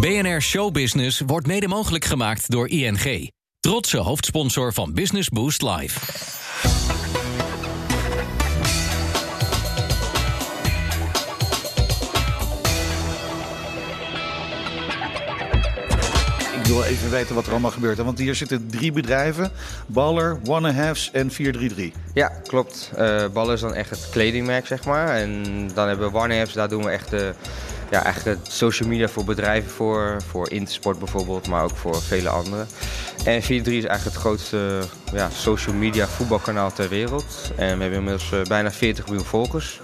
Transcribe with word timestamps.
BNR 0.00 0.40
Showbusiness 0.42 1.22
wordt 1.26 1.46
mede 1.46 1.68
mogelijk 1.68 2.04
gemaakt 2.04 2.50
door 2.50 2.68
ING. 2.68 3.30
Trotse 3.60 3.98
hoofdsponsor 3.98 4.72
van 4.72 4.92
Business 4.92 5.28
Boost 5.28 5.62
Live. 5.62 6.00
Ik 16.60 16.74
wil 16.74 16.82
even 16.82 17.10
weten 17.10 17.34
wat 17.34 17.46
er 17.46 17.50
allemaal 17.50 17.70
gebeurt. 17.70 17.96
hè, 17.96 18.04
Want 18.04 18.18
hier 18.18 18.34
zitten 18.34 18.68
drie 18.70 18.92
bedrijven. 18.92 19.50
Baller, 19.86 20.38
One 20.46 20.72
Halves 20.72 21.10
en 21.12 21.30
433. 21.30 22.00
Ja, 22.14 22.28
klopt. 22.28 22.90
Eh 22.96 23.24
Ballen 23.32 23.54
is 23.54 23.60
dan 23.60 23.74
echt 23.74 23.90
het 23.90 24.08
kledingmerk, 24.10 24.66
zeg 24.66 24.84
maar. 24.84 25.08
En 25.08 25.42
dan 25.74 25.88
hebben 25.88 26.12
we 26.12 26.18
OneApps, 26.18 26.52
daar 26.52 26.68
doen 26.68 26.84
we 26.84 26.90
echt 26.90 27.10
de, 27.10 27.34
ja, 27.90 28.04
echt 28.04 28.24
de 28.24 28.36
social 28.42 28.88
media 28.88 29.08
voor 29.08 29.24
bedrijven 29.24 29.70
voor. 29.70 30.16
Voor 30.30 30.50
Intersport 30.50 30.98
bijvoorbeeld, 30.98 31.48
maar 31.48 31.62
ook 31.64 31.76
voor 31.76 32.02
vele 32.02 32.28
anderen. 32.28 32.66
En 33.24 33.40
43 33.40 33.72
is 33.72 33.84
eigenlijk 33.84 34.04
het 34.04 34.24
grootste 34.26 34.78
ja, 35.12 35.28
social 35.32 35.74
media 35.74 36.06
voetbalkanaal 36.06 36.72
ter 36.72 36.88
wereld. 36.88 37.24
En 37.56 37.76
we 37.76 37.82
hebben 37.82 37.98
inmiddels 37.98 38.32
eh, 38.32 38.42
bijna 38.42 38.70
40 38.70 39.06
miljoen 39.06 39.24
volgers. 39.24 39.80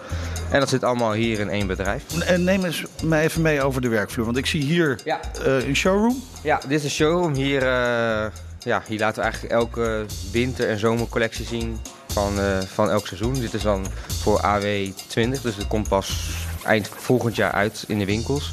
En 0.51 0.61
dat 0.61 0.69
zit 0.69 0.85
allemaal 0.85 1.13
hier 1.13 1.41
in 1.41 1.51
één 1.51 1.67
bedrijf. 1.67 2.03
En 2.25 2.45
neem 2.45 2.65
eens 2.65 2.83
mij 3.03 3.23
even 3.25 3.43
mee 3.43 3.63
over 3.63 3.81
de 3.81 3.89
werkvloer. 3.89 4.25
Want 4.25 4.37
ik 4.37 4.47
zie 4.47 4.63
hier 4.63 4.99
Ja. 5.05 5.21
eh, 5.45 5.67
een 5.69 5.77
showroom. 5.77 6.23
Ja, 6.43 6.59
dit 6.69 6.71
is 6.71 6.83
de 6.83 6.91
showroom. 6.91 7.35
Hier, 7.35 7.63
eh, 7.63 8.27
ja, 8.59 8.83
hier 8.87 8.99
laten 8.99 9.17
we 9.17 9.23
eigenlijk 9.23 9.53
elke 9.53 10.05
winter- 10.33 10.69
en 10.69 10.79
zomercollectie 10.79 11.47
zien 11.47 11.81
van, 12.09 12.41
eh, 12.41 12.59
van 12.75 12.91
elk 12.91 13.07
seizoen. 13.07 13.35
Dit 13.35 13.55
is 13.55 13.63
dan 13.63 13.87
voor 14.23 14.41
AW20, 14.43 15.43
dus 15.43 15.57
het 15.57 15.67
komt 15.69 15.89
pas 15.89 16.31
eind 16.65 16.89
volgend 16.89 17.37
jaar 17.37 17.53
uit 17.53 17.85
in 17.87 17.99
de 17.99 18.05
winkels. 18.05 18.53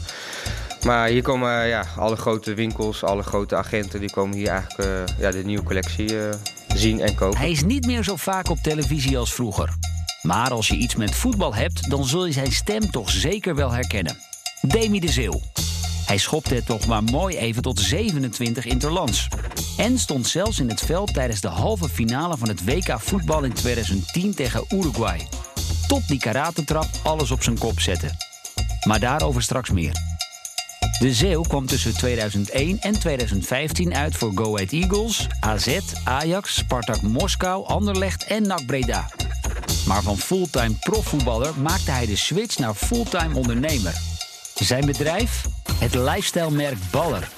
Maar 0.83 1.07
hier 1.07 1.21
komen 1.21 1.67
ja, 1.67 1.85
alle 1.97 2.15
grote 2.15 2.53
winkels, 2.53 3.03
alle 3.03 3.23
grote 3.23 3.55
agenten, 3.55 3.99
die 3.99 4.11
komen 4.11 4.37
hier 4.37 4.47
eigenlijk 4.47 4.89
eh, 4.89 5.17
ja, 5.19 5.31
de 5.31 5.43
nieuwe 5.43 5.63
collectie 5.63 6.19
eh, 6.19 6.35
zien 6.75 6.99
en 6.99 7.15
kopen. 7.15 7.39
Hij 7.39 7.51
is 7.51 7.63
niet 7.63 7.85
meer 7.85 8.03
zo 8.03 8.15
vaak 8.15 8.49
op 8.49 8.57
televisie 8.57 9.17
als 9.17 9.33
vroeger. 9.33 9.69
Maar 10.21 10.51
als 10.51 10.67
je 10.67 10.75
iets 10.75 10.95
met 10.95 11.15
voetbal 11.15 11.55
hebt, 11.55 11.89
dan 11.89 12.05
zul 12.05 12.25
je 12.25 12.31
zijn 12.31 12.51
stem 12.51 12.91
toch 12.91 13.09
zeker 13.09 13.55
wel 13.55 13.71
herkennen. 13.71 14.17
Demi 14.61 14.99
de 14.99 15.11
Zeeuw. 15.11 15.41
Hij 16.05 16.17
schopte 16.17 16.55
het 16.55 16.65
toch 16.65 16.87
maar 16.87 17.03
mooi 17.03 17.37
even 17.37 17.61
tot 17.61 17.79
27 17.79 18.65
interlands. 18.65 19.27
En 19.77 19.99
stond 19.99 20.27
zelfs 20.27 20.59
in 20.59 20.69
het 20.69 20.81
veld 20.81 21.13
tijdens 21.13 21.41
de 21.41 21.47
halve 21.47 21.89
finale 21.89 22.37
van 22.37 22.47
het 22.47 22.65
WK 22.65 22.99
voetbal 22.99 23.43
in 23.43 23.53
2010 23.53 24.35
tegen 24.35 24.65
Uruguay. 24.69 25.27
Tot 25.91 26.07
die 26.07 26.19
karatentrap 26.19 26.87
alles 27.03 27.31
op 27.31 27.43
zijn 27.43 27.57
kop 27.57 27.79
zette. 27.79 28.09
Maar 28.87 28.99
daarover 28.99 29.41
straks 29.41 29.69
meer. 29.69 29.91
De 30.99 31.13
Zeeuw 31.13 31.41
kwam 31.41 31.65
tussen 31.65 31.97
2001 31.97 32.79
en 32.81 32.99
2015 32.99 33.95
uit 33.95 34.15
voor 34.15 34.31
Go 34.35 34.55
Ahead 34.55 34.71
Eagles, 34.71 35.27
AZ, 35.39 35.77
Ajax, 36.03 36.55
Spartak 36.55 37.01
Moskou, 37.01 37.65
Anderlecht 37.67 38.23
en 38.23 38.47
NAC 38.47 38.65
Breda. 38.65 39.09
Maar 39.87 40.01
van 40.01 40.17
fulltime 40.17 40.75
profvoetballer 40.79 41.59
maakte 41.59 41.91
hij 41.91 42.05
de 42.05 42.15
switch 42.15 42.57
naar 42.57 42.73
fulltime 42.73 43.35
ondernemer. 43.35 43.93
Zijn 44.55 44.85
bedrijf? 44.85 45.45
Het 45.79 45.93
lifestyle-merk 45.93 46.77
Baller. 46.91 47.29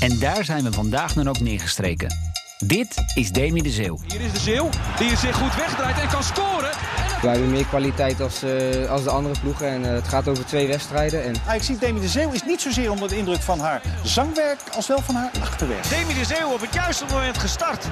En 0.00 0.18
daar 0.18 0.44
zijn 0.44 0.64
we 0.64 0.72
vandaag 0.72 1.12
dan 1.12 1.28
ook 1.28 1.40
neergestreken. 1.40 2.14
Dit 2.58 2.94
is 3.14 3.30
Demi 3.30 3.62
de 3.62 3.70
Zeeuw. 3.70 3.98
Hier 4.06 4.20
is 4.20 4.32
de 4.32 4.40
Zeeuw, 4.40 4.70
die 4.98 5.16
zich 5.16 5.36
goed 5.36 5.54
wegdraait 5.54 5.98
en 5.98 6.08
kan 6.08 6.22
scoren. 6.22 7.05
Wij 7.22 7.30
hebben 7.30 7.50
meer 7.50 7.66
kwaliteit 7.66 8.20
als, 8.20 8.42
eh, 8.42 8.90
als 8.90 9.02
de 9.02 9.10
andere 9.10 9.34
ploegen 9.40 9.68
en 9.68 9.84
eh, 9.84 9.90
het 9.94 10.08
gaat 10.08 10.28
over 10.28 10.44
twee 10.46 10.66
wedstrijden. 10.66 11.24
En 11.24 11.34
Ah, 11.46 11.54
ik 11.54 11.62
zie 11.62 11.78
Demi 11.78 12.00
de 12.00 12.08
Zeeuw 12.08 12.30
is 12.32 12.42
niet 12.44 12.60
zozeer 12.60 12.90
onder 12.90 13.08
de 13.08 13.16
indruk 13.16 13.42
van 13.42 13.58
haar 13.60 13.82
zangwerk 14.02 14.60
als 14.74 14.86
wel 14.86 15.00
van 15.02 15.14
haar 15.14 15.30
achterwerk. 15.40 15.88
Demi 15.88 16.14
de 16.14 16.24
Zeeuw 16.24 16.48
op 16.52 16.60
het 16.60 16.74
juiste 16.74 17.04
moment 17.10 17.38
gestart. 17.38 17.84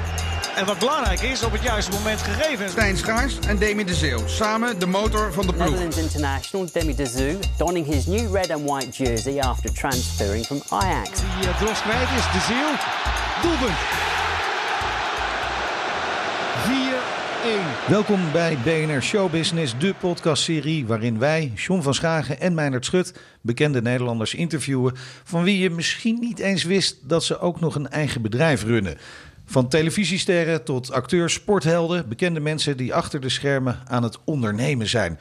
En 0.57 0.67
wat 0.67 0.79
belangrijk 0.79 1.21
is, 1.21 1.43
op 1.43 1.53
het 1.53 1.63
juiste 1.63 1.91
moment 1.93 2.21
gegeven. 2.21 2.71
Stijn 2.71 2.97
Schaars 2.97 3.39
en 3.49 3.59
Demi 3.59 3.85
de 3.85 3.95
Zeeuw. 3.95 4.27
Samen 4.27 4.79
de 4.79 4.87
motor 4.87 5.33
van 5.33 5.47
de 5.47 5.53
ploeg. 5.53 5.65
Netherlands 5.67 5.97
international 5.97 6.67
Demi 6.73 6.95
de 6.95 7.07
Zeeuw 7.07 7.39
donning 7.57 7.87
his 7.87 8.07
new 8.07 8.35
red 8.35 8.51
and 8.51 8.71
white 8.71 9.05
jersey 9.05 9.41
after 9.41 9.73
transferring 9.73 10.45
from 10.45 10.63
Ajax. 10.69 11.11
Die 11.41 11.49
uh, 11.49 11.83
kwijt 11.83 12.09
is, 12.17 12.33
de 12.33 12.41
Zeeuw. 12.47 12.73
Doelpunt. 13.43 14.04
Welkom 17.89 18.33
bij 18.33 18.59
BNR 18.65 19.03
Showbusiness, 19.03 19.79
de 19.79 19.95
podcastserie 20.01 20.87
waarin 20.87 21.19
wij, 21.19 21.53
John 21.55 21.83
van 21.83 21.95
Schagen 21.95 22.41
en 22.41 22.55
Meijnerd 22.55 22.85
Schut, 22.85 23.15
bekende 23.41 23.83
Nederlanders 23.83 24.35
interviewen 24.35 24.93
van 25.25 25.45
wie 25.45 25.59
je 25.59 25.71
misschien 25.71 26.19
niet 26.21 26.39
eens 26.39 26.63
wist 26.63 27.09
dat 27.09 27.25
ze 27.25 27.39
ook 27.39 27.61
nog 27.61 27.75
een 27.75 27.89
eigen 27.89 28.23
bedrijf 28.23 28.63
runnen. 28.63 28.99
Van 29.45 29.69
televisiesterren 29.69 30.65
tot 30.65 30.93
acteurs, 30.93 31.35
sporthelden, 31.35 32.09
bekende 32.09 32.41
mensen 32.41 32.77
die 32.77 32.95
achter 32.95 33.21
de 33.21 33.29
schermen 33.29 33.83
aan 33.87 34.03
het 34.03 34.19
ondernemen 34.25 34.89
zijn. 34.89 35.19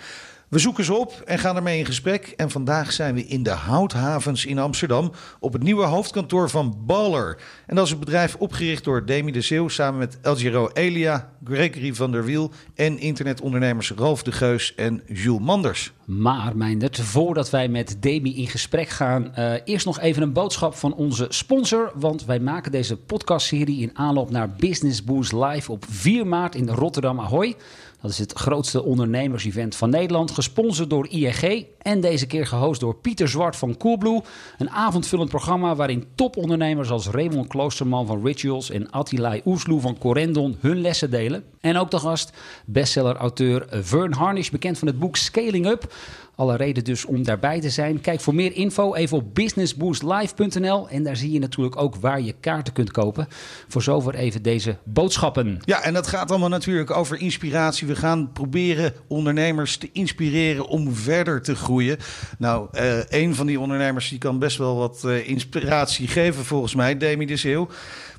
We 0.54 0.60
zoeken 0.60 0.84
ze 0.84 0.94
op 0.94 1.22
en 1.26 1.40
gaan 1.40 1.56
ermee 1.56 1.78
in 1.78 1.86
gesprek. 1.86 2.34
En 2.38 2.50
vandaag 2.50 2.92
zijn 2.92 3.16
we 3.16 3.26
in 3.26 3.44
de 3.44 3.50
Houthavens 3.50 4.46
in 4.46 4.60
Amsterdam 4.60 5.12
op 5.40 5.54
het 5.54 5.64
nieuwe 5.64 5.86
hoofdkantoor 5.86 6.50
van 6.50 6.78
Baller. 6.86 7.38
En 7.66 7.76
dat 7.76 7.86
is 7.86 7.92
een 7.92 8.00
bedrijf 8.00 8.36
opgericht 8.36 8.84
door 8.84 9.06
Demi 9.06 9.32
de 9.32 9.42
Zeeuw 9.42 9.68
samen 9.68 10.00
met 10.00 10.18
El 10.22 10.36
Giro 10.36 10.70
Elia, 10.74 11.30
Gregory 11.44 11.94
van 11.94 12.12
der 12.12 12.26
Wiel 12.26 12.52
en 12.76 13.00
internetondernemers 13.00 13.92
Ralf 13.92 14.24
de 14.24 14.32
Geus 14.32 14.76
en 14.76 15.04
Jules 15.08 15.42
Manders. 15.42 15.92
Maar, 16.06 16.58
Meindert, 16.58 17.00
voordat 17.00 17.50
wij 17.50 17.68
met 17.68 17.98
Demi 18.00 18.38
in 18.38 18.48
gesprek 18.48 18.90
gaan, 18.90 19.36
eh, 19.36 19.54
eerst 19.64 19.86
nog 19.86 20.00
even 20.00 20.22
een 20.22 20.34
boodschap 20.34 20.76
van 20.76 20.94
onze 20.94 21.26
sponsor. 21.30 21.92
Want 21.96 22.26
wij 22.26 22.40
maken 22.40 22.72
deze 22.72 22.98
podcastserie 22.98 23.82
in 23.82 23.98
aanloop 23.98 24.30
naar 24.30 24.50
Business 24.50 25.04
Boost 25.04 25.32
Live 25.32 25.72
op 25.72 25.86
4 25.90 26.28
maart 26.28 26.56
in 26.56 26.70
Rotterdam 26.70 27.20
Ahoy. 27.20 27.56
Dat 28.04 28.12
is 28.12 28.20
het 28.20 28.34
grootste 28.34 28.84
ondernemers-event 28.84 29.76
van 29.76 29.90
Nederland, 29.90 30.32
gesponsord 30.32 30.90
door 30.90 31.08
ING 31.10 31.66
en 31.82 32.02
deze 32.02 32.26
keer 32.26 32.48
gehost 32.48 32.80
door 32.80 32.96
Pieter 32.96 33.30
Zwart 33.30 33.56
van 33.56 33.78
Coolblue. 33.78 34.22
Een 34.58 34.70
avondvullend 34.70 35.30
programma 35.30 35.76
waarin 35.76 36.06
topondernemers 36.16 36.90
als 36.90 37.08
Raymond 37.08 37.48
Kloosterman 37.48 38.06
van 38.06 38.26
Rituals 38.26 38.70
en 38.70 38.92
Attilai 38.92 39.42
Oesloe 39.46 39.82
van 39.82 39.98
Corendon 39.98 40.58
hun 40.60 40.82
lessen 40.82 41.10
delen. 41.10 41.44
En 41.62 41.78
ook 41.78 41.92
de 41.92 42.00
gast, 42.00 42.32
bestseller-auteur 42.66 43.66
Vern 43.70 44.14
Harnish, 44.14 44.50
bekend 44.50 44.78
van 44.78 44.88
het 44.88 45.00
boek 45.00 45.16
Scaling 45.16 45.66
Up. 45.66 45.94
Alle 46.36 46.56
reden 46.56 46.84
dus 46.84 47.06
om 47.06 47.24
daarbij 47.24 47.62
te 47.62 47.70
zijn. 47.70 48.02
Kijk 48.02 48.22
voor 48.22 48.36
meer 48.36 48.54
info 48.54 48.94
even 48.94 49.18
op 49.18 49.36
businessboostlive.nl. 49.36 50.90
En 50.90 51.04
daar 51.04 51.16
zie 51.16 51.32
je 51.32 51.40
natuurlijk 51.40 51.82
ook 51.82 51.96
waar 51.96 52.22
je 52.22 52.36
kaarten 52.40 52.74
kunt 52.74 52.92
kopen. 52.92 53.28
Voor 53.68 53.82
zover 53.82 54.16
even 54.16 54.42
deze 54.42 54.78
boodschappen. 54.84 55.60
Ja, 55.66 55.82
en 55.82 55.94
dat 55.94 56.08
gaat 56.08 56.30
allemaal 56.30 56.50
natuurlijk 56.50 56.92
over 56.92 57.20
inspiratie. 57.20 57.88
We 57.88 57.96
gaan 57.96 58.32
proberen 58.32 58.94
ondernemers 59.08 59.78
te 59.78 59.90
inspireren 59.92 60.68
om 60.68 60.94
verder 60.94 61.42
te 61.42 61.56
groeien. 61.56 61.98
Nou, 62.38 62.68
eh, 62.72 63.00
een 63.10 63.36
van 63.36 63.48
die 63.48 63.60
ondernemers 63.60 64.10
die 64.10 64.20
kan 64.20 64.40
best 64.40 64.58
wel 64.58 64.76
wat 64.76 65.04
eh, 65.04 65.30
inspiratie 65.30 66.08
geven 66.08 66.46
volgens 66.46 66.76
mij, 66.76 66.98
Demi 66.98 67.26
de 67.26 67.38
Zeeuw. 67.38 67.68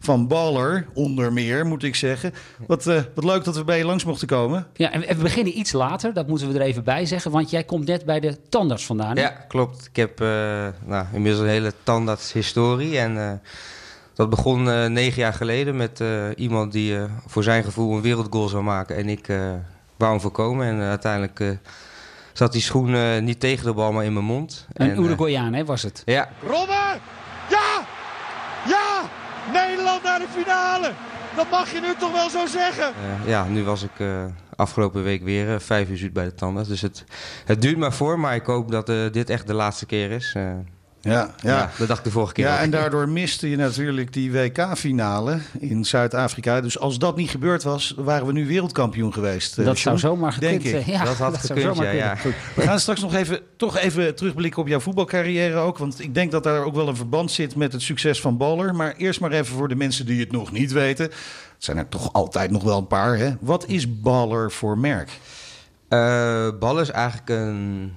Van 0.05 0.27
Baller, 0.29 0.87
onder 0.95 1.33
meer, 1.33 1.67
moet 1.67 1.83
ik 1.83 1.95
zeggen. 1.95 2.33
Wat, 2.67 2.87
eh, 2.87 3.01
wat 3.15 3.25
leuk 3.25 3.45
dat 3.45 3.57
we 3.57 3.65
bij 3.65 3.79
je 3.79 3.85
langs 3.85 4.05
mochten 4.05 4.27
komen. 4.27 4.67
Ja, 4.75 4.93
en 4.93 5.01
we 5.01 5.23
beginnen 5.23 5.59
iets 5.59 5.73
later, 5.73 6.13
dat 6.15 6.27
moeten 6.29 6.49
we 6.53 6.59
er 6.59 6.65
even 6.65 6.85
bij 6.85 7.07
zeggen. 7.07 7.31
Want 7.31 7.51
jij 7.51 7.65
komt 7.65 7.87
net 7.87 8.05
bij 8.05 8.21
de 8.21 8.37
tandarts 8.49 8.87
vandaan. 8.87 9.17
hè? 9.17 9.23
Ja, 9.23 9.29
klopt. 9.49 9.87
Ik 9.87 9.97
heb 9.97 10.21
eh, 10.21 10.27
nou, 10.85 11.07
inmiddels 11.13 11.43
een 11.45 11.49
hele 11.51 11.73
tandartshistorie. 11.83 12.99
En 12.99 13.19
eh, 13.19 13.33
dat 14.15 14.31
begon 14.31 14.71
eh, 14.71 14.87
negen 14.87 15.21
jaar 15.23 15.33
geleden 15.33 15.77
met 15.77 16.01
eh, 16.01 16.25
iemand 16.37 16.73
die 16.73 16.97
eh, 16.97 17.05
voor 17.27 17.43
zijn 17.43 17.65
gevoel 17.65 17.97
een 17.97 18.03
wereldgoal 18.03 18.49
zou 18.49 18.63
maken. 18.63 18.97
En 18.97 19.09
ik 19.09 19.29
eh, 19.29 19.37
wou 19.97 20.11
hem 20.13 20.21
voorkomen. 20.21 20.67
En 20.67 20.81
uiteindelijk 20.81 21.41
eh, 21.41 21.49
zat 22.33 22.53
die 22.53 22.61
schoen 22.63 22.95
eh, 22.95 23.19
niet 23.21 23.41
tegen 23.41 23.65
de 23.65 23.73
bal, 23.73 23.93
maar 23.93 24.05
in 24.05 24.13
mijn 24.13 24.25
mond. 24.25 24.67
Een 24.73 24.91
En, 24.91 25.03
Uruguayaan, 25.03 25.53
hè, 25.53 25.65
was 25.65 25.83
het? 25.83 26.03
ja, 26.05 26.29
Robben! 26.47 27.01
Naar 30.05 30.19
de 30.19 30.29
finale! 30.29 30.93
Dat 31.37 31.51
mag 31.51 31.73
je 31.73 31.81
nu 31.81 31.95
toch 31.99 32.13
wel 32.13 32.31
zo 32.31 32.47
zeggen? 32.47 32.87
eh, 32.87 33.29
ja, 33.29 33.45
nu 33.45 33.65
was 33.65 33.83
ik 33.83 33.99
eh, 33.99 34.25
afgelopen 34.57 35.03
week 35.03 35.23
weer 35.23 35.55
eh, 35.55 35.61
vijf 35.61 35.89
uur 35.89 35.97
zoet 35.97 36.13
bij 36.13 36.25
de 36.25 36.35
tandarts. 36.35 36.69
Dus 36.69 36.81
het, 36.81 37.05
het 37.45 37.63
duurt 37.63 37.77
maar 37.79 37.93
voor, 37.93 38.19
maar 38.19 38.35
ik 38.35 38.47
hoop 38.47 38.71
dat 38.71 38.87
dit 39.13 39.31
echt 39.31 39.47
de 39.47 39.55
laatste 39.55 39.87
keer 39.87 40.11
is. 40.11 40.37
Ja, 41.05 41.35
ja. 41.43 41.71
dat 41.79 41.89
dacht 41.89 41.99
ik 41.99 42.05
de 42.05 42.11
vorige 42.11 42.33
keer 42.33 42.45
Ja, 42.45 42.55
ook. 42.55 42.61
en 42.61 42.71
daardoor 42.71 43.09
miste 43.09 43.51
je 43.51 43.57
natuurlijk 43.57 44.13
die 44.13 44.33
WK-finale 44.33 45.39
in 45.59 45.85
Zuid-Afrika. 45.85 46.61
Dus 46.61 46.79
als 46.79 46.99
dat 46.99 47.17
niet 47.17 47.31
gebeurd 47.31 47.63
was, 47.63 47.95
waren 47.97 48.27
we 48.27 48.33
nu 48.33 48.47
wereldkampioen 48.47 49.13
geweest. 49.13 49.59
eh, 49.59 49.65
dat 49.65 49.79
zou 49.79 49.99
zomaar 49.99 50.33
gekund 50.33 50.63
ja, 50.87 51.05
Dat 51.05 51.17
had 51.17 51.37
gekund, 51.39 51.61
zomaar 51.77 51.97
ja. 51.97 52.17
We 52.55 52.63
gaan 52.63 52.81
straks 52.81 53.01
nog 53.01 53.15
even, 53.15 53.41
toch 53.57 53.77
even 53.77 54.15
terugblikken 54.15 54.63
op 54.63 54.69
jouw 54.69 54.81
voetbalcarrière 54.81 55.57
ook. 55.57 55.79
Want 55.79 56.01
ik 56.01 56.15
denk 56.15 56.31
dat 56.31 56.43
daar 56.43 56.65
ook 56.65 56.75
wel 56.75 56.89
een 56.89 56.97
verband 56.97 57.31
zit 57.31 57.57
met 57.57 57.73
het 57.73 57.83
succes 57.83 58.21
van 58.21 58.37
Baller. 58.37 58.75
Maar 58.75 58.95
eerst 58.97 59.21
maar 59.21 59.33
even 59.33 59.57
voor 59.57 59.69
de 59.69 59.75
mensen 59.77 60.07
die 60.07 60.21
het 60.21 60.33
nog 60.33 60.53
niet 60.53 60.73
weten. 60.73 61.05
Het 61.05 61.15
zijn 61.59 61.77
er 61.77 61.89
toch 61.89 62.13
altijd 62.13 62.51
nog 62.51 62.63
wel 62.63 62.79
een 62.79 62.87
paar. 62.87 63.17
Hè? 63.17 63.31
Wat 63.41 63.67
is 63.69 64.01
Baller 64.01 64.51
voor 64.53 64.79
merk? 64.79 65.11
Eh, 65.89 66.49
Bal 66.59 66.81
is 66.81 66.91
eigenlijk 66.91 67.29
een 67.29 67.93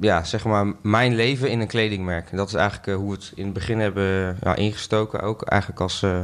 ja, 0.00 0.24
zeg 0.24 0.44
maar, 0.44 0.72
mijn 0.82 1.14
leven 1.14 1.50
in 1.50 1.60
een 1.60 1.66
kledingmerk. 1.66 2.30
En 2.30 2.36
dat 2.36 2.48
is 2.48 2.54
eigenlijk 2.54 2.88
eh, 2.88 2.94
hoe 2.94 3.10
we 3.10 3.14
het 3.14 3.32
in 3.34 3.44
het 3.44 3.52
begin 3.52 3.80
hebben 3.80 4.38
ja, 4.42 4.54
ingestoken. 4.54 5.20
Ook 5.20 5.42
eigenlijk 5.42 5.80
als 5.80 6.02
uh, 6.02 6.18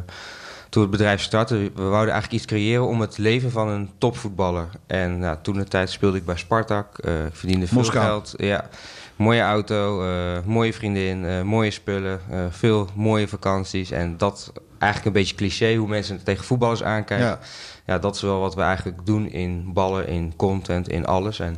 toen 0.69 0.83
het 0.83 0.91
bedrijf 0.91 1.21
startte. 1.23 1.55
We 1.75 1.83
wouden 1.83 2.13
eigenlijk 2.13 2.33
iets 2.33 2.53
creëren 2.53 2.87
om 2.87 3.01
het 3.01 3.19
leven 3.19 3.51
van 3.51 3.69
een 3.69 3.91
topvoetballer. 3.99 4.69
En 4.87 5.19
nou, 5.19 5.37
toen 5.43 5.57
de 5.57 5.65
tijd 5.65 5.91
speelde 5.91 6.17
ik 6.19 6.25
bij 6.25 6.37
Spartak. 6.37 7.05
Uh, 7.05 7.25
ik 7.25 7.35
verdiende 7.35 7.67
veel 7.67 7.79
Moskou. 7.79 8.05
geld. 8.05 8.35
Ja, 8.37 8.69
mooie 9.17 9.41
auto, 9.41 10.05
mooie 10.45 10.73
vriendin, 10.73 11.47
mooie 11.47 11.71
spullen, 11.71 12.21
veel 12.51 12.89
mooie 12.95 13.29
vakanties. 13.29 13.91
En 13.91 14.17
dat 14.17 14.53
eigenlijk 14.79 15.17
een 15.17 15.23
beetje 15.23 15.37
cliché 15.37 15.75
hoe 15.77 15.89
mensen 15.89 16.23
tegen 16.23 16.45
voetballers 16.45 16.83
aankijken. 16.83 17.27
Ja. 17.27 17.39
ja, 17.87 17.99
dat 17.99 18.15
is 18.15 18.23
wel 18.23 18.41
wat 18.41 18.55
we 18.55 18.61
eigenlijk 18.61 19.07
doen 19.07 19.31
in 19.31 19.73
ballen, 19.73 20.07
in 20.07 20.33
content, 20.37 20.89
in 20.89 21.07
alles. 21.07 21.41
En 21.41 21.57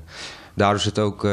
daardoor 0.55 0.79
is 0.79 0.85
het 0.85 0.99
ook 0.99 1.25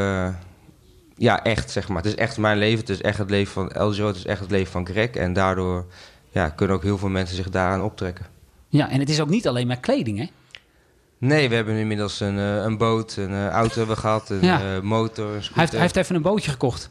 ja, 1.19 1.44
echt, 1.44 1.71
zeg 1.71 1.88
maar. 1.88 1.98
Het 1.98 2.06
is 2.06 2.16
echt 2.16 2.38
mijn 2.38 2.57
leven. 2.57 2.80
Het 2.80 2.89
is 2.89 3.01
echt 3.01 3.18
het 3.18 3.30
leven 3.30 3.54
van 3.54 3.71
Eljo. 3.71 4.07
Het 4.07 4.16
is 4.16 4.25
echt 4.25 4.39
het 4.39 4.51
leven 4.51 4.71
van 4.71 4.86
Greg. 4.86 5.10
En 5.10 5.33
daardoor 5.33 5.86
ja, 6.30 6.50
kunnen 6.50 6.75
ook 6.75 6.83
heel 6.83 6.98
veel 6.98 7.10
mensen 7.10 7.36
zich 7.36 7.50
daaraan 7.50 7.81
optrekken. 7.81 8.25
Ja, 8.68 8.89
en 8.89 9.00
het 9.00 9.10
is 9.10 9.21
ook 9.21 9.30
niet 9.30 9.48
alleen 9.48 9.68
maar 9.68 9.80
kleding, 9.80 10.18
hè? 10.18 10.30
Nee, 11.18 11.50
we 11.50 11.56
hebben 11.56 11.75
inmiddels 11.75 12.19
een, 12.19 12.38
uh, 12.38 12.56
een 12.56 12.77
boot, 12.77 13.16
een 13.16 13.31
uh, 13.31 13.48
auto 13.48 13.77
hebben 13.77 13.98
gehad, 13.98 14.30
een 14.30 14.42
ja. 14.42 14.75
uh, 14.75 14.81
motor, 14.81 15.25
een 15.25 15.31
hij 15.31 15.51
heeft, 15.54 15.71
hij 15.71 15.81
heeft 15.81 15.95
even 15.95 16.16
een 16.16 16.21
bootje 16.21 16.51
gekocht. 16.51 16.89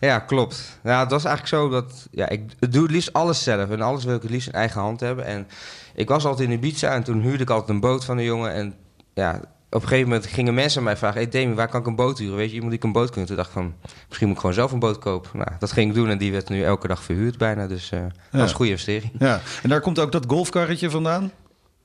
Ja, 0.00 0.18
klopt. 0.18 0.78
Ja, 0.82 1.00
het 1.00 1.10
was 1.10 1.24
eigenlijk 1.24 1.54
zo 1.54 1.68
dat... 1.68 2.06
Ja, 2.10 2.28
ik 2.28 2.72
doe 2.72 2.82
het 2.82 2.90
liefst 2.90 3.12
alles 3.12 3.42
zelf. 3.42 3.70
En 3.70 3.80
alles 3.80 4.04
wil 4.04 4.14
ik 4.14 4.22
het 4.22 4.30
liefst 4.30 4.48
in 4.48 4.54
eigen 4.54 4.80
hand 4.80 5.00
hebben. 5.00 5.24
En 5.24 5.46
ik 5.94 6.08
was 6.08 6.24
altijd 6.24 6.48
in 6.48 6.54
Ibiza 6.54 6.94
en 6.94 7.02
toen 7.02 7.20
huurde 7.20 7.42
ik 7.42 7.50
altijd 7.50 7.70
een 7.70 7.80
boot 7.80 8.04
van 8.04 8.18
een 8.18 8.24
jongen. 8.24 8.52
En 8.52 8.74
ja, 9.14 9.40
op 9.70 9.82
een 9.82 9.88
gegeven 9.88 10.08
moment 10.08 10.26
gingen 10.26 10.54
mensen 10.54 10.82
mij 10.82 10.96
vragen... 10.96 11.20
Hey 11.20 11.28
Demi, 11.28 11.54
waar 11.54 11.68
kan 11.68 11.80
ik 11.80 11.86
een 11.86 11.96
boot 11.96 12.18
huren? 12.18 12.36
Weet 12.36 12.52
je, 12.52 12.62
moet 12.62 12.72
ik 12.72 12.84
een 12.84 12.92
boot 12.92 13.10
kunnen? 13.10 13.26
Toen 13.26 13.36
dacht 13.36 13.48
ik 13.48 13.54
van, 13.54 13.74
misschien 14.06 14.26
moet 14.26 14.36
ik 14.36 14.40
gewoon 14.40 14.56
zelf 14.56 14.72
een 14.72 14.78
boot 14.78 14.98
kopen. 14.98 15.30
Nou, 15.38 15.50
dat 15.58 15.72
ging 15.72 15.88
ik 15.88 15.94
doen 15.94 16.08
en 16.08 16.18
die 16.18 16.32
werd 16.32 16.48
nu 16.48 16.62
elke 16.62 16.88
dag 16.88 17.02
verhuurd 17.02 17.38
bijna. 17.38 17.66
Dus 17.66 17.90
uh, 17.92 17.98
ja. 17.98 18.06
dat 18.30 18.40
was 18.40 18.50
een 18.50 18.56
goede 18.56 18.70
investering. 18.70 19.12
Ja, 19.18 19.40
en 19.62 19.68
daar 19.68 19.80
komt 19.80 19.98
ook 19.98 20.12
dat 20.12 20.24
golfkarretje 20.26 20.90
vandaan? 20.90 21.32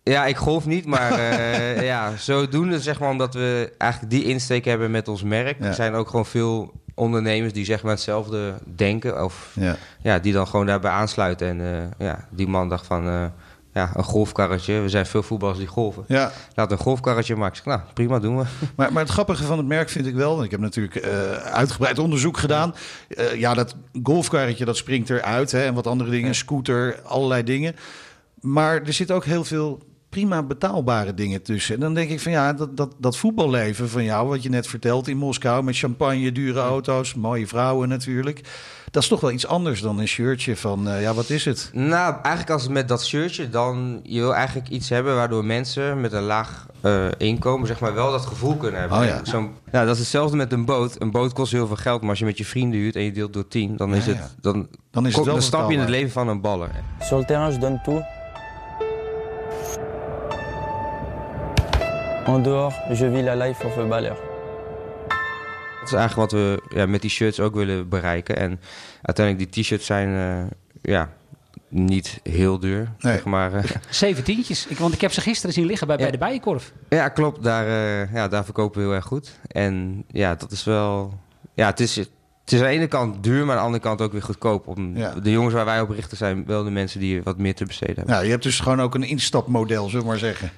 Ja, 0.04 0.26
ik 0.26 0.36
golf 0.36 0.66
niet, 0.66 0.86
maar 0.86 1.12
uh, 1.20 1.84
ja, 1.92 2.16
zodoende 2.18 2.82
zeg 2.82 3.00
maar... 3.00 3.10
omdat 3.10 3.34
we 3.34 3.74
eigenlijk 3.78 4.12
die 4.12 4.24
insteek 4.24 4.66
hebben 4.66 4.92
met 4.92 5.08
ons 5.08 5.24
merk... 5.24 5.60
Ja. 5.60 5.66
Er 5.66 5.74
zijn 5.74 5.94
ook 5.94 6.10
gewoon 6.10 6.26
veel 6.26 6.74
ondernemers 6.96 7.54
die 7.54 7.66
zeg 7.66 7.84
maar 7.84 7.92
hetzelfde 7.92 8.54
denken... 8.76 9.24
of 9.24 9.52
ja. 9.60 9.76
ja 10.02 10.20
die 10.20 10.34
dan 10.34 10.48
gewoon 10.48 10.66
daarbij 10.66 10.92
aansluiten. 10.92 11.48
En 11.48 11.60
uh, 11.60 12.08
ja, 12.08 12.28
die 12.30 12.48
man 12.48 12.70
dacht 12.70 12.86
van... 12.86 13.08
Uh, 13.08 13.26
ja, 13.74 13.92
een 13.96 14.04
golfkarretje. 14.04 14.80
We 14.80 14.90
zijn 14.90 15.06
veel 15.06 15.24
voetballers 15.24 15.60
die 15.60 15.68
golven. 15.68 16.04
Ja. 16.08 16.32
Laat 16.56 16.72
een 16.72 16.78
golfkarretje 16.78 17.36
maken. 17.36 17.62
Nou, 17.66 17.80
prima, 17.94 18.20
doen 18.20 18.38
we. 18.38 18.44
Maar, 18.76 18.94
maar 18.94 19.04
het 19.04 19.12
grappige 19.12 19.44
van 19.44 19.58
het 19.58 19.68
merk 19.68 19.90
vind 19.90 20.06
ik 20.06 20.16
wel... 20.16 20.44
ik 20.44 20.52
heb 20.52 20.60
natuurlijk 20.60 21.06
uh, 21.06 21.32
uitgebreid 21.34 22.00
onderzoek 22.00 22.38
gedaan. 22.38 22.76
Uh, 23.10 23.36
ja, 23.36 23.54
dat 23.54 23.76
golfkarretje 24.04 24.66
dat 24.66 24.78
springt 24.78 25.10
eruit. 25.10 25.52
Hè, 25.52 25.64
en 25.64 25.74
wat 25.74 25.88
andere 25.88 26.10
dingen, 26.10 26.36
scooter, 26.36 27.02
allerlei 27.04 27.44
dingen. 27.44 27.76
Maar 28.40 28.82
er 28.82 28.94
zit 28.94 29.12
ook 29.12 29.26
heel 29.26 29.44
veel 29.44 29.80
prima 30.14 30.44
betaalbare 30.44 31.14
dingen 31.14 31.42
tussen. 31.42 31.76
En 31.76 31.82
dan 31.82 31.94
denk 31.94 32.10
ik 32.10 32.20
van 32.20 32.32
ja, 32.32 32.54
dat, 32.54 32.78
dat, 32.78 32.96
dat 32.98 33.18
voetballeven 33.18 33.90
van 33.90 34.04
jou... 34.04 34.28
wat 34.28 34.44
je 34.44 34.50
net 34.50 34.68
vertelt 34.68 35.08
in 35.08 35.18
Moskou... 35.18 35.64
met 35.64 35.78
champagne, 35.78 36.32
dure 36.32 36.60
auto's, 36.60 37.14
mooie 37.14 37.48
vrouwen 37.48 37.90
natuurlijk... 37.90 38.42
Dat 38.92 39.04
is 39.04 39.10
toch 39.10 39.20
wel 39.20 39.32
iets 39.32 39.48
anders 39.48 39.82
dan 39.82 40.00
een 40.00 40.08
shirtje 40.08 40.58
van, 40.58 40.88
uh, 40.88 41.02
ja, 41.02 41.14
wat 41.14 41.30
is 41.30 41.46
het? 41.46 41.70
Nou, 41.74 42.14
eigenlijk 42.14 42.50
als 42.50 42.64
het 42.64 42.72
met 42.72 42.88
dat 42.88 43.06
shirtje, 43.06 43.50
dan 43.50 44.00
je 44.04 44.20
wil 44.20 44.36
eigenlijk 44.36 44.70
iets 44.70 44.90
hebben 44.90 45.16
waardoor 45.16 45.46
mensen 45.46 46.02
met 46.02 46.14
een 46.14 46.24
laag 46.24 46.68
uh, 46.82 47.06
inkomen, 47.18 47.68
zeg 47.68 47.80
maar, 47.80 47.94
wel 47.94 48.12
dat 48.12 48.26
gevoel 48.26 48.56
kunnen 48.56 48.80
hebben. 48.80 48.98
Oh, 48.98 49.06
ja. 49.06 49.20
Zo'n, 49.24 49.52
ja, 49.72 49.86
dat 49.86 49.94
is 49.94 50.00
hetzelfde 50.00 50.36
met 50.36 50.52
een 50.52 50.66
boot. 50.66 51.02
Een 51.02 51.12
boot 51.12 51.34
kost 51.34 51.52
heel 51.52 51.68
veel 51.68 51.76
geld, 51.76 52.02
maar 52.02 52.10
als 52.10 52.20
je 52.20 52.26
met 52.26 52.38
je 52.38 52.46
vrienden 52.46 52.80
huurt 52.80 52.96
en 52.96 53.04
je 53.04 53.12
deelt 53.12 53.34
door 53.34 53.48
tien, 53.48 53.76
dan 53.76 53.96
is 53.96 54.06
ja, 54.06 54.12
het, 54.12 54.20
ja. 54.20 54.30
dan, 54.42 54.68
dan, 54.92 55.06
is 55.06 55.16
het 55.16 55.26
wel 55.26 55.34
dan 55.34 55.44
stap 55.44 55.68
je 55.68 55.74
in 55.74 55.80
het 55.80 55.90
leven 55.90 56.12
van 56.12 56.28
een 56.28 56.42
baller. 56.42 56.70
Sur 57.00 57.18
le 57.18 57.26
terrain, 57.26 57.52
je 57.52 57.58
donne 57.58 57.82
tout. 57.84 58.23
En 62.26 62.44
dehors, 62.44 62.76
je 62.88 63.12
vis 63.12 63.22
la 63.24 63.36
life 63.36 63.66
of 63.66 63.78
a 63.78 63.88
baller. 63.88 64.18
Dat 65.80 65.92
is 65.92 65.94
eigenlijk 65.94 66.32
wat 66.32 66.32
we 66.32 66.64
ja, 66.76 66.86
met 66.86 67.02
die 67.02 67.10
shirts 67.10 67.40
ook 67.40 67.56
willen 67.56 67.90
bereiken. 67.90 68.38
En 68.38 68.60
uiteindelijk 69.02 69.54
die 69.54 69.64
t-shirts 69.64 69.86
zijn 69.86 70.10
uh, 70.10 70.52
ja, 70.82 71.10
niet 71.70 72.20
heel 72.24 72.60
duur. 72.60 72.92
Nee. 73.00 73.14
Zeg 73.14 73.24
maar, 73.26 73.54
uh, 73.54 73.64
Zeventientjes. 73.90 74.68
Ik, 74.68 74.78
want 74.78 74.94
ik 74.94 75.02
heb 75.02 75.12
ze 75.12 75.22
gisteren 75.22 75.54
zien 75.54 75.66
liggen 75.66 75.88
bij, 75.88 75.98
bij 75.98 76.12
de 76.12 76.18
Bijenkorf. 76.18 76.72
Ja, 76.90 77.10
klopt. 77.10 77.44
Daar, 77.44 77.68
uh, 77.68 78.14
ja, 78.14 78.28
daar 78.28 78.44
verkopen 78.46 78.80
we 78.82 78.86
heel 78.88 78.96
erg 78.96 79.06
goed. 79.06 79.40
En 79.48 80.04
ja, 80.08 80.36
dat 80.36 80.52
is 80.52 80.64
wel... 80.64 81.14
Ja, 81.54 81.66
het 81.66 81.80
is, 81.80 81.96
het 81.96 82.10
is 82.46 82.60
aan 82.60 82.66
de 82.66 82.72
ene 82.72 82.88
kant 82.88 83.24
duur, 83.24 83.46
maar 83.46 83.56
aan 83.56 83.62
de 83.62 83.66
andere 83.66 83.84
kant 83.84 84.02
ook 84.02 84.12
weer 84.12 84.24
goedkoop. 84.24 84.68
Om 84.68 84.98
Ja. 84.98 85.14
De 85.14 85.32
jongens 85.32 85.54
waar 85.54 85.66
wij 85.66 85.82
op 85.82 85.90
richten 85.90 86.18
zijn 86.18 86.46
wel 86.46 86.64
de 86.64 86.70
mensen 86.72 87.00
die 87.00 87.24
wat 87.24 87.38
meer 87.38 87.56
te 87.56 87.66
besteden 87.66 87.96
hebben. 87.96 88.16
Ja, 88.16 88.22
je 88.22 88.30
hebt 88.30 88.44
dus 88.44 88.60
gewoon 88.60 88.82
ook 88.82 88.96
een 88.96 89.04
instapmodel, 89.04 89.86
zullen 89.86 90.02
we 90.02 90.08
maar 90.08 90.18
zeggen. 90.18 90.52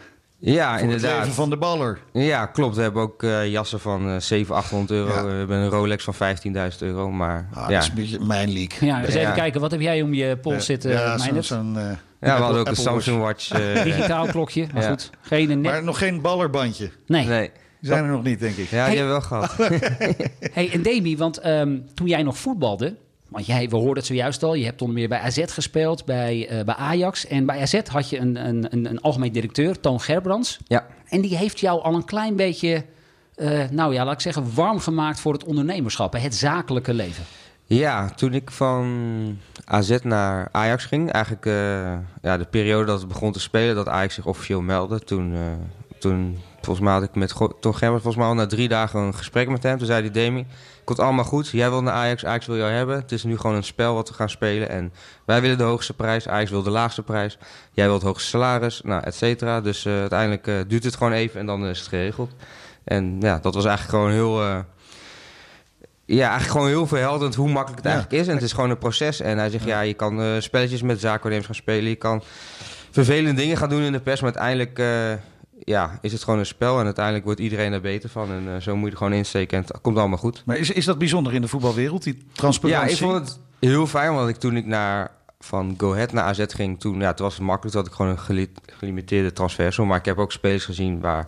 Ja, 0.54 0.72
Voor 0.74 0.82
inderdaad. 0.84 1.10
het 1.12 1.20
leven 1.20 1.34
van 1.34 1.50
de 1.50 1.58
baller. 1.58 2.00
Ja, 2.14 2.46
klopt. 2.46 2.76
We 2.76 2.82
hebben 2.82 3.02
ook 3.02 3.24
uh, 3.24 3.48
jassen 3.52 3.80
van 3.80 4.08
uh, 4.10 4.20
700, 4.20 4.66
800 4.66 4.92
euro. 4.92 5.14
Ja. 5.14 5.24
We 5.26 5.32
hebben 5.32 5.58
een 5.58 5.70
Rolex 5.70 6.04
van 6.04 6.14
15.000 6.14 6.78
euro. 6.80 7.12
Maar 7.12 7.50
Ah, 7.54 7.70
ja. 7.70 7.74
Dat 7.74 7.84
is 7.84 7.90
een 7.90 7.96
beetje 7.96 8.20
mijn 8.26 8.52
leak. 8.54 8.72
Ja, 8.72 9.04
eens 9.04 9.14
Ja. 9.14 9.20
even 9.20 9.34
kijken. 9.34 9.62
Wat 9.62 9.72
heb 9.72 9.82
jij 9.82 10.02
om 10.02 10.14
je 10.14 10.38
pols 10.38 10.66
zitten, 10.66 10.92
ja, 10.92 11.18
zo'n... 11.18 11.44
Zo'n, 11.44 11.78
eh, 11.78 11.84
ja, 12.22 12.36
we 12.38 12.42
hadden 12.44 12.60
ook 12.60 12.68
een 12.68 12.76
Samsung 12.76 13.22
Watch. 13.22 13.52
eh, 13.52 13.84
Digitaal 13.84 14.26
klokje, 14.28 14.68
maar 14.74 14.84
Ja. 14.84 14.90
goed. 14.90 15.10
Geen 15.22 15.48
net... 15.48 15.62
Maar 15.62 15.84
nog 15.84 15.98
geen 15.98 16.22
ballerbandje. 16.22 16.90
Nee. 17.08 17.26
nee. 17.26 17.52
Die 17.80 17.94
zijn 17.94 18.04
er 18.06 18.10
nog 18.12 18.24
niet, 18.24 18.40
denk 18.40 18.56
ik. 18.56 18.70
Ja, 18.70 18.78
Hey. 18.78 18.90
die 18.90 18.98
hebben 19.00 19.22
we 19.22 19.28
wel 19.30 19.40
gehad. 19.42 19.56
Hey, 20.54 20.70
en 20.74 20.82
Demi, 20.82 21.18
want 21.18 21.38
ehm, 21.38 21.78
toen 21.94 22.08
jij 22.08 22.24
nog 22.24 22.38
voetbalde... 22.38 22.96
Want 23.28 23.46
jij, 23.46 23.70
we 23.70 23.76
hoorden 23.76 23.98
het 23.98 24.06
zojuist 24.06 24.44
al, 24.44 24.54
je 24.54 24.66
hebt 24.66 24.82
onder 24.82 24.98
meer 24.98 25.08
bij 25.08 25.20
AZ 25.20 25.44
gespeeld, 25.46 26.06
bij, 26.06 26.48
eh, 26.48 26.64
bij 26.64 26.76
Ajax. 26.76 27.28
En 27.28 27.46
bij 27.46 27.62
AZ 27.62 27.80
had 27.92 28.10
je 28.10 28.18
een, 28.20 28.48
een, 28.48 28.68
een, 28.70 28.90
een 28.90 29.02
algemeen 29.02 29.32
directeur, 29.32 29.80
Toon 29.80 30.02
Gerbrands. 30.02 30.60
ja. 30.68 30.86
En 31.06 31.22
die 31.22 31.38
heeft 31.38 31.60
jou 31.60 31.82
al 31.82 31.94
een 31.94 32.06
klein 32.06 32.36
beetje, 32.36 32.86
eh, 33.36 33.70
nou 33.72 33.94
ja, 33.94 34.06
laat 34.06 34.14
ik 34.14 34.20
zeggen, 34.20 34.54
warm 34.54 34.80
gemaakt 34.80 35.20
voor 35.20 35.34
het 35.34 35.44
ondernemerschap, 35.44 36.14
het 36.14 36.36
zakelijke 36.36 36.94
leven. 36.94 37.24
Ja, 37.66 38.10
toen 38.10 38.34
ik 38.34 38.52
van 38.52 39.38
AZ 39.66 39.98
naar 40.04 40.50
Ajax 40.52 40.86
ging, 40.86 41.12
eigenlijk 41.12 41.46
eh, 41.46 41.54
ja, 42.22 42.38
de 42.38 42.46
periode 42.46 42.86
dat 42.86 43.00
het 43.00 43.08
begon 43.08 43.32
te 43.32 43.40
spelen, 43.40 43.76
dat 43.76 43.88
Ajax 43.88 44.14
zich 44.14 44.26
officieel 44.26 44.62
meldde, 44.62 45.00
toen, 45.00 45.36
toen 46.00 46.38
volgens 46.62 46.86
mij 46.86 46.94
had 46.94 47.04
ik 47.04 47.16
met 47.16 47.34
Tom 47.60 47.74
Gemmer 47.74 48.02
volgens 48.02 48.16
mij 48.16 48.26
al 48.26 48.34
na 48.34 48.46
drie 48.46 48.68
dagen 48.68 49.00
een 49.00 49.16
gesprek 49.16 49.50
met 49.50 49.64
hem. 49.64 49.78
Toen 49.78 49.88
zei 49.88 50.02
hij, 50.02 50.12
Demi, 50.12 50.46
komt 50.86 51.00
allemaal 51.00 51.24
goed, 51.26 51.50
jij 51.50 51.70
wil 51.70 51.82
naar 51.84 51.94
Ajax, 51.94 52.26
Ajax 52.26 52.46
wil 52.46 52.58
jou 52.58 52.72
hebben. 52.72 52.96
Het 52.96 53.12
is 53.12 53.24
nu 53.24 53.38
gewoon 53.38 53.56
een 53.56 53.64
spel 53.64 53.94
wat 53.94 54.08
we 54.08 54.14
gaan 54.14 54.30
spelen 54.30 54.70
en 54.70 54.94
wij 55.26 55.42
willen 55.42 55.58
de 55.58 55.64
hoogste 55.64 55.94
prijs, 55.94 56.28
Ajax 56.28 56.50
wil 56.50 56.64
de 56.64 56.70
laagste 56.70 57.04
prijs. 57.04 57.38
Jij 57.72 57.86
wil 57.86 57.94
het 57.94 58.04
hoogste 58.04 58.30
salaris, 58.30 58.82
nou, 58.84 59.04
et 59.04 59.16
cetera. 59.16 59.62
Dus 59.62 59.86
eh, 59.86 60.00
uiteindelijk 60.00 60.48
eh, 60.48 60.56
duurt 60.68 60.84
het 60.84 60.96
gewoon 60.96 61.14
even 61.14 61.40
en 61.40 61.46
dan 61.46 61.66
is 61.66 61.80
het 61.80 61.88
geregeld. 61.88 62.32
En 62.84 63.18
ja, 63.20 63.40
dat 63.42 63.54
was 63.54 63.66
eigenlijk 63.66 63.98
gewoon 63.98 64.12
heel... 64.14 64.42
eh, 64.42 64.58
ja, 66.06 66.30
eigenlijk 66.30 66.52
gewoon 66.52 66.68
heel 66.68 66.88
verhelderend 66.88 67.36
hoe 67.36 67.50
makkelijk 67.50 67.76
het 67.84 67.86
Ja. 67.86 67.92
eigenlijk 67.92 68.22
is. 68.22 68.28
En 68.28 68.34
het 68.36 68.44
is 68.44 68.54
gewoon 68.54 68.70
een 68.70 68.78
proces. 68.78 69.22
En 69.22 69.38
hij 69.38 69.50
zegt, 69.50 69.64
ja, 69.66 69.82
je 69.82 69.94
kan 69.94 70.42
spelletjes 70.42 70.82
met 70.82 71.00
zaakwaarnemers 71.00 71.46
gaan 71.46 71.56
spelen. 71.56 71.90
Je 71.90 71.96
kan 71.96 72.24
vervelende 72.92 73.42
dingen 73.42 73.58
gaan 73.58 73.70
doen 73.70 73.82
in 73.82 73.92
de 73.92 74.00
pers. 74.00 74.22
Maar 74.22 74.36
uiteindelijk 74.38 74.80
ja, 75.66 75.98
is 76.02 76.12
het 76.12 76.24
gewoon 76.24 76.40
een 76.40 76.46
spel. 76.46 76.80
En 76.80 76.86
uiteindelijk 76.86 77.26
wordt 77.26 77.40
iedereen 77.40 77.74
er 77.74 77.82
beter 77.82 78.10
van. 78.10 78.32
En 78.32 78.56
eh, 78.56 78.62
zo 78.62 78.76
moet 78.76 78.86
je 78.86 78.92
er 78.92 78.98
gewoon 78.98 79.14
insteken. 79.14 79.58
En 79.58 79.64
het 79.68 79.82
komt 79.82 79.98
allemaal 79.98 80.18
goed. 80.18 80.44
Maar 80.46 80.58
is, 80.58 80.72
is 80.72 80.86
dat 80.86 80.98
bijzonder 80.98 81.34
in 81.34 81.42
de 81.42 81.48
voetbalwereld, 81.48 82.04
die 82.04 82.16
Ja, 82.18 82.24
transparantie? 82.34 82.92
ik 82.92 82.98
vond 82.98 83.14
het 83.14 83.40
heel 83.60 83.88
fijn. 83.88 84.14
Want 84.14 84.30
ik, 84.30 84.36
toen 84.36 84.56
ik 84.58 84.66
naar, 84.66 85.12
van 85.40 85.74
Go 85.78 85.94
Ahead 85.94 86.12
naar 86.14 86.24
AZ 86.24 86.44
ging, 86.48 86.80
toen, 86.80 87.00
ja, 87.00 87.14
toen 87.14 87.26
was 87.26 87.36
het 87.36 87.44
makkelijk. 87.44 87.76
Had 87.76 87.88
ik 87.88 87.94
gewoon 87.94 88.12
een 88.12 88.20
geli- 88.20 88.52
gelimiteerde 88.78 89.34
transfersom. 89.34 89.88
Maar 89.88 89.98
ik 89.98 90.06
heb 90.06 90.18
ook 90.18 90.32
spelers 90.32 90.66
gezien 90.66 91.00
waar 91.00 91.28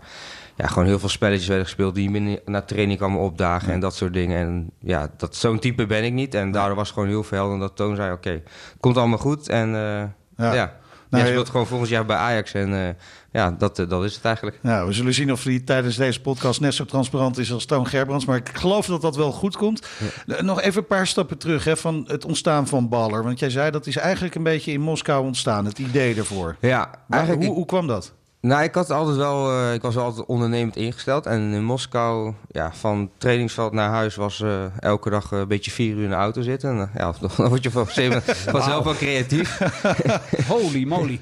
ja, 0.56 0.68
gewoon 0.68 0.86
heel 0.88 1.00
veel 1.00 1.10
spelletjes 1.10 1.48
werden 1.48 1.66
gespeeld... 1.66 1.96
die 1.96 2.10
minder 2.10 2.40
naar 2.46 2.66
training 2.66 2.98
kwamen 3.00 3.20
opdagen 3.20 3.74
en 3.74 3.80
dat 3.80 3.96
soort 3.96 4.14
dingen. 4.14 4.38
En 4.38 4.70
ja, 4.80 5.10
dat, 5.18 5.36
zo'n 5.36 5.60
type 5.60 5.86
ben 5.86 6.04
ik 6.04 6.14
niet. 6.14 6.34
En 6.34 6.52
daardoor 6.52 6.76
was 6.76 6.86
het 6.88 6.94
gewoon 6.94 7.10
heel 7.10 7.24
verhelderend 7.24 7.62
dat 7.62 7.76
Toon 7.76 7.96
zei... 7.96 8.12
oké, 8.12 8.30
het 8.30 8.44
komt 8.80 8.98
allemaal 8.98 9.18
goed 9.18 9.50
en 9.50 9.68
eh, 9.76 10.04
Ja. 10.38 10.54
ja... 10.54 10.76
Nou, 11.10 11.24
heel- 11.24 11.32
speelt 11.32 11.50
gewoon 11.50 11.68
volgend 11.68 11.90
jaar 11.90 12.06
bij 12.06 12.16
Ajax. 12.18 12.54
En 12.54 12.74
eh, 12.88 12.90
ja, 13.32 13.52
dat, 13.52 13.80
eh, 13.80 13.90
dat 13.90 14.04
is 14.04 14.16
het 14.16 14.26
eigenlijk. 14.26 14.60
Nou, 14.62 14.88
we 14.88 14.94
zullen 14.94 15.14
zien 15.14 15.32
of 15.32 15.44
die 15.44 15.64
tijdens 15.64 15.96
deze 15.96 16.22
podcast 16.22 16.60
net 16.60 16.74
zo 16.74 16.86
transparant 16.86 17.38
is 17.38 17.52
als 17.54 17.66
Toon 17.66 17.88
Gerbrands. 17.88 18.26
Maar 18.26 18.38
ik 18.38 18.50
geloof 18.54 18.86
dat 18.86 19.02
dat 19.02 19.16
wel 19.16 19.32
goed 19.32 19.58
komt. 19.58 19.88
Eh, 20.28 20.42
Nog 20.42 20.62
even 20.62 20.82
een 20.82 20.88
paar 20.88 21.08
stappen 21.08 21.38
terug 21.38 21.64
hè, 21.64 21.78
van 21.78 22.04
het 22.08 22.26
ontstaan 22.26 22.68
van 22.68 22.90
Baller. 22.90 23.24
Want 23.24 23.40
jij 23.40 23.50
zei 23.50 23.72
dat 23.72 23.88
is 23.88 23.98
eigenlijk 23.98 24.36
een 24.36 24.44
beetje 24.44 24.72
in 24.72 24.82
Moskou 24.82 25.26
ontstaan, 25.26 25.66
het 25.66 25.80
idee 25.80 26.16
ervoor. 26.16 26.56
Ja, 26.62 26.90
Maar 27.08 27.20
eigenlijk... 27.20 27.48
hoe, 27.48 27.56
hoe 27.56 27.66
kwam 27.66 27.88
dat? 27.88 28.14
Nou, 28.42 28.64
ik 28.64 28.76
had 28.76 28.92
altijd 28.92 29.18
wel, 29.18 29.52
eh, 29.52 29.74
ik 29.74 29.82
was 29.82 29.96
wel 29.96 30.04
altijd 30.04 30.26
ondernemend 30.28 30.76
ingesteld. 30.76 31.26
En 31.26 31.42
in 31.54 31.64
Moskou, 31.64 32.34
ja, 32.52 32.74
van 32.74 33.10
trainingsveld 33.18 33.74
naar 33.74 33.90
huis 33.90 34.16
was 34.16 34.42
eh, 34.42 34.64
elke 34.80 35.10
dag 35.10 35.32
een 35.32 35.48
beetje 35.48 35.72
vier 35.72 35.96
uur 35.96 36.04
in 36.04 36.10
de 36.10 36.16
auto 36.16 36.42
zitten. 36.42 36.70
En, 36.70 36.80
eh, 36.80 36.96
ja, 36.96 37.14
dan 37.38 37.48
word 37.50 37.64
je 37.64 37.72
van 37.72 37.88
vanzelf 38.58 38.84
wel 38.84 38.94
creatief. 38.94 39.60
Holy 40.48 40.84
moly. 40.84 41.22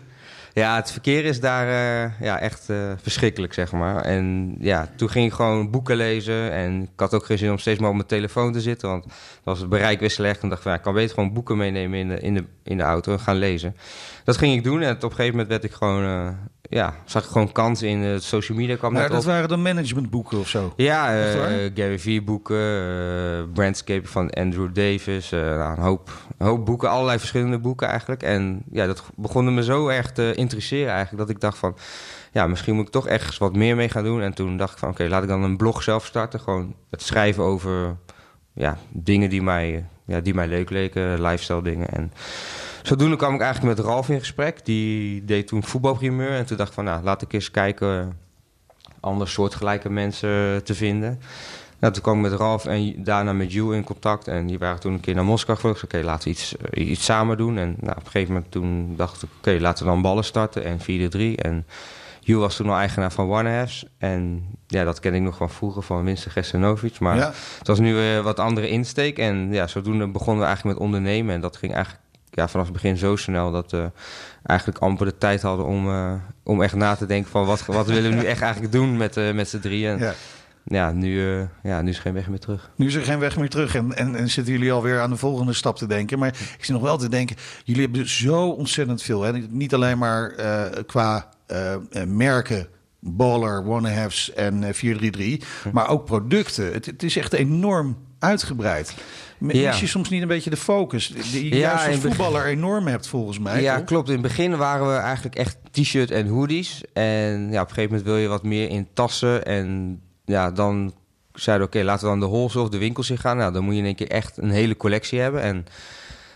Ja, 0.56 0.76
het 0.76 0.92
verkeer 0.92 1.26
is 1.26 1.40
daar 1.40 1.68
eh, 1.68 2.20
ja, 2.20 2.40
echt 2.40 2.70
eh, 2.70 2.92
verschrikkelijk, 3.02 3.54
zeg 3.54 3.72
maar. 3.72 4.02
En 4.02 4.56
ja, 4.60 4.90
toen 4.96 5.10
ging 5.10 5.26
ik 5.26 5.34
gewoon 5.34 5.72
boeken 5.72 5.96
lezen. 5.96 6.52
En 6.52 6.82
ik 6.82 7.00
had 7.00 7.14
ook 7.14 7.26
geen 7.26 7.38
zin 7.38 7.52
om 7.52 7.58
steeds 7.58 7.80
maar 7.80 7.90
op 7.90 7.96
mijn 7.96 8.08
telefoon 8.08 8.52
te 8.52 8.62
zitten. 8.62 8.90
Want 8.90 9.04
dan 9.04 9.14
was 9.44 9.60
het 9.60 9.70
bereik 9.70 10.00
weer 10.00 10.12
slecht. 10.12 10.42
En 10.42 10.50
dacht 10.50 10.62
van, 10.62 10.72
ja, 10.72 10.78
ik 10.78 10.84
kan 10.84 10.94
beter 10.94 11.16
gewoon 11.16 11.34
boeken 11.34 11.58
meenemen 11.58 12.00
in 12.00 12.08
de, 12.08 12.20
in 12.20 12.34
de, 12.34 12.46
in 12.64 12.78
de 12.78 12.84
auto 12.84 13.12
en 13.12 13.20
gaan 13.20 13.36
lezen. 13.36 13.76
Dat 14.24 14.38
ging 14.38 14.54
ik 14.54 14.64
doen. 14.64 14.82
En 14.82 14.96
op 14.96 15.04
een 15.04 15.10
gegeven 15.10 15.32
moment 15.32 15.48
werd 15.48 15.64
ik 15.64 15.72
gewoon... 15.72 16.38
eh, 16.76 16.82
ja, 16.82 16.94
zag 17.06 17.24
ik 17.24 17.30
gewoon 17.30 17.52
kans 17.52 17.82
in 17.82 18.04
uh, 18.04 18.20
social 18.20 18.58
media 18.58 18.76
kwam 18.76 18.92
Maar 18.92 19.02
net 19.02 19.12
dat 19.12 19.20
op. 19.20 19.26
waren 19.26 19.50
dan 19.50 19.62
managementboeken 19.62 20.40
of 20.40 20.48
zo? 20.48 20.74
Ja, 20.76 21.06
waar? 21.06 21.50
eh 21.52 21.72
Gary 21.76 22.00
Vee 22.00 22.22
boeken, 22.22 22.58
eh 22.58 23.44
Brandscape 23.54 24.08
van 24.08 24.30
Andrew 24.30 24.74
Davis, 24.74 25.32
eh, 25.32 25.40
nou, 25.40 25.78
een, 25.78 25.84
hoop, 25.84 26.10
een 26.38 26.48
hoop 26.48 26.66
boeken, 26.66 26.90
allerlei 26.90 27.20
verschillende 27.20 27.60
boeken 27.60 27.88
eigenlijk. 27.88 28.24
En 28.24 28.64
ja, 28.72 28.86
dat 28.86 29.04
begon 29.16 29.54
me 29.54 29.64
zo 29.64 29.88
erg 29.88 30.12
te 30.12 30.34
interesseren 30.36 30.92
eigenlijk, 30.94 31.28
dat 31.28 31.36
ik 31.36 31.42
dacht 31.42 31.58
van, 31.58 31.76
ja, 32.32 32.48
misschien 32.48 32.76
moet 32.76 32.86
ik 32.86 32.92
toch 32.92 33.08
ergens 33.08 33.38
wat 33.38 33.56
meer 33.56 33.76
mee 33.76 33.90
gaan 33.90 34.04
doen. 34.04 34.22
En 34.22 34.34
toen 34.34 34.58
dacht 34.58 34.74
ik 34.74 34.78
van, 34.80 34.90
oké, 34.90 35.08
laat 35.08 35.24
ik 35.24 35.30
dan 35.30 35.44
een 35.44 35.58
blog 35.58 35.84
zelf 35.84 36.06
starten, 36.06 36.40
gewoon 36.40 36.76
het 36.90 37.02
schrijven 37.02 37.44
over 37.44 37.96
ja, 38.54 38.78
dingen 38.92 39.30
die 39.30 39.42
mij, 39.42 39.86
ja, 40.06 40.20
die 40.20 40.34
mij 40.34 40.48
leuk 40.48 40.70
leken, 40.70 41.22
lifestyle 41.22 41.64
dingen. 41.64 41.88
En 41.90 42.12
zodoende 42.88 43.16
kwam 43.16 43.34
ik 43.36 43.42
eigenlijk 43.42 43.78
met 43.78 43.86
Ralf 43.86 44.10
in 44.10 44.20
gesprek, 44.20 44.66
die 44.66 45.26
deed 45.26 45.48
toen 45.48 45.64
voetbalprimeur. 45.64 46.30
En 46.32 46.46
toen 46.46 46.58
dacht 46.58 46.70
ik 46.70 46.76
van, 46.76 46.84
nou, 46.84 47.04
laat 47.04 47.22
ik 47.22 47.34
eens 47.34 47.52
kijken 47.52 48.18
andere 49.00 49.30
soortgelijke 49.30 49.90
mensen 49.90 50.64
te 50.64 50.74
vinden. 50.76 51.20
Nou, 51.80 51.94
toen 51.94 52.04
kwam 52.04 52.16
ik 52.26 52.32
met 52.32 52.40
Ralf 52.40 52.66
en 52.66 53.04
daarna 53.04 53.34
met 53.34 53.52
Jules 53.52 53.76
in 53.78 53.84
contact. 53.84 54.28
En 54.28 54.48
die 54.48 54.60
waren 54.60 54.80
toen 54.80 54.94
een 54.94 55.00
keer 55.00 55.16
naar 55.16 55.24
Moskou 55.26 55.58
geweest. 55.58 55.84
Oké, 55.84 56.02
laten 56.04 56.24
we 56.24 56.30
iets, 56.30 56.58
eh, 56.58 56.90
iets 56.90 57.06
samen 57.06 57.38
doen. 57.38 57.58
En 57.58 57.76
nou, 57.80 57.92
op 57.98 58.06
een 58.06 58.12
gegeven 58.12 58.34
moment 58.34 58.52
toen 58.52 58.94
dacht 58.96 59.24
ik... 59.24 59.30
Oké, 59.38 59.58
laten 59.60 59.86
we 59.86 59.92
dan 59.92 60.02
ballen 60.02 60.24
starten 60.24 60.64
en 60.64 60.80
4-3. 60.80 61.36
En 61.36 61.66
Jules 62.20 62.42
was 62.44 62.56
toen 62.56 62.70
al 62.70 62.78
eigenaar 62.78 63.12
van 63.12 63.28
Warnerhalves. 63.28 63.86
En 63.98 64.46
ja, 64.68 64.84
dat 64.84 65.00
ken 65.00 65.14
ik 65.14 65.22
nog 65.22 65.38
van 65.38 65.50
vroeger 65.50 65.82
van 65.82 66.04
Winston 66.04 66.32
Gessenovic. 66.32 67.00
Maar 67.00 67.16
Ja. 67.18 67.34
het 67.58 67.68
was 67.68 67.80
nu 67.80 67.98
een 67.98 68.24
wat 68.24 68.40
andere 68.40 68.70
insteek. 68.70 69.18
En 69.18 69.54
ja, 69.54 69.68
zodoende 69.68 70.08
begonnen 70.08 70.40
we 70.42 70.46
eigenlijk 70.48 70.78
met 70.80 70.88
ondernemen. 70.88 71.36
En 71.36 71.42
dat 71.42 71.58
ging 71.58 71.74
eigenlijk 71.74 72.05
ja, 72.36 72.48
vanaf 72.48 72.66
het 72.66 72.74
begin 72.74 72.98
zo 72.98 73.16
snel... 73.16 73.52
dat 73.52 73.72
we 73.72 73.92
eigenlijk 74.44 74.80
amper 74.80 75.06
de 75.06 75.18
tijd 75.18 75.42
hadden 75.42 75.66
om, 75.66 75.90
eh, 75.90 76.14
om 76.44 76.62
echt 76.62 76.76
na 76.76 76.96
te 76.96 77.06
denken... 77.06 77.32
van 77.32 77.46
wat, 77.46 77.66
wat 77.66 77.88
willen 77.88 78.10
we 78.10 78.16
nu 78.16 78.24
echt 78.24 78.42
eigenlijk 78.42 78.72
doen 78.72 78.98
met, 78.98 79.18
eh, 79.18 79.34
met 79.34 79.50
z'n 79.50 79.60
drieën. 79.60 79.92
En, 79.92 80.00
Ja. 80.00 80.14
ja, 80.64 80.92
nu, 80.92 81.40
eh, 81.40 81.48
ja, 81.64 81.82
nu 81.82 81.90
is 81.90 81.96
er 81.96 82.02
geen 82.02 82.14
weg 82.14 82.28
meer 82.28 82.40
terug. 82.40 82.70
Nu 82.76 82.88
is 82.88 82.96
er 82.96 83.04
geen 83.04 83.20
weg 83.20 83.38
meer 83.38 83.50
terug 83.50 83.76
en, 83.76 83.96
en, 83.96 84.16
en 84.16 84.30
zitten 84.30 84.54
jullie 84.54 84.72
alweer 84.72 85.00
aan 85.02 85.10
de 85.10 85.18
volgende 85.18 85.54
stap 85.54 85.78
te 85.78 85.88
denken. 85.88 86.20
Maar 86.20 86.28
ik 86.28 86.66
zit 86.66 86.76
nog 86.76 86.82
wel 86.82 86.98
te 86.98 87.10
denken, 87.10 87.36
jullie 87.64 87.82
hebben 87.82 88.10
zo 88.10 88.50
ontzettend 88.50 89.02
veel. 89.02 89.22
Hè? 89.22 89.32
Niet 89.32 89.74
alleen 89.74 89.98
maar 89.98 90.34
qua 90.86 91.30
merken, 92.06 92.68
Baller, 93.08 93.66
One-Halves 93.68 94.34
en 94.34 94.64
eh, 94.64 94.74
433, 94.74 95.74
maar 95.74 95.90
ook 95.90 96.06
producten. 96.06 96.74
Het, 96.74 96.86
het 96.86 97.04
is 97.04 97.18
echt 97.18 97.34
enorm 97.34 97.98
uitgebreid. 98.20 98.94
Mis 99.38 99.56
Ja. 99.60 99.74
je 99.80 99.88
soms 99.88 100.10
niet 100.10 100.22
een 100.22 100.28
beetje 100.28 100.50
de 100.50 100.58
focus 100.58 101.08
die 101.32 101.44
je 101.44 101.50
Ja, 101.56 101.58
juist 101.62 101.86
als 101.88 101.96
begin- 101.96 102.02
voetballer 102.14 102.46
enorm 102.46 102.88
hebt 102.88 103.08
volgens 103.08 103.40
mij? 103.40 103.62
ja, 103.62 103.76
toch? 103.78 103.86
klopt. 103.86 104.08
In 104.08 104.14
het 104.14 104.22
begin 104.22 104.58
waren 104.58 104.88
we 104.88 104.94
eigenlijk 104.96 105.36
echt 105.36 105.58
t-shirt 105.72 106.12
en 106.12 106.28
hoodies. 106.28 106.82
En 106.94 107.52
ja, 107.52 107.62
op 107.62 107.68
een 107.68 107.74
gegeven 107.74 107.84
moment 107.84 108.04
wil 108.04 108.18
je 108.18 108.28
wat 108.28 108.44
meer 108.44 108.70
in 108.70 108.88
tassen. 108.94 109.46
En 109.46 110.00
ja, 110.26 110.52
dan 110.52 110.94
zeiden 111.34 111.68
oké, 111.68 111.84
laten 111.84 112.04
we 112.04 112.10
dan 112.10 112.20
de 112.20 112.26
wholesale 112.36 112.64
of 112.64 112.70
de 112.70 112.78
winkels 112.78 113.10
in 113.10 113.18
gaan. 113.18 113.38
Nou, 113.38 113.54
dan 113.54 113.64
moet 113.64 113.74
je 113.74 113.80
in 113.80 113.86
één 113.86 113.96
keer 113.96 114.10
echt 114.10 114.38
een 114.38 114.50
hele 114.50 114.78
collectie 114.78 115.20
hebben. 115.20 115.42
En 115.42 115.66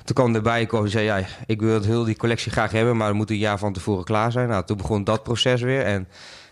toen 0.04 0.16
kwam 0.16 0.36
erbij, 0.36 0.66
die 0.66 0.88
zei, 0.88 1.06
ja, 1.06 1.22
ik 1.46 1.62
wil 1.62 1.82
heel 1.82 2.04
die 2.04 2.16
collectie 2.18 2.52
graag 2.52 2.72
hebben, 2.72 2.98
maar 2.98 3.08
het 3.08 3.16
moet 3.16 3.30
een 3.30 3.38
jaar 3.38 3.58
van 3.60 3.74
tevoren 3.74 4.04
klaar 4.04 4.32
zijn. 4.32 4.48
Nou, 4.50 4.66
toen 4.66 4.78
begon 4.78 5.04
dat 5.04 5.24
proces 5.24 5.62
weer. 5.62 5.82
En 5.82 6.08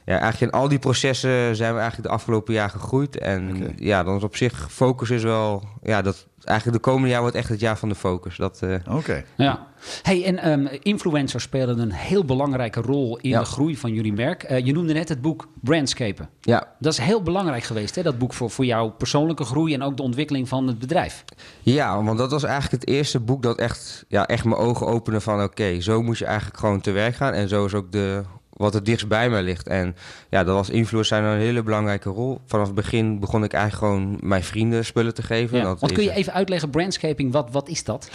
ja, 0.08 0.20
eigenlijk 0.20 0.54
in 0.54 0.60
al 0.60 0.68
die 0.68 0.80
processen 0.80 1.56
zijn 1.56 1.74
we 1.74 1.80
eigenlijk 1.80 2.10
de 2.10 2.16
afgelopen 2.16 2.54
jaar 2.54 2.70
gegroeid. 2.70 3.18
En 3.18 3.74
ja, 3.76 4.04
dan 4.04 4.16
is 4.16 4.24
op 4.24 4.36
zich 4.36 4.68
focus 4.72 5.10
is 5.10 5.24
wel, 5.24 5.64
ja, 5.84 6.02
dat 6.02 6.28
eigenlijk 6.44 6.78
de 6.84 6.90
komende 6.90 7.10
jaar 7.10 7.22
wordt 7.22 7.36
echt 7.36 7.50
het 7.50 7.60
jaar 7.60 7.78
van 7.78 7.90
de 7.90 7.96
focus. 7.96 8.38
Dat, 8.38 8.62
eh, 8.62 8.76
Oké. 8.96 9.24
Ja. 9.38 9.68
Hey, 10.02 10.26
en 10.26 10.38
ehm, 10.38 10.68
influencers 10.82 11.44
spelen 11.44 11.80
een 11.80 11.92
heel 11.92 12.26
belangrijke 12.26 12.82
rol 12.82 13.18
in 13.18 13.30
Ja. 13.30 13.40
de 13.40 13.46
groei 13.46 13.78
van 13.78 13.94
jullie 13.94 14.14
merk. 14.14 14.44
Eh, 14.44 14.66
je 14.66 14.74
noemde 14.74 14.94
net 14.94 15.10
het 15.10 15.22
boek 15.22 15.48
Brandscapen. 15.62 16.30
ja, 16.42 16.68
Dat 16.80 16.94
is 16.94 17.00
heel 17.00 17.22
belangrijk 17.22 17.64
geweest, 17.64 17.96
hè? 17.96 18.04
dat 18.04 18.18
boek 18.18 18.34
voor, 18.34 18.50
voor 18.50 18.66
jouw 18.66 18.90
persoonlijke 18.90 19.44
groei 19.44 19.74
en 19.74 19.82
ook 19.82 19.98
de 19.98 20.04
ontwikkeling 20.04 20.48
van 20.48 20.68
het 20.68 20.80
bedrijf. 20.80 21.24
Ja, 21.62 22.04
want 22.04 22.18
dat 22.18 22.32
was 22.32 22.44
eigenlijk 22.44 22.82
het 22.84 22.94
eerste 22.94 23.20
boek 23.20 23.44
dat 23.44 23.58
echt, 23.60 24.06
ja, 24.08 24.28
echt 24.28 24.44
mijn 24.44 24.56
ogen 24.58 24.88
opende 24.88 25.22
van... 25.22 25.44
oké, 25.44 25.82
zo 25.82 26.02
moet 26.04 26.18
je 26.18 26.26
eigenlijk 26.26 26.58
gewoon 26.60 26.82
te 26.82 26.92
werk 26.92 27.16
gaan. 27.16 27.34
En 27.34 27.50
zo 27.50 27.66
is 27.66 27.74
ook 27.74 27.92
de, 27.92 28.22
wat 28.58 28.74
het 28.74 28.86
dichtst 28.86 29.08
bij 29.08 29.30
mij 29.30 29.44
ligt. 29.44 29.68
En 29.68 29.96
ja, 30.30 30.44
dat 30.44 30.56
was 30.56 30.70
influencers 30.70 31.08
zijn 31.08 31.24
een 31.24 31.40
hele 31.40 31.64
belangrijke 31.64 32.10
rol. 32.10 32.40
Vanaf 32.46 32.66
het 32.66 32.76
begin 32.76 33.20
begon 33.20 33.44
ik 33.44 33.54
eigenlijk 33.54 33.84
gewoon 33.84 34.18
mijn 34.22 34.44
vrienden 34.44 34.86
spullen 34.86 35.14
te 35.14 35.22
geven. 35.22 35.58
Ja. 35.58 35.64
Dat 35.64 35.80
Want 35.80 35.92
kun 35.92 36.04
je 36.04 36.12
even 36.12 36.34
uitleggen, 36.34 36.70
brandscaping, 36.70 37.32
wat, 37.32 37.52
wat 37.52 37.68
is 37.70 37.84
dat? 37.84 38.10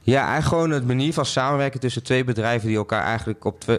Ja, 0.00 0.18
eigenlijk 0.18 0.48
gewoon 0.48 0.70
het 0.70 0.86
manier 0.86 1.12
van 1.12 1.26
samenwerken 1.26 1.80
tussen 1.80 2.02
twee 2.02 2.24
bedrijven... 2.24 2.68
die 2.68 2.76
elkaar 2.76 3.04
eigenlijk 3.04 3.44
op 3.44 3.60
twee, 3.60 3.78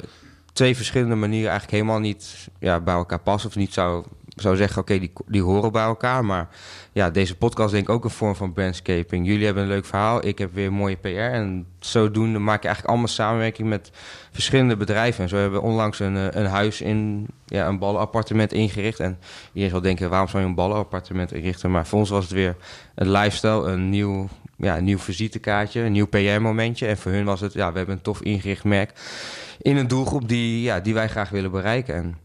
twee 0.53 0.75
verschillende 0.75 1.15
manieren 1.15 1.49
eigenlijk 1.49 1.81
helemaal 1.81 1.99
niet 1.99 2.49
ja, 2.59 2.79
bij 2.79 2.93
elkaar 2.93 3.19
passen. 3.19 3.49
Of 3.49 3.55
niet 3.55 3.73
zou, 3.73 4.05
zou 4.41 4.55
zeggen, 4.55 4.81
oké, 4.81 4.99
die, 4.99 5.11
die 5.27 5.41
horen 5.41 5.71
bij 5.71 5.83
elkaar. 5.83 6.25
Maar 6.25 6.47
ja, 6.91 7.09
deze 7.09 7.35
podcast 7.35 7.71
denk 7.71 7.83
ik 7.83 7.93
ook 7.93 8.03
een 8.03 8.09
vorm 8.09 8.35
van 8.35 8.53
brandscaping. 8.53 9.27
Jullie 9.27 9.45
hebben 9.45 9.63
een 9.63 9.69
leuk 9.69 9.85
verhaal, 9.85 10.25
ik 10.25 10.37
heb 10.37 10.53
weer 10.53 10.73
mooie 10.73 10.95
PR. 10.95 11.07
En 11.07 11.65
zodoende 11.79 12.39
maak 12.39 12.61
je 12.61 12.67
eigenlijk 12.67 12.87
allemaal 12.87 13.13
samenwerking 13.13 13.67
met 13.67 13.91
verschillende 14.31 14.77
bedrijven. 14.77 15.23
En 15.23 15.29
zo 15.29 15.37
hebben 15.37 15.59
we 15.59 15.65
onlangs 15.65 15.99
een, 15.99 16.17
eh, 16.17 16.41
een 16.41 16.45
huis 16.45 16.81
in 16.81 17.27
ja, 17.45 17.67
een 17.67 17.79
ballenappartement 17.79 18.53
ingericht. 18.53 18.99
En 18.99 19.17
iedereen 19.47 19.69
zal 19.69 19.81
denken, 19.81 20.09
waarom 20.09 20.27
zou 20.27 20.43
je 20.43 20.49
een 20.49 20.55
ballenappartement 20.55 21.33
inrichten? 21.33 21.71
Maar 21.71 21.87
voor 21.87 21.99
ons 21.99 22.09
was 22.09 22.23
het 22.23 22.33
weer 22.33 22.55
een 22.95 23.11
lifestyle, 23.11 23.67
een 23.67 23.89
nieuw, 23.89 24.27
ja, 24.57 24.79
nieuw 24.79 24.99
visitekaartje, 24.99 25.81
een 25.81 25.91
nieuw 25.91 26.07
PR-momentje. 26.07 26.87
En 26.87 26.97
voor 26.97 27.11
hun 27.11 27.25
was 27.25 27.39
het, 27.39 27.53
ja, 27.53 27.71
we 27.71 27.77
hebben 27.77 27.95
een 27.95 28.01
tof 28.01 28.21
ingericht 28.21 28.63
merk 28.63 28.93
in 29.61 29.77
een 29.77 29.87
doelgroep 29.87 30.27
die, 30.27 30.61
ja, 30.61 30.79
die 30.79 30.93
wij 30.93 31.07
graag 31.07 31.29
willen 31.29 31.51
bereiken. 31.51 31.95
En 31.95 32.17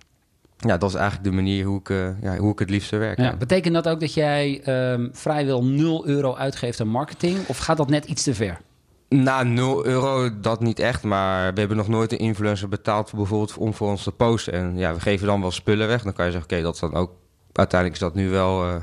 ja, 0.66 0.78
dat 0.78 0.88
is 0.88 0.94
eigenlijk 0.94 1.24
de 1.24 1.34
manier 1.34 1.64
hoe 1.64 1.78
ik, 1.78 1.90
eh, 1.90 2.22
ja, 2.22 2.36
hoe 2.36 2.52
ik 2.52 2.58
het 2.58 2.70
liefste 2.70 2.96
werk. 2.96 3.18
Ja, 3.18 3.36
betekent 3.36 3.74
dat 3.74 3.88
ook 3.88 4.00
dat 4.00 4.14
jij 4.14 4.60
ehm, 4.64 5.08
vrijwel 5.12 5.64
0 5.64 6.06
euro 6.06 6.34
uitgeeft 6.34 6.80
aan 6.80 6.88
marketing? 6.88 7.38
Of 7.46 7.58
gaat 7.58 7.76
dat 7.76 7.88
net 7.88 8.04
iets 8.04 8.22
te 8.22 8.34
ver? 8.34 8.60
Na 9.08 9.42
0 9.42 9.86
euro, 9.86 10.40
dat 10.40 10.60
niet 10.60 10.78
echt. 10.78 11.02
Maar 11.02 11.52
we 11.54 11.58
hebben 11.58 11.76
nog 11.76 11.88
nooit 11.88 12.12
een 12.12 12.18
influencer 12.18 12.68
betaald 12.68 13.08
voor 13.10 13.18
bijvoorbeeld 13.18 13.56
om 13.56 13.74
voor 13.74 13.88
ons 13.88 14.02
te 14.02 14.12
posten. 14.12 14.52
En 14.52 14.76
ja, 14.76 14.94
we 14.94 15.00
geven 15.00 15.26
dan 15.26 15.40
wel 15.40 15.50
spullen 15.50 15.88
weg. 15.88 16.02
Dan 16.02 16.12
kan 16.12 16.24
je 16.24 16.30
zeggen, 16.30 16.50
oké, 16.50 16.62
dat 16.62 16.74
is 16.74 16.80
dan 16.80 16.94
ook... 16.94 17.10
Uiteindelijk 17.54 18.00
is 18.00 18.06
dat 18.06 18.14
nu 18.14 18.28
wel... 18.30 18.64
eh, 18.64 18.74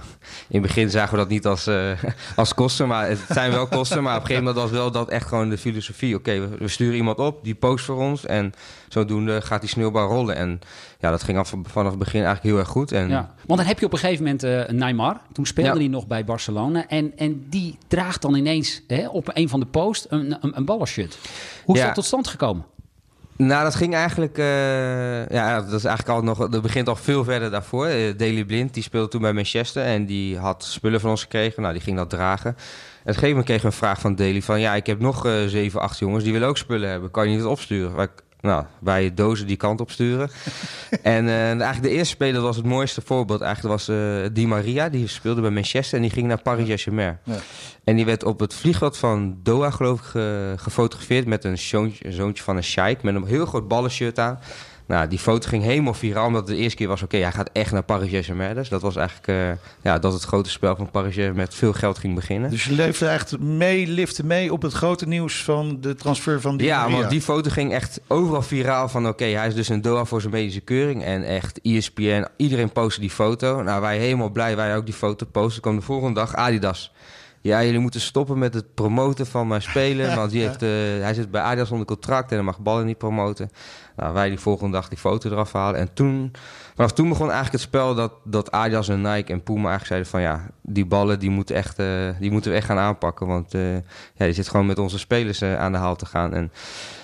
in 0.47 0.59
het 0.59 0.61
begin 0.61 0.89
zagen 0.89 1.11
we 1.11 1.17
dat 1.17 1.29
niet 1.29 1.45
als, 1.45 1.67
eh, 1.67 1.91
als 2.35 2.53
kosten, 2.53 2.87
maar 2.87 3.07
het 3.07 3.19
zijn 3.29 3.51
wel 3.51 3.67
kosten. 3.67 4.03
Maar 4.03 4.15
op 4.15 4.21
een 4.21 4.27
gegeven 4.27 4.47
moment 4.47 4.63
was 4.63 4.79
wel 4.79 4.91
dat 4.91 5.09
echt 5.09 5.27
gewoon 5.27 5.49
de 5.49 5.57
filosofie. 5.57 6.15
Oké, 6.15 6.39
we, 6.39 6.57
we 6.59 6.67
sturen 6.67 6.95
iemand 6.95 7.17
op, 7.17 7.43
die 7.43 7.55
post 7.55 7.85
voor 7.85 7.95
ons. 7.97 8.25
En 8.25 8.53
zodoende 8.89 9.41
gaat 9.41 9.61
die 9.61 9.69
sneeuwbal 9.69 10.07
rollen. 10.07 10.35
En 10.35 10.59
ja, 10.99 11.09
dat 11.11 11.23
ging 11.23 11.37
af, 11.37 11.53
vanaf 11.63 11.89
het 11.89 11.99
begin 11.99 12.23
eigenlijk 12.23 12.43
heel 12.43 12.57
erg 12.57 12.67
goed. 12.67 12.91
En 12.91 13.09
Ja. 13.09 13.33
Want 13.45 13.59
dan 13.59 13.67
heb 13.69 13.79
je 13.79 13.85
op 13.85 13.93
een 13.93 13.99
gegeven 13.99 14.23
moment 14.23 14.43
eh 14.43 14.67
Neymar. 14.67 15.21
Toen 15.31 15.45
speelde 15.45 15.71
Ja. 15.71 15.77
hij 15.77 15.87
nog 15.87 16.07
bij 16.07 16.25
Barcelona. 16.25 16.87
En, 16.87 17.17
en 17.17 17.45
die 17.49 17.77
draagt 17.87 18.21
dan 18.21 18.35
ineens 18.35 18.81
hè, 18.87 19.07
op 19.09 19.29
een 19.33 19.49
van 19.49 19.59
de 19.59 19.65
posts 19.65 20.05
een, 20.09 20.37
een, 20.41 20.57
een 20.57 20.65
ballershirt. 20.65 21.17
Hoe 21.65 21.75
is 21.75 21.81
Ja. 21.81 21.85
dat 21.87 21.95
tot 21.95 22.05
stand 22.05 22.27
gekomen? 22.27 22.65
Nou, 23.47 23.63
dat 23.63 23.75
ging 23.75 23.93
eigenlijk... 23.93 24.37
eh, 24.37 25.27
ja, 25.27 25.61
dat 25.61 25.73
is 25.73 25.83
eigenlijk 25.85 26.17
al 26.17 26.23
nog... 26.23 26.49
Dat 26.49 26.61
begint 26.61 26.87
al 26.87 26.95
veel 26.95 27.23
verder 27.23 27.51
daarvoor. 27.51 27.85
Eh, 27.85 28.17
Daley 28.17 28.45
Blind, 28.45 28.73
die 28.73 28.83
speelde 28.83 29.07
toen 29.07 29.21
bij 29.21 29.33
Manchester... 29.33 29.83
en 29.83 30.05
die 30.05 30.37
had 30.37 30.63
spullen 30.63 30.99
van 30.99 31.09
ons 31.09 31.21
gekregen. 31.21 31.61
Nou, 31.61 31.73
die 31.73 31.83
ging 31.83 31.97
dat 31.97 32.09
dragen. 32.09 32.49
En 32.49 32.55
op 32.55 33.07
een 33.07 33.13
gegeven 33.13 33.29
moment 33.29 33.45
kregen 33.45 33.61
we 33.63 33.71
een 33.71 33.77
vraag 33.77 33.99
van 33.99 34.15
Daley 34.15 34.41
van... 34.41 34.59
ja, 34.59 34.75
ik 34.75 34.85
heb 34.85 34.99
nog 34.99 35.25
eh, 35.25 35.45
zeven, 35.45 35.81
acht 35.81 35.99
jongens, 35.99 36.23
die 36.23 36.33
willen 36.33 36.47
ook 36.47 36.57
spullen 36.57 36.89
hebben. 36.89 37.11
Kan 37.11 37.23
je 37.23 37.33
niet 37.33 37.43
wat 37.43 37.51
opsturen? 37.51 37.95
Wij, 37.95 38.07
nou, 38.41 38.65
wij 38.79 39.13
dozen 39.13 39.47
die 39.47 39.57
kant 39.57 39.81
op 39.81 39.91
sturen. 39.91 40.29
en 41.01 41.27
eh, 41.27 41.45
eigenlijk 41.45 41.81
de 41.81 41.89
eerste 41.89 42.13
speler 42.13 42.41
was 42.41 42.55
het 42.55 42.65
mooiste 42.65 43.01
voorbeeld. 43.01 43.41
Eigenlijk 43.41 43.75
was 43.75 43.87
eh, 43.87 44.25
Di 44.33 44.47
Maria, 44.47 44.89
die 44.89 45.07
speelde 45.07 45.41
bij 45.41 45.49
Manchester... 45.49 45.95
en 45.95 46.01
die 46.01 46.11
ging 46.11 46.27
naar 46.27 46.41
Paris 46.41 46.65
Saint-Germain. 46.65 47.19
Ja. 47.23 47.35
En 47.83 47.95
die 47.95 48.05
werd 48.05 48.23
op 48.23 48.39
het 48.39 48.53
vliegveld 48.53 48.97
van 48.97 49.37
Doha, 49.43 49.69
geloof 49.69 49.99
ik, 49.99 50.05
ge- 50.05 50.53
gefotografeerd 50.57 51.25
met 51.25 51.43
een 51.43 51.57
zoontje, 51.57 52.05
een 52.05 52.13
zoontje 52.13 52.43
van 52.43 52.55
een 52.55 52.63
sheik 52.63 53.03
met 53.03 53.15
een 53.15 53.25
heel 53.25 53.45
groot 53.45 53.67
ballenshirt 53.67 54.19
aan. 54.19 54.39
Nou, 54.91 55.07
die 55.07 55.19
foto 55.19 55.47
ging 55.47 55.63
helemaal 55.63 55.93
viraal, 55.93 56.27
omdat 56.27 56.47
het 56.47 56.55
de 56.57 56.61
eerste 56.63 56.77
keer 56.77 56.87
was, 56.87 57.03
oké, 57.03 57.17
hij 57.17 57.31
gaat 57.31 57.49
echt 57.53 57.71
naar 57.71 57.83
Paris 57.83 58.09
Saint-Germain. 58.09 58.55
Dus 58.55 58.69
dat 58.69 58.81
was 58.81 58.95
eigenlijk, 58.95 59.27
eh, 59.27 59.67
ja, 59.81 59.99
dat 59.99 60.13
het 60.13 60.23
grote 60.23 60.49
spel 60.49 60.75
van 60.75 60.91
Paris 60.91 61.13
Saint-Germain 61.13 61.45
met 61.45 61.55
veel 61.55 61.73
geld 61.73 61.97
ging 61.97 62.15
beginnen. 62.15 62.49
Dus 62.49 62.63
je 62.63 62.73
leefde 62.73 63.07
echt 63.07 63.39
mee, 63.39 63.87
lifte 63.87 64.25
mee 64.25 64.53
op 64.53 64.61
het 64.61 64.73
grote 64.73 65.07
nieuws 65.07 65.43
van 65.43 65.77
de 65.81 65.95
transfer 65.95 66.41
van 66.41 66.57
Di 66.57 66.65
ja, 66.65 66.89
want 66.89 67.09
die 67.09 67.21
foto 67.21 67.49
ging 67.49 67.73
echt 67.73 68.01
overal 68.07 68.41
viraal 68.41 68.89
van... 68.89 69.07
oké, 69.07 69.25
hij 69.25 69.47
is 69.47 69.55
dus 69.55 69.69
in 69.69 69.81
Doha 69.81 70.05
voor 70.05 70.21
zijn 70.21 70.33
medische 70.33 70.61
keuring. 70.61 71.03
En 71.03 71.23
echt 71.23 71.61
ESPN, 71.61 72.27
iedereen 72.37 72.71
postte 72.71 73.01
die 73.01 73.09
foto. 73.09 73.61
Nou, 73.61 73.81
wij 73.81 73.97
helemaal 73.97 74.29
blij, 74.29 74.55
wij 74.55 74.75
ook 74.75 74.85
die 74.85 74.93
foto 74.93 75.25
posten. 75.25 75.61
kwam 75.61 75.75
de 75.75 75.81
volgende 75.81 76.19
dag 76.19 76.35
Adidas. 76.35 76.91
Ja, 77.41 77.63
jullie 77.63 77.79
moeten 77.79 78.01
stoppen 78.01 78.37
met 78.37 78.53
het 78.53 78.73
promoten 78.73 79.27
van 79.27 79.47
mijn 79.47 79.61
spelen. 79.61 80.15
Want 80.15 80.31
die 80.31 80.41
heeft, 80.41 80.63
uh, 80.63 80.69
hij 81.03 81.13
zit 81.13 81.31
bij 81.31 81.41
Adidas 81.41 81.71
onder 81.71 81.85
contract 81.87 82.29
en 82.29 82.35
hij 82.35 82.45
mag 82.45 82.59
ballen 82.59 82.85
niet 82.85 82.97
promoten. 82.97 83.51
Nou, 83.95 84.13
wij 84.13 84.29
die 84.29 84.39
volgende 84.39 84.71
dag 84.71 84.89
die 84.89 84.97
foto 84.97 85.29
eraf 85.29 85.53
halen. 85.53 85.79
En 85.79 85.93
toen, 85.93 86.31
vanaf 86.75 86.91
toen 86.91 87.09
begon 87.09 87.25
eigenlijk 87.25 87.53
het 87.53 87.61
spel 87.61 87.95
dat, 87.95 88.13
dat 88.23 88.51
Adidas 88.51 88.89
en 88.89 89.01
Nike 89.01 89.31
en 89.31 89.43
Puma 89.43 89.69
eigenlijk 89.69 89.85
zeiden 89.85 90.09
van... 90.09 90.21
ja, 90.21 90.49
die 90.61 90.85
ballen 90.85 91.19
die 91.19 91.29
moeten, 91.29 91.55
echt, 91.55 91.79
uh, 91.79 92.09
die 92.19 92.31
moeten 92.31 92.51
we 92.51 92.57
echt 92.57 92.65
gaan 92.65 92.77
aanpakken. 92.77 93.27
Want 93.27 93.53
uh, 93.53 93.73
ja, 94.13 94.25
die 94.25 94.33
zit 94.33 94.49
gewoon 94.49 94.65
met 94.65 94.79
onze 94.79 94.99
spelers 94.99 95.43
aan 95.43 95.71
de 95.71 95.77
haal 95.77 95.95
te 95.95 96.05
gaan. 96.05 96.33
En 96.33 96.51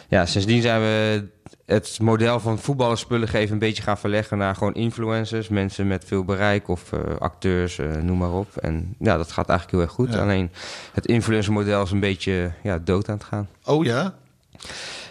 ja, 0.07 0.25
sindsdien 0.25 0.61
zijn 0.61 0.81
we 0.81 1.27
het 1.65 1.97
model 2.01 2.39
van 2.39 2.59
voetballers 2.59 3.01
spullen 3.01 3.27
geven 3.27 3.53
een 3.53 3.59
beetje 3.59 3.83
gaan 3.83 3.97
verleggen 3.97 4.37
naar 4.37 4.55
gewoon 4.55 4.73
influencers, 4.73 5.47
mensen 5.47 5.87
met 5.87 6.05
veel 6.05 6.23
bereik 6.23 6.67
of 6.67 6.91
uh, 6.91 6.99
acteurs, 7.19 7.77
uh, 7.77 7.95
noem 7.95 8.17
maar 8.17 8.33
op. 8.33 8.57
En 8.57 8.95
ja, 8.99 9.17
dat 9.17 9.31
gaat 9.31 9.49
eigenlijk 9.49 9.71
heel 9.71 9.87
erg 9.87 9.95
goed. 9.95 10.13
Ja. 10.13 10.21
Alleen 10.21 10.51
het 10.93 11.05
influencermodel 11.05 11.83
is 11.83 11.91
een 11.91 11.99
beetje 11.99 12.51
ja, 12.63 12.79
dood 12.79 13.09
aan 13.09 13.15
het 13.15 13.23
gaan. 13.23 13.49
Oh 13.65 13.85
ja? 13.85 14.13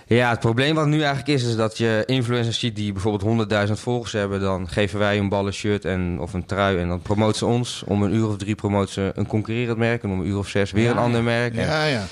Ja, 0.09 0.31
het 0.31 0.41
probleem 0.41 0.75
wat 0.75 0.87
nu 0.87 0.99
eigenlijk 0.99 1.29
is, 1.29 1.45
is 1.45 1.57
dat 1.57 1.79
je 1.79 2.03
influencers 2.07 2.59
ziet 2.59 2.77
die 2.77 2.93
bijvoorbeeld 2.93 3.49
100.000 3.69 3.73
volgers 3.73 4.13
hebben. 4.13 4.41
Dan 4.41 4.69
geven 4.69 4.99
wij 4.99 5.19
een 5.19 5.29
ballen 5.29 5.53
shirt 5.53 5.85
en, 5.85 6.19
of 6.21 6.33
een 6.33 6.47
trui 6.47 6.79
en 6.79 6.89
dan 6.89 7.01
promoten 7.03 7.39
ze 7.39 7.47
ons. 7.47 7.83
Om 7.87 8.03
een 8.03 8.15
uur 8.15 8.29
of 8.29 8.37
drie 8.37 8.55
promoten 8.55 8.93
ze 8.93 9.13
een 9.15 9.27
concurrerend 9.27 9.79
merk 9.79 10.03
en 10.03 10.11
om 10.11 10.21
een 10.21 10.27
uur 10.27 10.39
of 10.39 10.49
zes 10.49 10.71
weer 10.71 10.85
ja, 10.85 10.91
een 10.91 10.97
ander 10.97 11.23
merk. 11.23 11.55
Ja, 11.55 11.85
ja. 11.85 12.05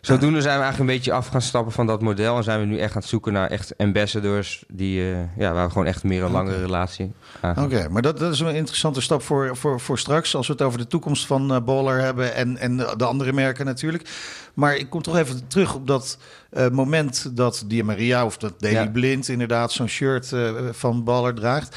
Zodoende 0.00 0.40
zijn 0.40 0.56
we 0.56 0.62
eigenlijk 0.62 0.90
een 0.90 0.96
beetje 0.96 1.12
af 1.12 1.26
gaan 1.26 1.42
stappen 1.42 1.72
van 1.72 1.86
dat 1.86 2.02
model. 2.02 2.36
En 2.36 2.42
zijn 2.42 2.60
we 2.60 2.66
nu 2.66 2.78
echt 2.78 2.94
aan 2.94 3.00
het 3.00 3.10
zoeken 3.10 3.32
naar 3.32 3.50
echt 3.50 3.78
ambassadors. 3.78 4.64
Die, 4.68 5.00
uh, 5.00 5.18
ja, 5.36 5.52
waar 5.52 5.64
we 5.64 5.72
gewoon 5.72 5.86
echt 5.86 6.04
meer 6.04 6.22
een 6.22 6.30
langere 6.30 6.54
okay. 6.54 6.66
relatie 6.66 7.12
Oké, 7.42 7.60
okay, 7.60 7.86
maar 7.86 8.02
dat, 8.02 8.18
dat 8.18 8.32
is 8.32 8.40
een 8.40 8.54
interessante 8.54 9.00
stap 9.00 9.22
voor, 9.22 9.56
voor, 9.56 9.80
voor 9.80 9.98
straks. 9.98 10.34
Als 10.34 10.46
we 10.46 10.52
het 10.52 10.62
over 10.62 10.78
de 10.78 10.86
toekomst 10.86 11.26
van 11.26 11.52
uh, 11.52 11.60
Baller 11.60 12.00
hebben. 12.00 12.34
En, 12.34 12.56
en 12.56 12.76
de 12.76 13.04
andere 13.04 13.32
merken 13.32 13.64
natuurlijk. 13.64 14.08
Maar 14.54 14.76
ik 14.76 14.90
kom 14.90 15.02
toch 15.02 15.16
even 15.16 15.46
terug 15.46 15.74
op 15.74 15.86
dat 15.86 16.18
uh, 16.52 16.68
moment 16.68 17.36
dat 17.36 17.64
Di 17.66 17.82
Maria 17.82 18.24
of 18.24 18.36
dat 18.36 18.54
Daily 18.58 18.76
ja. 18.76 18.90
Blind 18.90 19.28
inderdaad 19.28 19.72
zo'n 19.72 19.88
shirt 19.88 20.32
van 20.70 21.04
Baller 21.04 21.34
draagt. 21.34 21.76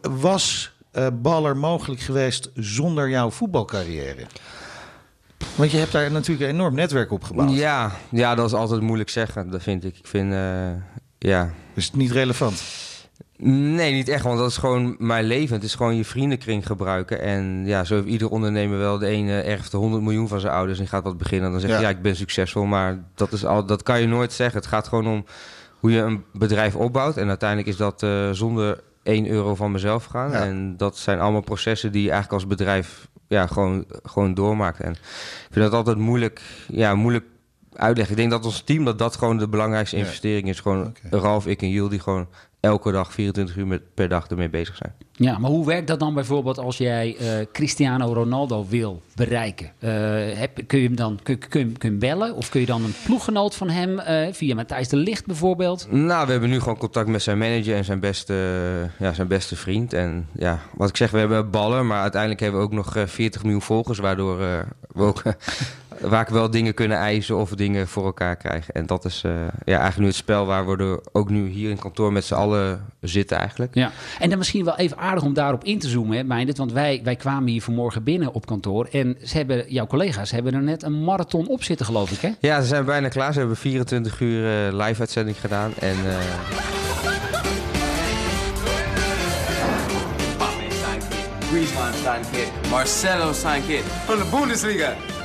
Was 0.00 0.74
Baller 1.12 1.56
mogelijk 1.56 2.00
geweest 2.00 2.50
zonder 2.54 3.08
jouw 3.08 3.30
voetbalcarrière? 3.30 4.26
Want 5.56 5.70
je 5.70 5.78
hebt 5.78 5.92
daar 5.92 6.10
natuurlijk 6.10 6.48
een 6.50 6.54
enorm 6.54 6.74
netwerk 6.74 7.10
op 7.10 7.24
gebouwd. 7.24 7.52
Ja, 7.52 7.92
ja, 8.10 8.34
dat 8.34 8.46
is 8.46 8.52
altijd 8.52 8.80
moeilijk 8.80 9.10
zeggen, 9.10 9.50
dat 9.50 9.62
vind 9.62 9.84
ik. 9.84 9.98
Ik 9.98 10.06
vind, 10.06 10.32
uh, 10.32 10.68
ja... 11.18 11.50
Is 11.74 11.84
het 11.84 11.94
niet 11.94 12.10
relevant? 12.10 12.62
Nee, 13.38 13.92
niet 13.92 14.08
echt, 14.08 14.22
want 14.24 14.38
dat 14.38 14.50
is 14.50 14.56
gewoon 14.56 14.96
mijn 14.98 15.24
leven. 15.24 15.54
Het 15.54 15.64
is 15.64 15.74
gewoon 15.74 15.96
je 15.96 16.04
vriendenkring 16.04 16.66
gebruiken. 16.66 17.20
En 17.20 17.62
ja, 17.66 17.84
zo 17.84 17.94
heeft 17.94 18.06
ieder 18.06 18.30
ondernemer 18.30 18.78
wel. 18.78 18.98
De 18.98 19.06
ene 19.06 19.40
erft 19.40 19.72
100 19.72 20.02
miljoen 20.02 20.28
van 20.28 20.40
zijn 20.40 20.52
ouders 20.52 20.78
en 20.78 20.86
gaat 20.86 21.02
wat 21.02 21.18
beginnen. 21.18 21.50
Dan 21.50 21.60
zegt 21.60 21.72
hij, 21.72 21.82
ja. 21.82 21.88
ja, 21.88 21.96
ik 21.96 22.02
ben 22.02 22.16
succesvol. 22.16 22.64
Maar 22.64 22.98
dat, 23.14 23.32
is 23.32 23.44
al, 23.44 23.66
dat 23.66 23.82
kan 23.82 24.00
je 24.00 24.06
nooit 24.06 24.32
zeggen. 24.32 24.60
Het 24.60 24.68
gaat 24.68 24.88
gewoon 24.88 25.06
om 25.06 25.24
hoe 25.80 25.90
je 25.90 26.00
een 26.00 26.24
bedrijf 26.32 26.76
opbouwt. 26.76 27.16
En 27.16 27.28
uiteindelijk 27.28 27.68
is 27.68 27.76
dat 27.76 28.02
uh, 28.02 28.30
zonder 28.30 28.80
1 29.02 29.28
euro 29.28 29.54
van 29.54 29.70
mezelf 29.70 30.04
gaan. 30.04 30.30
Ja. 30.30 30.44
En 30.44 30.76
dat 30.76 30.96
zijn 30.96 31.20
allemaal 31.20 31.40
processen 31.40 31.92
die 31.92 32.02
je 32.02 32.10
eigenlijk 32.10 32.42
als 32.42 32.50
bedrijf 32.56 33.08
ja, 33.28 33.46
gewoon, 33.46 33.84
gewoon 34.02 34.34
doormaakt. 34.34 34.80
En 34.80 34.92
ik 34.92 35.48
vind 35.50 35.64
dat 35.64 35.72
altijd 35.72 35.98
moeilijk, 35.98 36.40
ja, 36.68 36.94
moeilijk 36.94 37.24
uitleggen. 37.72 38.14
Ik 38.14 38.20
denk 38.20 38.30
dat 38.30 38.44
ons 38.44 38.60
team 38.60 38.84
dat 38.84 38.98
dat 38.98 39.16
gewoon 39.16 39.38
de 39.38 39.48
belangrijkste 39.48 39.96
investering 39.96 40.48
is. 40.48 40.60
Gewoon 40.60 40.86
okay. 40.86 41.20
Ralf, 41.20 41.46
ik 41.46 41.62
en 41.62 41.70
Jules 41.70 41.90
die 41.90 42.00
gewoon 42.00 42.28
elke 42.60 42.92
dag 42.92 43.12
24 43.12 43.56
uur 43.56 43.82
per 43.94 44.08
dag 44.08 44.28
ermee 44.28 44.48
bezig 44.48 44.76
zijn. 44.76 44.92
Ja, 45.12 45.38
maar 45.38 45.50
hoe 45.50 45.66
werkt 45.66 45.86
dat 45.86 46.00
dan 46.00 46.14
bijvoorbeeld 46.14 46.58
als 46.58 46.76
jij 46.76 47.16
uh, 47.20 47.46
Cristiano 47.52 48.12
Ronaldo 48.12 48.66
wil 48.68 49.02
bereiken? 49.14 49.72
Uh, 49.80 49.90
heb, 50.38 50.60
kun 50.66 50.78
je 50.78 50.86
hem 50.86 50.96
dan 50.96 51.18
kun, 51.22 51.38
kun, 51.38 51.48
kun 51.48 51.72
je 51.78 51.88
hem 51.88 51.98
bellen? 51.98 52.34
Of 52.34 52.48
kun 52.48 52.60
je 52.60 52.66
dan 52.66 52.84
een 52.84 52.94
ploeggenoot 53.04 53.54
van 53.54 53.68
hem 53.68 53.98
uh, 53.98 54.32
via 54.32 54.54
Matthijs 54.54 54.88
de 54.88 54.96
Licht 54.96 55.26
bijvoorbeeld? 55.26 55.86
Nou, 55.90 56.26
we 56.26 56.32
hebben 56.32 56.50
nu 56.50 56.58
gewoon 56.58 56.78
contact 56.78 57.08
met 57.08 57.22
zijn 57.22 57.38
manager 57.38 57.76
en 57.76 57.84
zijn 57.84 58.00
beste, 58.00 58.34
ja, 58.98 59.12
zijn 59.12 59.28
beste 59.28 59.56
vriend. 59.56 59.92
En 59.92 60.28
ja, 60.32 60.60
wat 60.74 60.88
ik 60.88 60.96
zeg, 60.96 61.10
we 61.10 61.18
hebben 61.18 61.50
ballen, 61.50 61.86
maar 61.86 62.00
uiteindelijk 62.00 62.40
hebben 62.40 62.60
we 62.60 62.66
ook 62.66 62.72
nog 62.72 62.94
40 63.06 63.42
miljoen 63.42 63.62
volgers, 63.62 63.98
waardoor 63.98 64.38
we 64.38 64.64
ook 64.94 65.22
waar 66.00 66.20
ik 66.20 66.28
wel 66.28 66.50
dingen 66.50 66.74
kunnen 66.74 66.98
eisen 66.98 67.36
of 67.36 67.50
dingen 67.50 67.88
voor 67.88 68.04
elkaar 68.04 68.36
krijgen. 68.36 68.74
En 68.74 68.86
dat 68.86 69.04
is 69.04 69.22
uh, 69.26 69.32
ja, 69.64 69.78
eigenlijk 69.78 69.98
nu 69.98 70.06
het 70.06 70.14
spel 70.14 70.46
waar 70.46 70.66
we 70.66 70.76
er 70.76 71.00
ook 71.12 71.30
nu 71.30 71.48
hier 71.48 71.70
in 71.70 71.78
kantoor 71.78 72.12
met 72.12 72.24
z'n 72.24 72.34
allen 72.34 72.84
zitten 73.00 73.38
eigenlijk. 73.38 73.74
Ja, 73.74 73.90
en 74.18 74.28
dan 74.28 74.38
misschien 74.38 74.64
wel 74.64 74.76
even 74.76 74.98
aardig 74.98 75.24
om 75.24 75.34
daarop 75.34 75.64
in 75.64 75.78
te 75.78 75.88
zoomen, 75.88 76.16
hè, 76.16 76.24
Meindert. 76.24 76.58
Want 76.58 76.72
wij, 76.72 77.00
wij 77.04 77.16
kwamen 77.16 77.48
hier 77.48 77.62
vanmorgen 77.62 78.02
binnen 78.02 78.32
op 78.32 78.46
kantoor 78.46 78.88
en 78.90 79.16
ze 79.24 79.36
hebben, 79.36 79.64
jouw 79.68 79.86
collega's 79.86 80.30
hebben 80.30 80.54
er 80.54 80.62
net 80.62 80.82
een 80.82 81.04
marathon 81.04 81.48
op 81.48 81.62
zitten, 81.62 81.86
geloof 81.86 82.10
ik, 82.10 82.20
hè? 82.20 82.30
Ja, 82.40 82.60
ze 82.60 82.66
zijn 82.66 82.84
bijna 82.84 83.08
klaar. 83.08 83.32
Ze 83.32 83.38
hebben 83.38 83.56
24 83.56 84.20
uur 84.20 84.68
uh, 84.68 84.84
live-uitzending 84.84 85.40
gedaan 85.40 85.72
en... 85.78 85.96
Uh... 86.04 86.14
Griezmann 91.50 91.94
signed 91.94 92.30
kid. 92.32 92.70
Marcelo 92.70 93.32
signed. 93.32 93.82
From 94.04 94.18
the 94.18 94.26
Bundesliga. 94.30 95.15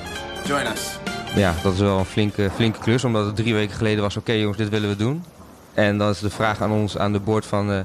Join 0.52 0.68
us. 0.68 0.98
Ja, 1.36 1.54
dat 1.64 1.74
is 1.74 1.80
wel 1.80 1.98
een 1.98 2.06
flinke, 2.06 2.50
flinke 2.56 2.80
klus, 2.80 3.04
omdat 3.04 3.26
het 3.26 3.36
drie 3.36 3.54
weken 3.54 3.76
geleden 3.76 4.02
was... 4.02 4.18
oké 4.18 4.30
okay, 4.30 4.42
jongens, 4.42 4.58
dit 4.58 4.70
willen 4.70 4.90
we 4.90 4.96
doen. 4.96 5.24
En 5.74 5.98
dan 5.98 6.10
is 6.10 6.20
de 6.20 6.30
vraag 6.30 6.62
aan 6.62 6.72
ons, 6.72 6.98
aan 6.98 7.12
de 7.12 7.20
board 7.20 7.46
van... 7.46 7.72
Uh, 7.72 7.80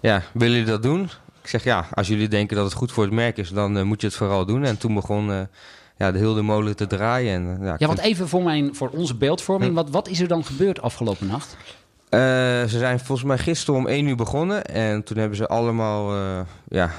ja, 0.00 0.22
willen 0.32 0.54
jullie 0.54 0.70
dat 0.70 0.82
doen? 0.82 1.02
Ik 1.42 1.48
zeg 1.48 1.64
ja, 1.64 1.86
als 1.94 2.08
jullie 2.08 2.28
denken 2.28 2.56
dat 2.56 2.64
het 2.64 2.74
goed 2.74 2.92
voor 2.92 3.04
het 3.04 3.12
merk 3.12 3.36
is... 3.36 3.50
dan 3.50 3.76
uh, 3.76 3.82
moet 3.82 4.00
je 4.00 4.06
het 4.06 4.16
vooral 4.16 4.46
doen. 4.46 4.64
En 4.64 4.78
toen 4.78 4.94
begon 4.94 5.30
uh, 5.30 5.40
ja, 5.98 6.12
de 6.12 6.18
hele 6.18 6.42
molen 6.42 6.76
te 6.76 6.86
draaien. 6.86 7.34
En, 7.34 7.58
ja, 7.66 7.74
ja, 7.78 7.86
want 7.86 7.98
even 7.98 8.28
voor, 8.28 8.42
mijn, 8.42 8.74
voor 8.74 8.88
onze 8.88 9.14
beeldvorming. 9.14 9.70
Hm. 9.70 9.76
Wat, 9.76 9.90
wat 9.90 10.08
is 10.08 10.20
er 10.20 10.28
dan 10.28 10.44
gebeurd 10.44 10.82
afgelopen 10.82 11.26
nacht? 11.26 11.56
Uh, 12.10 12.20
ze 12.70 12.78
zijn 12.78 12.98
volgens 12.98 13.28
mij 13.28 13.38
gisteren 13.38 13.80
om 13.80 13.86
één 13.86 14.06
uur 14.06 14.16
begonnen. 14.16 14.64
En 14.64 15.02
toen 15.02 15.16
hebben 15.16 15.36
ze 15.36 15.46
allemaal, 15.46 16.16
uh, 16.16 16.40
ja, 16.68 16.90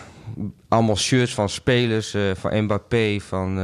allemaal 0.67 0.97
shirts 0.97 1.33
van 1.33 1.49
spelers. 1.49 2.13
Uh, 2.15 2.31
van 2.35 2.63
Mbappé, 2.63 3.19
van 3.19 3.59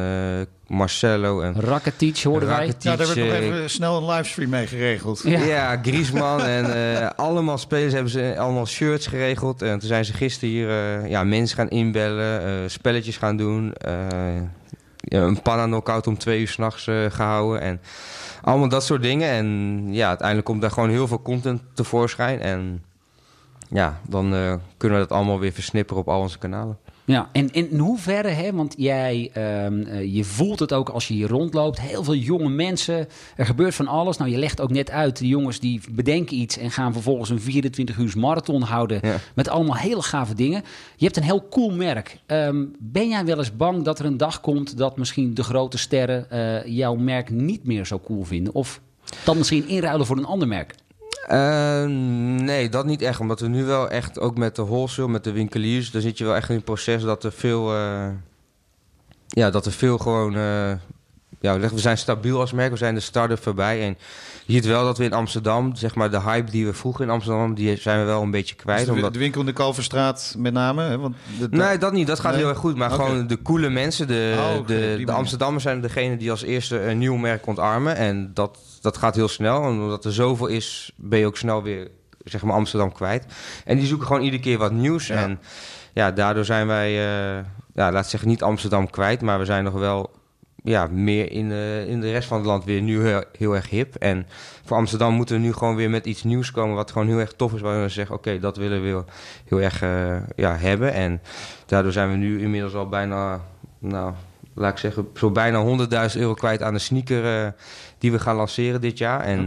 Marcelo 0.72 1.42
en... 1.42 1.54
Rakitic 1.60 2.22
hoorden 2.24 2.50
Rakitic, 2.50 2.82
wij. 2.82 2.92
Ja, 2.92 2.98
daar 2.98 3.16
werd 3.16 3.28
nog 3.28 3.38
even 3.38 3.70
snel 3.70 3.98
een 3.98 4.06
livestream 4.06 4.50
mee 4.50 4.68
geregeld. 4.68 5.22
Ja, 5.24 5.40
ja 5.40 5.80
Griezmann 5.82 6.42
en 6.58 7.16
allemaal 7.16 7.58
spelers 7.58 7.94
hebben 7.94 8.12
ze 8.12 8.36
allemaal 8.38 8.66
shirts 8.66 9.08
geregeld. 9.08 9.62
En 9.62 9.80
toen 9.80 9.88
zijn 9.88 10.06
ze 10.06 10.14
gisteren 10.14 10.50
hier 10.50 10.70
ja, 11.08 11.24
mensen 11.24 11.58
gaan 11.58 11.70
inbellen, 11.70 12.72
spelletjes 12.72 13.18
gaan 13.18 13.38
doen. 13.38 13.74
een 15.00 15.42
panna 15.42 15.66
knockout 15.66 16.08
om 16.08 16.18
twee 16.18 16.40
uur 16.40 16.48
s'nachts 16.48 16.84
gehouden. 17.10 17.62
En 17.62 17.82
allemaal 18.42 18.70
dat 18.70 18.84
soort 18.84 19.02
dingen. 19.02 19.30
En 19.30 19.88
ja, 19.94 20.08
uiteindelijk 20.08 20.48
komt 20.48 20.62
daar 20.62 20.72
gewoon 20.72 20.90
heel 20.90 21.08
veel 21.08 21.22
content 21.22 21.62
tevoorschijn. 21.74 22.42
En 22.42 22.84
ja, 23.70 24.00
dan 24.08 24.34
uh, 24.34 24.54
kunnen 24.78 25.00
we 25.00 25.08
dat 25.08 25.18
allemaal 25.18 25.40
weer 25.40 25.52
versnipperen 25.52 26.02
op 26.02 26.10
al 26.10 26.20
onze 26.20 26.38
kanalen. 26.38 26.78
Ja, 27.12 27.30
en 27.32 27.52
in 27.52 27.78
hoeverre, 27.78 28.28
hè, 28.28 28.54
want 28.54 28.74
jij, 28.78 29.32
uh, 29.38 30.14
je 30.16 30.24
voelt 30.24 30.60
het 30.60 30.74
ook 30.74 30.90
als 30.90 31.08
je 31.08 31.14
hier 31.14 31.28
rondloopt. 31.28 31.82
Heel 31.82 32.04
veel 32.04 32.16
jonge 32.16 32.50
mensen, 32.50 33.08
er 33.36 33.46
gebeurt 33.46 33.76
van 33.76 33.88
alles. 33.88 34.18
Nou, 34.18 34.32
je 34.32 34.38
legt 34.38 34.62
ook 34.62 34.72
net 34.72 34.92
uit, 34.92 35.18
de 35.18 35.28
jongens 35.28 35.60
die 35.60 35.82
bedenken 35.92 36.38
iets 36.38 36.58
en 36.58 36.72
gaan 36.72 36.94
vervolgens 36.94 37.30
een 37.30 37.42
24 37.42 37.98
uur 37.98 38.14
marathon 38.18 38.62
houden. 38.62 39.00
Ja. 39.02 39.18
Met 39.36 39.50
allemaal 39.50 39.76
hele 39.76 40.02
gave 40.02 40.36
dingen. 40.36 40.64
Je 40.96 41.06
hebt 41.06 41.18
een 41.18 41.24
heel 41.24 41.48
cool 41.50 41.72
merk. 41.72 42.20
Um, 42.28 42.76
ben 42.80 43.10
jij 43.10 43.26
wel 43.26 43.38
eens 43.38 43.56
bang 43.56 43.84
dat 43.84 44.00
er 44.00 44.06
een 44.06 44.18
dag 44.18 44.42
komt 44.42 44.78
dat 44.78 44.98
misschien 44.98 45.34
de 45.34 45.44
grote 45.44 45.78
sterren 45.78 46.28
uh, 46.34 46.66
jouw 46.78 46.96
merk 46.96 47.30
niet 47.30 47.66
meer 47.66 47.86
zo 47.86 48.00
cool 48.00 48.24
vinden? 48.24 48.54
Of 48.54 48.82
dan 49.24 49.38
misschien 49.38 49.68
inruilen 49.68 50.06
voor 50.06 50.18
een 50.18 50.26
ander 50.26 50.48
merk? 50.48 50.76
Uh, 51.30 51.84
nee, 52.46 52.70
dat 52.70 52.86
niet 52.86 53.02
echt. 53.02 53.20
Omdat 53.20 53.40
we 53.40 53.48
nu 53.48 53.64
wel 53.64 53.90
echt, 53.90 54.20
ook 54.20 54.38
met 54.38 54.56
de 54.56 54.66
wholesale, 54.66 55.08
met 55.08 55.24
de 55.24 55.32
winkeliers... 55.32 55.92
daar 55.92 56.02
zit 56.02 56.18
je 56.18 56.24
wel 56.24 56.36
echt 56.36 56.50
in 56.50 56.56
een 56.56 56.64
proces 56.64 57.04
dat 57.04 57.24
er 57.24 57.32
veel... 57.32 57.76
Uh, 57.76 58.08
ja, 59.28 59.50
dat 59.50 59.66
er 59.66 59.72
veel 59.72 59.98
gewoon... 59.98 60.36
Ja, 61.42 61.60
we 61.60 61.80
zijn 61.80 61.98
stabiel 61.98 62.40
als 62.40 62.52
merk, 62.52 62.72
we 62.72 62.78
zijn 62.78 62.94
de 62.94 63.00
start-up 63.00 63.44
voorbij. 63.44 63.82
En 63.82 63.98
je 64.46 64.54
ziet 64.54 64.66
wel 64.66 64.84
dat 64.84 64.98
we 64.98 65.04
in 65.04 65.14
Amsterdam, 65.14 65.76
zeg 65.76 65.96
maar 65.96 66.12
de 66.12 66.22
hype 66.22 66.52
die 66.52 66.66
we 66.66 66.74
vroeger 66.74 67.06
in 67.06 67.10
Amsterdam... 67.10 67.54
die 67.54 67.78
zijn 67.78 68.00
we 68.00 68.06
wel 68.06 68.22
een 68.22 68.32
beetje 68.32 68.56
kwijt. 68.56 68.78
Dus 68.78 68.88
de, 68.88 68.94
omdat... 68.94 69.14
de 69.14 69.20
winkel 69.20 69.40
in 69.40 69.46
de 69.46 69.54
Kalverstraat 69.54 70.36
met 70.38 70.54
name? 70.54 70.84
Hè? 70.84 70.98
Want 70.98 71.16
de, 71.40 71.48
nee, 71.50 71.78
dat 71.78 71.94
niet. 71.94 72.08
Dat 72.08 72.20
gaat 72.20 72.32
nee. 72.32 72.42
heel 72.42 72.50
erg 72.50 72.58
goed. 72.58 72.76
Maar 72.76 72.94
okay. 72.94 73.06
gewoon 73.06 73.28
de 73.28 73.42
coole 73.42 73.70
mensen, 73.70 74.08
de, 74.08 74.36
oh, 74.38 74.60
okay, 74.60 74.98
de, 74.98 75.04
de 75.06 75.12
Amsterdammers 75.12 75.64
zijn 75.64 75.82
degene 75.82 76.18
die 76.18 76.32
als 76.32 76.42
eerste 76.42 76.82
een 76.82 76.98
nieuw 76.98 77.16
merk 77.16 77.48
ontarmen. 77.48 77.96
En 77.96 78.32
dat 78.34 78.58
dat 78.82 78.98
gaat 78.98 79.16
heel 79.16 79.28
snel. 79.28 79.64
En 79.64 79.70
omdat 79.70 80.06
er 80.06 80.14
zoveel 80.14 80.48
is, 80.48 80.92
ben 80.96 81.20
je 81.20 81.26
ook 81.26 81.38
snel 81.38 81.64
weer 81.64 81.88
zeg 82.24 82.44
maar 82.44 82.56
Amsterdam 82.56 82.92
kwijt. 82.92 83.26
En 83.66 83.78
die 83.78 83.88
zoeken 83.88 84.08
gewoon 84.08 84.22
iedere 84.22 84.42
keer 84.42 84.58
wat 84.58 84.72
nieuws. 84.72 85.08
Ja. 85.08 85.16
En 85.16 85.40
ja, 85.94 86.12
daardoor 86.12 86.46
zijn 86.46 86.68
wij, 86.68 86.92
uh, 86.92 87.46
ja, 87.74 87.92
laat 87.92 88.10
zeggen, 88.10 88.30
niet 88.30 88.44
Amsterdam 88.44 88.90
kwijt, 88.90 89.22
maar 89.22 89.40
we 89.40 89.46
zijn 89.46 89.64
nog 89.64 89.74
wel 89.74 90.12
ja, 90.64 90.88
meer 90.92 91.32
in 91.32 91.50
de, 91.50 91.86
in 91.88 92.00
de 92.02 92.12
rest 92.12 92.28
van 92.28 92.38
het 92.38 92.46
land 92.46 92.64
weer 92.64 92.82
nu 92.82 93.08
heel, 93.38 93.56
erg 93.56 93.70
hip. 93.70 93.96
En 93.96 94.28
voor 94.66 94.78
Amsterdam 94.78 95.14
moeten 95.14 95.36
we 95.36 95.42
nu 95.42 95.54
gewoon 95.54 95.76
weer 95.76 95.90
met 95.90 96.06
iets 96.06 96.24
nieuws 96.24 96.52
komen 96.52 96.76
wat 96.76 96.92
gewoon 96.92 97.08
heel 97.08 97.20
erg 97.20 97.34
tof 97.34 97.54
is. 97.54 97.62
Waar 97.62 97.82
we 97.82 97.90
zeggen, 97.90 98.16
oké, 98.16 98.40
dat 98.40 98.58
willen 98.58 98.84
we 98.84 99.04
heel 99.46 99.62
erg 99.62 99.84
uh, 99.84 100.16
ja, 100.36 100.56
hebben. 100.56 100.94
En 100.94 101.22
daardoor 101.66 101.92
zijn 101.92 102.10
we 102.10 102.16
nu 102.16 102.42
inmiddels 102.42 102.74
al 102.74 102.90
bijna, 102.90 103.42
nou, 103.80 104.14
laat 104.54 104.72
ik 104.72 104.78
zeggen, 104.78 105.08
zo 105.16 105.32
bijna 105.32 105.88
100.000 106.10 106.20
euro 106.20 106.34
kwijt 106.34 106.62
aan 106.62 106.74
de 106.74 106.80
sneaker 106.80 107.46
eh, 107.46 107.52
die 107.98 108.12
we 108.12 108.20
gaan 108.20 108.36
lanceren 108.36 108.82
dit 108.82 108.98
jaar. 108.98 109.22
En. 109.22 109.46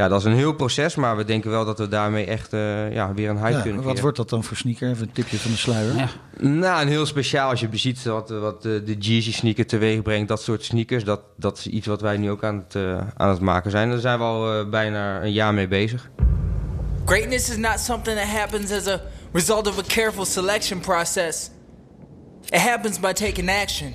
Ja, 0.00 0.08
dat 0.08 0.18
is 0.20 0.24
een 0.24 0.34
heel 0.34 0.52
proces, 0.52 0.94
maar 0.94 1.16
we 1.16 1.24
denken 1.24 1.50
wel 1.50 1.64
dat 1.64 1.78
we 1.78 1.88
daarmee 1.88 2.24
echt 2.26 2.52
eh, 2.52 2.92
ja, 2.92 3.14
weer 3.14 3.30
een 3.30 3.38
hype 3.38 3.50
Ja, 3.56 3.60
kunnen 3.60 3.74
wat 3.74 3.82
creëren. 3.84 4.02
wordt 4.02 4.16
dat 4.16 4.28
dan 4.28 4.44
voor 4.44 4.56
sneaker? 4.56 4.88
Even 4.90 5.02
een 5.02 5.12
tipje 5.12 5.38
van 5.38 5.50
de 5.50 5.56
sluier. 5.56 5.96
Ja. 5.96 6.08
Nou, 6.38 6.82
een 6.82 6.88
heel 6.88 7.06
speciaal. 7.06 7.50
Als 7.50 7.60
je 7.60 7.68
ziet 7.72 8.04
wat, 8.04 8.30
wat 8.30 8.62
de 8.62 8.96
Jeezy 8.98 9.32
sneaker 9.32 9.66
teweeg 9.66 10.02
brengt, 10.02 10.28
dat 10.28 10.42
soort 10.42 10.64
sneakers, 10.64 11.04
dat, 11.04 11.20
dat 11.36 11.58
is 11.58 11.66
iets 11.66 11.86
wat 11.86 12.00
wij 12.00 12.16
nu 12.16 12.30
ook 12.30 12.44
aan 12.44 12.56
het, 12.56 12.74
eh, 12.74 12.98
aan 13.16 13.28
het 13.28 13.40
maken 13.40 13.70
zijn. 13.70 13.90
Daar 13.90 13.98
zijn 13.98 14.18
we 14.18 14.24
al 14.24 14.52
eh, 14.52 14.68
bijna 14.68 15.22
een 15.22 15.32
jaar 15.32 15.54
mee 15.54 15.68
bezig. 15.68 16.10
Greatness 17.04 17.50
is 17.50 17.56
not 17.56 17.80
something 17.80 18.18
that 18.18 18.28
happens 18.28 18.70
as 18.70 18.86
a 18.86 19.00
result 19.32 19.66
of 19.68 19.78
a 19.78 19.82
careful 19.86 20.24
selection 20.24 20.80
process. 20.80 21.50
It 22.50 22.60
happens 22.60 23.00
by 23.00 23.12
taking 23.12 23.50
action. 23.62 23.94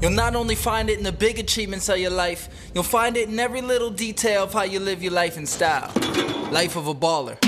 You'll 0.00 0.14
not 0.14 0.34
only 0.34 0.56
find 0.56 0.88
it 0.88 0.96
in 0.98 1.04
the 1.04 1.12
big 1.12 1.38
achievements 1.38 1.88
of 1.88 1.96
your 1.96 2.14
life, 2.26 2.48
you'll 2.72 2.88
find 2.88 3.16
it 3.16 3.28
in 3.28 3.38
every 3.38 3.60
little 3.62 3.94
detail 3.94 4.42
of 4.44 4.52
how 4.52 4.62
you 4.64 4.78
live 4.84 5.02
your 5.02 5.20
life 5.22 5.38
in 5.38 5.46
style. 5.46 5.88
Life 6.52 6.78
of 6.78 6.86
a 6.88 6.94
baller. 6.94 7.38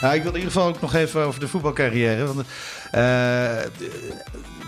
Nou, 0.00 0.14
ik 0.14 0.22
wil 0.22 0.30
in 0.32 0.38
ieder 0.38 0.52
geval 0.52 0.68
ook 0.68 0.80
nog 0.80 0.94
even 0.94 1.20
over 1.24 1.40
de 1.40 1.48
voetbalcarrière. 1.48 2.26
Want, 2.26 2.38
eh, 2.90 3.00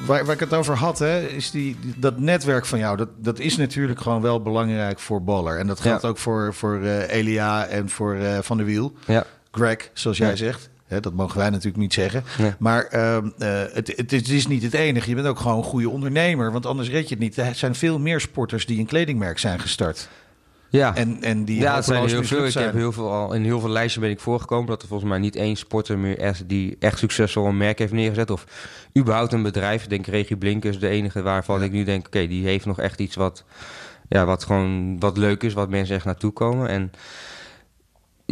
waar, 0.06 0.24
waar 0.24 0.30
ik 0.30 0.40
het 0.40 0.54
over 0.54 0.76
had, 0.76 0.98
hè, 0.98 1.20
is 1.26 1.50
die, 1.50 1.76
dat 1.96 2.18
netwerk 2.18 2.66
van 2.66 2.78
jou. 2.78 2.96
Dat, 2.96 3.08
dat 3.16 3.38
is 3.38 3.56
natuurlijk 3.56 4.00
gewoon 4.00 4.22
wel 4.22 4.42
belangrijk 4.42 4.98
voor 4.98 5.22
Baller. 5.24 5.58
En 5.58 5.66
dat 5.66 5.80
geldt 5.80 6.02
Ja. 6.02 6.08
ook 6.08 6.18
voor, 6.18 6.54
voor 6.54 6.82
eh, 6.82 7.10
Elia 7.10 7.66
en 7.66 7.88
voor 7.88 8.14
eh, 8.14 8.38
Van 8.40 8.56
der 8.56 8.66
Wiel. 8.66 8.92
Ja. 9.06 9.24
Greg, 9.50 9.90
zoals 9.92 10.16
jij 10.18 10.28
Ja. 10.30 10.36
zegt. 10.36 10.70
Hè, 10.92 11.00
dat 11.00 11.12
mogen 11.12 11.38
wij 11.38 11.50
natuurlijk 11.50 11.76
niet 11.76 11.94
zeggen. 11.94 12.24
Nee. 12.38 12.52
Maar 12.58 12.84
ehm, 12.84 13.28
eh, 13.38 13.48
het, 13.72 13.92
het, 13.96 14.10
het 14.10 14.28
is 14.28 14.46
niet 14.46 14.62
het 14.62 14.74
enige. 14.74 15.08
Je 15.08 15.14
bent 15.14 15.26
ook 15.26 15.38
gewoon 15.38 15.56
een 15.56 15.64
goede 15.64 15.88
ondernemer. 15.88 16.52
Want 16.52 16.66
anders 16.66 16.88
red 16.88 17.08
je 17.08 17.14
het 17.14 17.22
niet. 17.22 17.36
Er 17.36 17.54
zijn 17.54 17.74
veel 17.74 17.98
meer 17.98 18.20
sporters 18.20 18.66
die 18.66 18.78
een 18.78 18.86
kledingmerk 18.86 19.38
zijn 19.38 19.60
gestart. 19.60 20.08
Ja, 20.72 20.94
En, 20.94 21.22
en 21.22 21.44
die 21.44 21.60
ja 21.60 21.82
zijn 21.82 22.08
heel 22.08 22.24
veel. 22.24 22.46
Ik 22.46 22.52
heb 22.52 22.74
heel 22.74 22.92
veel 22.92 23.12
al, 23.12 23.32
in 23.32 23.44
heel 23.44 23.60
veel 23.60 23.68
lijstjes 23.68 24.02
ben 24.02 24.10
ik 24.10 24.20
voorgekomen 24.20 24.66
dat 24.66 24.82
er 24.82 24.88
volgens 24.88 25.10
mij 25.10 25.18
niet 25.18 25.36
één 25.36 25.56
sporter 25.56 25.98
meer 25.98 26.18
is 26.18 26.42
die 26.46 26.76
echt 26.78 26.98
succesvol 26.98 27.46
een 27.46 27.56
merk 27.56 27.78
heeft 27.78 27.92
neergezet. 27.92 28.30
Of 28.30 28.44
überhaupt 28.98 29.32
een 29.32 29.42
bedrijf. 29.42 29.82
Ik 29.82 29.88
denk 29.88 30.06
Regie 30.06 30.36
Blinkers, 30.36 30.78
de 30.78 30.88
enige 30.88 31.22
waarvan 31.22 31.62
ik 31.62 31.72
nu 31.72 31.84
denk, 31.84 32.06
oké, 32.06 32.26
die 32.26 32.44
heeft 32.44 32.66
nog 32.66 32.80
echt 32.80 33.00
iets 33.00 33.16
wat, 33.16 33.44
ja, 34.08 34.24
wat 34.24 34.44
gewoon 34.44 34.98
wat 34.98 35.16
leuk 35.16 35.42
is, 35.42 35.52
wat 35.52 35.68
mensen 35.68 35.96
echt 35.96 36.04
naartoe 36.04 36.32
komen. 36.32 36.68
En 36.68 36.92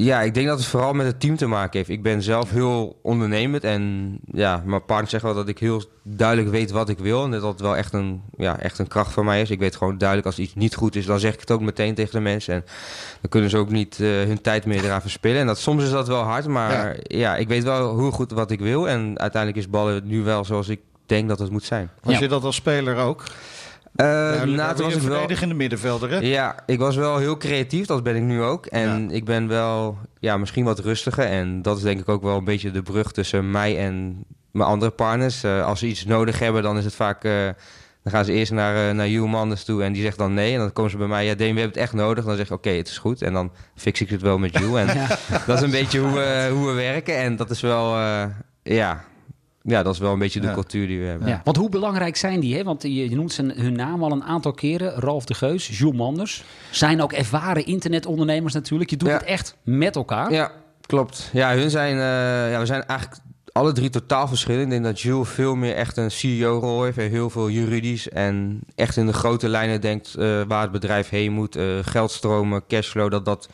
ja, 0.04 0.20
ik 0.22 0.34
denk 0.34 0.46
dat 0.46 0.58
het 0.58 0.66
vooral 0.66 0.92
met 0.92 1.06
het 1.06 1.20
team 1.20 1.36
te 1.36 1.46
maken 1.46 1.78
heeft. 1.78 1.88
Ik 1.90 2.02
ben 2.02 2.22
zelf 2.22 2.50
heel 2.50 2.98
ondernemend 3.02 3.64
en 3.64 4.14
ja, 4.32 4.62
mijn 4.66 4.84
partner 4.84 5.10
zegt 5.10 5.22
wel 5.22 5.34
dat 5.34 5.48
ik 5.48 5.58
heel 5.58 5.82
duidelijk 6.02 6.50
weet 6.50 6.70
wat 6.70 6.88
ik 6.88 6.98
wil. 6.98 7.24
En 7.24 7.30
dat 7.30 7.40
dat 7.42 7.60
wel 7.60 7.76
echt 7.76 7.92
een, 7.92 8.22
ja, 8.36 8.58
echt 8.58 8.78
een 8.78 8.88
kracht 8.88 9.12
van 9.12 9.24
mij 9.24 9.40
is. 9.40 9.50
Ik 9.50 9.58
weet 9.58 9.76
gewoon 9.76 9.98
duidelijk 9.98 10.28
als 10.28 10.38
iets 10.38 10.54
niet 10.54 10.74
goed 10.74 10.96
is, 10.96 11.06
dan 11.06 11.20
zeg 11.20 11.34
ik 11.34 11.40
het 11.40 11.50
ook 11.50 11.60
meteen 11.60 11.94
tegen 11.94 12.12
de 12.12 12.20
mensen. 12.20 12.54
En 12.54 12.64
dan 13.20 13.30
kunnen 13.30 13.50
ze 13.50 13.56
ook 13.56 13.70
niet 13.70 14.00
eh, 14.00 14.06
hun 14.06 14.40
tijd 14.40 14.64
meer 14.66 14.84
eraan 14.84 15.00
verspillen. 15.00 15.40
En 15.40 15.46
dat, 15.46 15.58
soms 15.58 15.82
is 15.82 15.90
dat 15.90 16.08
wel 16.08 16.22
hard, 16.22 16.46
maar 16.46 16.96
ja. 17.02 17.36
ik 17.36 17.48
weet 17.48 17.64
wel 17.64 17.94
hoe 17.94 18.12
goed 18.12 18.30
wat 18.30 18.50
ik 18.50 18.60
wil. 18.60 18.88
En 18.88 19.18
uiteindelijk 19.18 19.62
is 19.64 19.70
ballen 19.70 20.02
nu 20.06 20.22
wel 20.22 20.44
zoals 20.44 20.68
ik 20.68 20.80
denk 21.06 21.28
dat 21.28 21.38
het 21.38 21.50
moet 21.50 21.64
zijn. 21.64 21.90
Was 22.02 22.14
Ja. 22.14 22.20
je 22.20 22.28
dat 22.28 22.44
als 22.44 22.56
speler 22.56 22.96
ook? 22.96 23.24
Duidelijk, 23.92 24.62
nou, 24.62 24.74
toen 24.74 24.84
was 24.84 24.94
ik 24.94 25.00
wel... 25.00 25.10
verdedigende 25.10 25.54
middenvelder, 25.54 26.10
hè? 26.10 26.18
Ja, 26.18 26.56
ik 26.66 26.78
was 26.78 26.96
wel 26.96 27.18
heel 27.18 27.36
creatief, 27.36 27.86
dat 27.86 28.02
ben 28.02 28.16
ik 28.16 28.22
nu 28.22 28.42
ook. 28.42 28.66
En 28.66 29.10
ik 29.10 29.24
ben 29.24 29.48
wel 29.48 29.98
ja, 30.18 30.36
misschien 30.36 30.64
wat 30.64 30.78
rustiger. 30.78 31.24
En 31.24 31.62
dat 31.62 31.76
is 31.76 31.82
denk 31.82 32.00
ik 32.00 32.08
ook 32.08 32.22
wel 32.22 32.36
een 32.36 32.44
beetje 32.44 32.70
de 32.70 32.82
brug 32.82 33.12
tussen 33.12 33.50
mij 33.50 33.78
en 33.78 34.24
mijn 34.50 34.68
andere 34.68 34.90
partners. 34.90 35.42
Eh, 35.42 35.66
als 35.66 35.78
ze 35.78 35.86
iets 35.86 36.04
nodig 36.04 36.38
hebben, 36.38 36.62
dan 36.62 36.78
is 36.78 36.84
het 36.84 36.94
vaak... 36.94 37.24
eh, 37.24 37.32
dan 38.02 38.12
gaan 38.12 38.24
ze 38.24 38.32
eerst 38.32 38.52
naar, 38.52 38.88
eh 38.88 38.94
naar 38.94 39.06
Hugh 39.06 39.26
Manders 39.26 39.64
toe 39.64 39.82
en 39.82 39.92
die 39.92 40.02
zegt 40.02 40.18
dan 40.18 40.34
nee. 40.34 40.52
En 40.52 40.58
dan 40.58 40.72
komen 40.72 40.90
ze 40.90 40.96
bij 40.96 41.06
mij, 41.06 41.24
ja 41.24 41.34
Deen, 41.34 41.54
we 41.54 41.60
hebben 41.60 41.78
het 41.78 41.88
echt 41.88 41.92
nodig. 41.92 42.24
Dan 42.24 42.36
zeg 42.36 42.46
ik, 42.46 42.52
oké, 42.52 42.70
het 42.70 42.88
is 42.88 42.98
goed. 42.98 43.22
En 43.22 43.32
dan 43.32 43.52
fix 43.74 44.00
ik 44.00 44.08
het 44.08 44.22
wel 44.22 44.38
met 44.38 44.58
Hugh. 44.58 44.74
En 44.74 44.86
dat 45.46 45.56
is 45.56 45.62
een 45.62 45.70
beetje 45.70 45.98
hoe 45.98 46.12
we, 46.12 46.50
hoe 46.52 46.66
we 46.66 46.72
werken. 46.72 47.16
En 47.16 47.36
dat 47.36 47.50
is 47.50 47.60
wel, 47.60 47.98
ja... 48.62 49.04
Ja, 49.70 49.82
dat 49.82 49.94
is 49.94 50.00
wel 50.00 50.12
een 50.12 50.18
beetje 50.18 50.40
de 50.40 50.46
Ja. 50.46 50.52
cultuur 50.52 50.86
die 50.86 51.00
we 51.00 51.06
hebben. 51.06 51.28
Ja. 51.28 51.40
Want 51.44 51.56
hoe 51.56 51.68
belangrijk 51.68 52.16
zijn 52.16 52.40
die? 52.40 52.56
Hè? 52.56 52.62
Want 52.64 52.82
je, 52.82 53.10
noemt 53.10 53.32
zijn, 53.32 53.50
hun 53.50 53.72
naam 53.72 54.02
al 54.04 54.12
een 54.12 54.24
aantal 54.24 54.52
keren. 54.52 54.92
Ralf 54.92 55.24
de 55.24 55.34
Geus, 55.34 55.78
Jules 55.78 55.96
Manders. 55.96 56.44
Zijn 56.70 57.02
ook 57.02 57.12
ervaren 57.12 57.66
internetondernemers 57.66 58.54
natuurlijk. 58.54 58.90
Je 58.90 58.96
doet 58.96 59.08
Ja. 59.08 59.14
het 59.14 59.24
echt 59.24 59.56
met 59.62 59.96
elkaar. 59.96 60.32
Ja, 60.32 60.50
klopt. 60.86 61.30
Ja, 61.32 61.54
hun 61.54 61.70
zijn, 61.70 61.92
eh, 61.94 62.50
ja, 62.52 62.58
we 62.58 62.66
zijn 62.66 62.84
eigenlijk 62.86 63.20
alle 63.52 63.72
drie 63.72 63.90
totaal 63.90 64.28
verschillend. 64.28 64.64
Ik 64.64 64.70
denk 64.70 64.84
dat 64.84 65.00
Jules 65.00 65.28
veel 65.28 65.54
meer 65.54 65.74
echt 65.74 65.96
een 65.96 66.10
CEO-rol 66.10 66.82
heeft. 66.82 66.98
en 66.98 67.10
Heel 67.10 67.30
veel 67.30 67.50
juridisch 67.50 68.08
en 68.08 68.60
echt 68.74 68.96
in 68.96 69.06
de 69.06 69.12
grote 69.12 69.48
lijnen 69.48 69.80
denkt 69.80 70.14
eh, 70.14 70.40
waar 70.48 70.62
het 70.62 70.70
bedrijf 70.72 71.08
heen 71.08 71.32
moet. 71.32 71.56
eh, 71.56 71.64
geldstromen, 71.82 72.62
cashflow, 72.68 73.10
dat, 73.10 73.24
dat, 73.24 73.48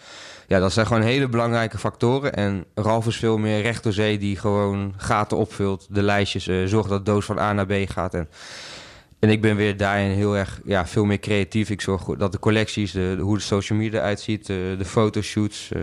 ja, 0.46 0.58
dat 0.58 0.72
zijn 0.72 0.86
gewoon 0.86 1.02
hele 1.02 1.28
belangrijke 1.28 1.78
factoren. 1.78 2.34
En 2.34 2.64
Ralf 2.74 3.06
is 3.06 3.16
veel 3.16 3.38
meer 3.38 3.62
recht 3.62 3.82
door 3.82 3.92
zee 3.92 4.18
die 4.18 4.36
gewoon 4.36 4.94
gaten 4.96 5.36
opvult. 5.36 5.86
De 5.90 6.02
lijstjes, 6.02 6.48
eh 6.48 6.64
zorgt 6.64 6.88
dat 6.88 7.06
de 7.06 7.12
doos 7.12 7.24
van 7.24 7.38
A 7.38 7.52
naar 7.52 7.66
B 7.66 7.72
gaat. 7.86 8.14
En, 8.14 8.28
en 9.18 9.30
ik 9.30 9.40
ben 9.40 9.56
weer 9.56 9.76
daarin 9.76 10.10
heel 10.10 10.36
erg 10.36 10.60
ja, 10.64 10.86
veel 10.86 11.04
meer 11.04 11.18
creatief. 11.20 11.70
Ik 11.70 11.80
zorg 11.80 12.02
dat 12.04 12.32
de 12.32 12.38
collecties, 12.38 12.92
de, 12.92 13.14
de- 13.16 13.22
hoe 13.22 13.36
de 13.36 13.42
social 13.42 13.78
media 13.78 13.98
eruit 13.98 14.20
ziet, 14.20 14.46
de, 14.46 14.74
de 14.78 14.84
fotoshoots, 14.84 15.70
eh, 15.72 15.80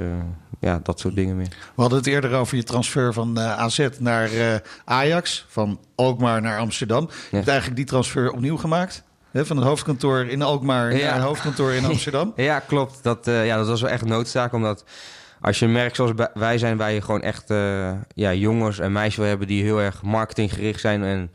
ja, 0.59 0.79
dat 0.83 0.99
soort 0.99 1.15
dingen 1.15 1.35
meer. 1.37 1.47
We 1.49 1.81
hadden 1.81 1.97
het 1.97 2.07
eerder 2.07 2.33
over 2.33 2.57
je 2.57 2.63
transfer 2.63 3.13
van 3.13 3.37
eh, 3.37 3.57
AZ 3.59 3.87
naar 3.99 4.31
eh, 4.33 4.55
Ajax, 4.85 5.45
van 5.49 5.79
Alkmaar 5.95 6.41
naar 6.41 6.59
Amsterdam. 6.59 7.09
Je 7.29 7.35
hebt 7.35 7.47
eigenlijk 7.47 7.77
die 7.77 7.85
transfer 7.87 8.31
opnieuw 8.31 8.57
gemaakt. 8.57 9.03
Hè, 9.33 9.45
van 9.45 9.57
het 9.57 9.65
hoofdkantoor 9.65 10.25
in 10.25 10.41
Alkmaar 10.41 10.95
Ja. 10.95 11.05
naar 11.05 11.13
het 11.13 11.23
hoofdkantoor 11.23 11.71
in 11.71 11.85
Amsterdam. 11.91 12.33
Ja, 12.35 12.59
klopt. 12.59 12.99
Dat, 13.03 13.27
eh, 13.27 13.45
ja, 13.45 13.57
dat 13.57 13.67
was 13.67 13.81
wel 13.81 13.89
echt 13.91 14.05
noodzaak. 14.05 14.53
Omdat 14.53 14.83
als 15.41 15.59
je 15.59 15.65
een 15.65 15.71
merk 15.71 15.95
zoals 15.95 16.11
wij 16.33 16.57
zijn, 16.57 16.77
waar 16.77 16.91
je 16.91 17.01
gewoon 17.01 17.21
echt 17.21 17.49
eh, 17.49 17.91
ja, 18.15 18.33
jongens 18.33 18.79
en 18.79 18.91
meisjes 18.91 19.15
wil 19.15 19.25
hebben 19.27 19.47
die 19.47 19.63
heel 19.63 19.81
erg 19.81 20.01
marketinggericht 20.01 20.79
zijn 20.79 21.03
en 21.03 21.31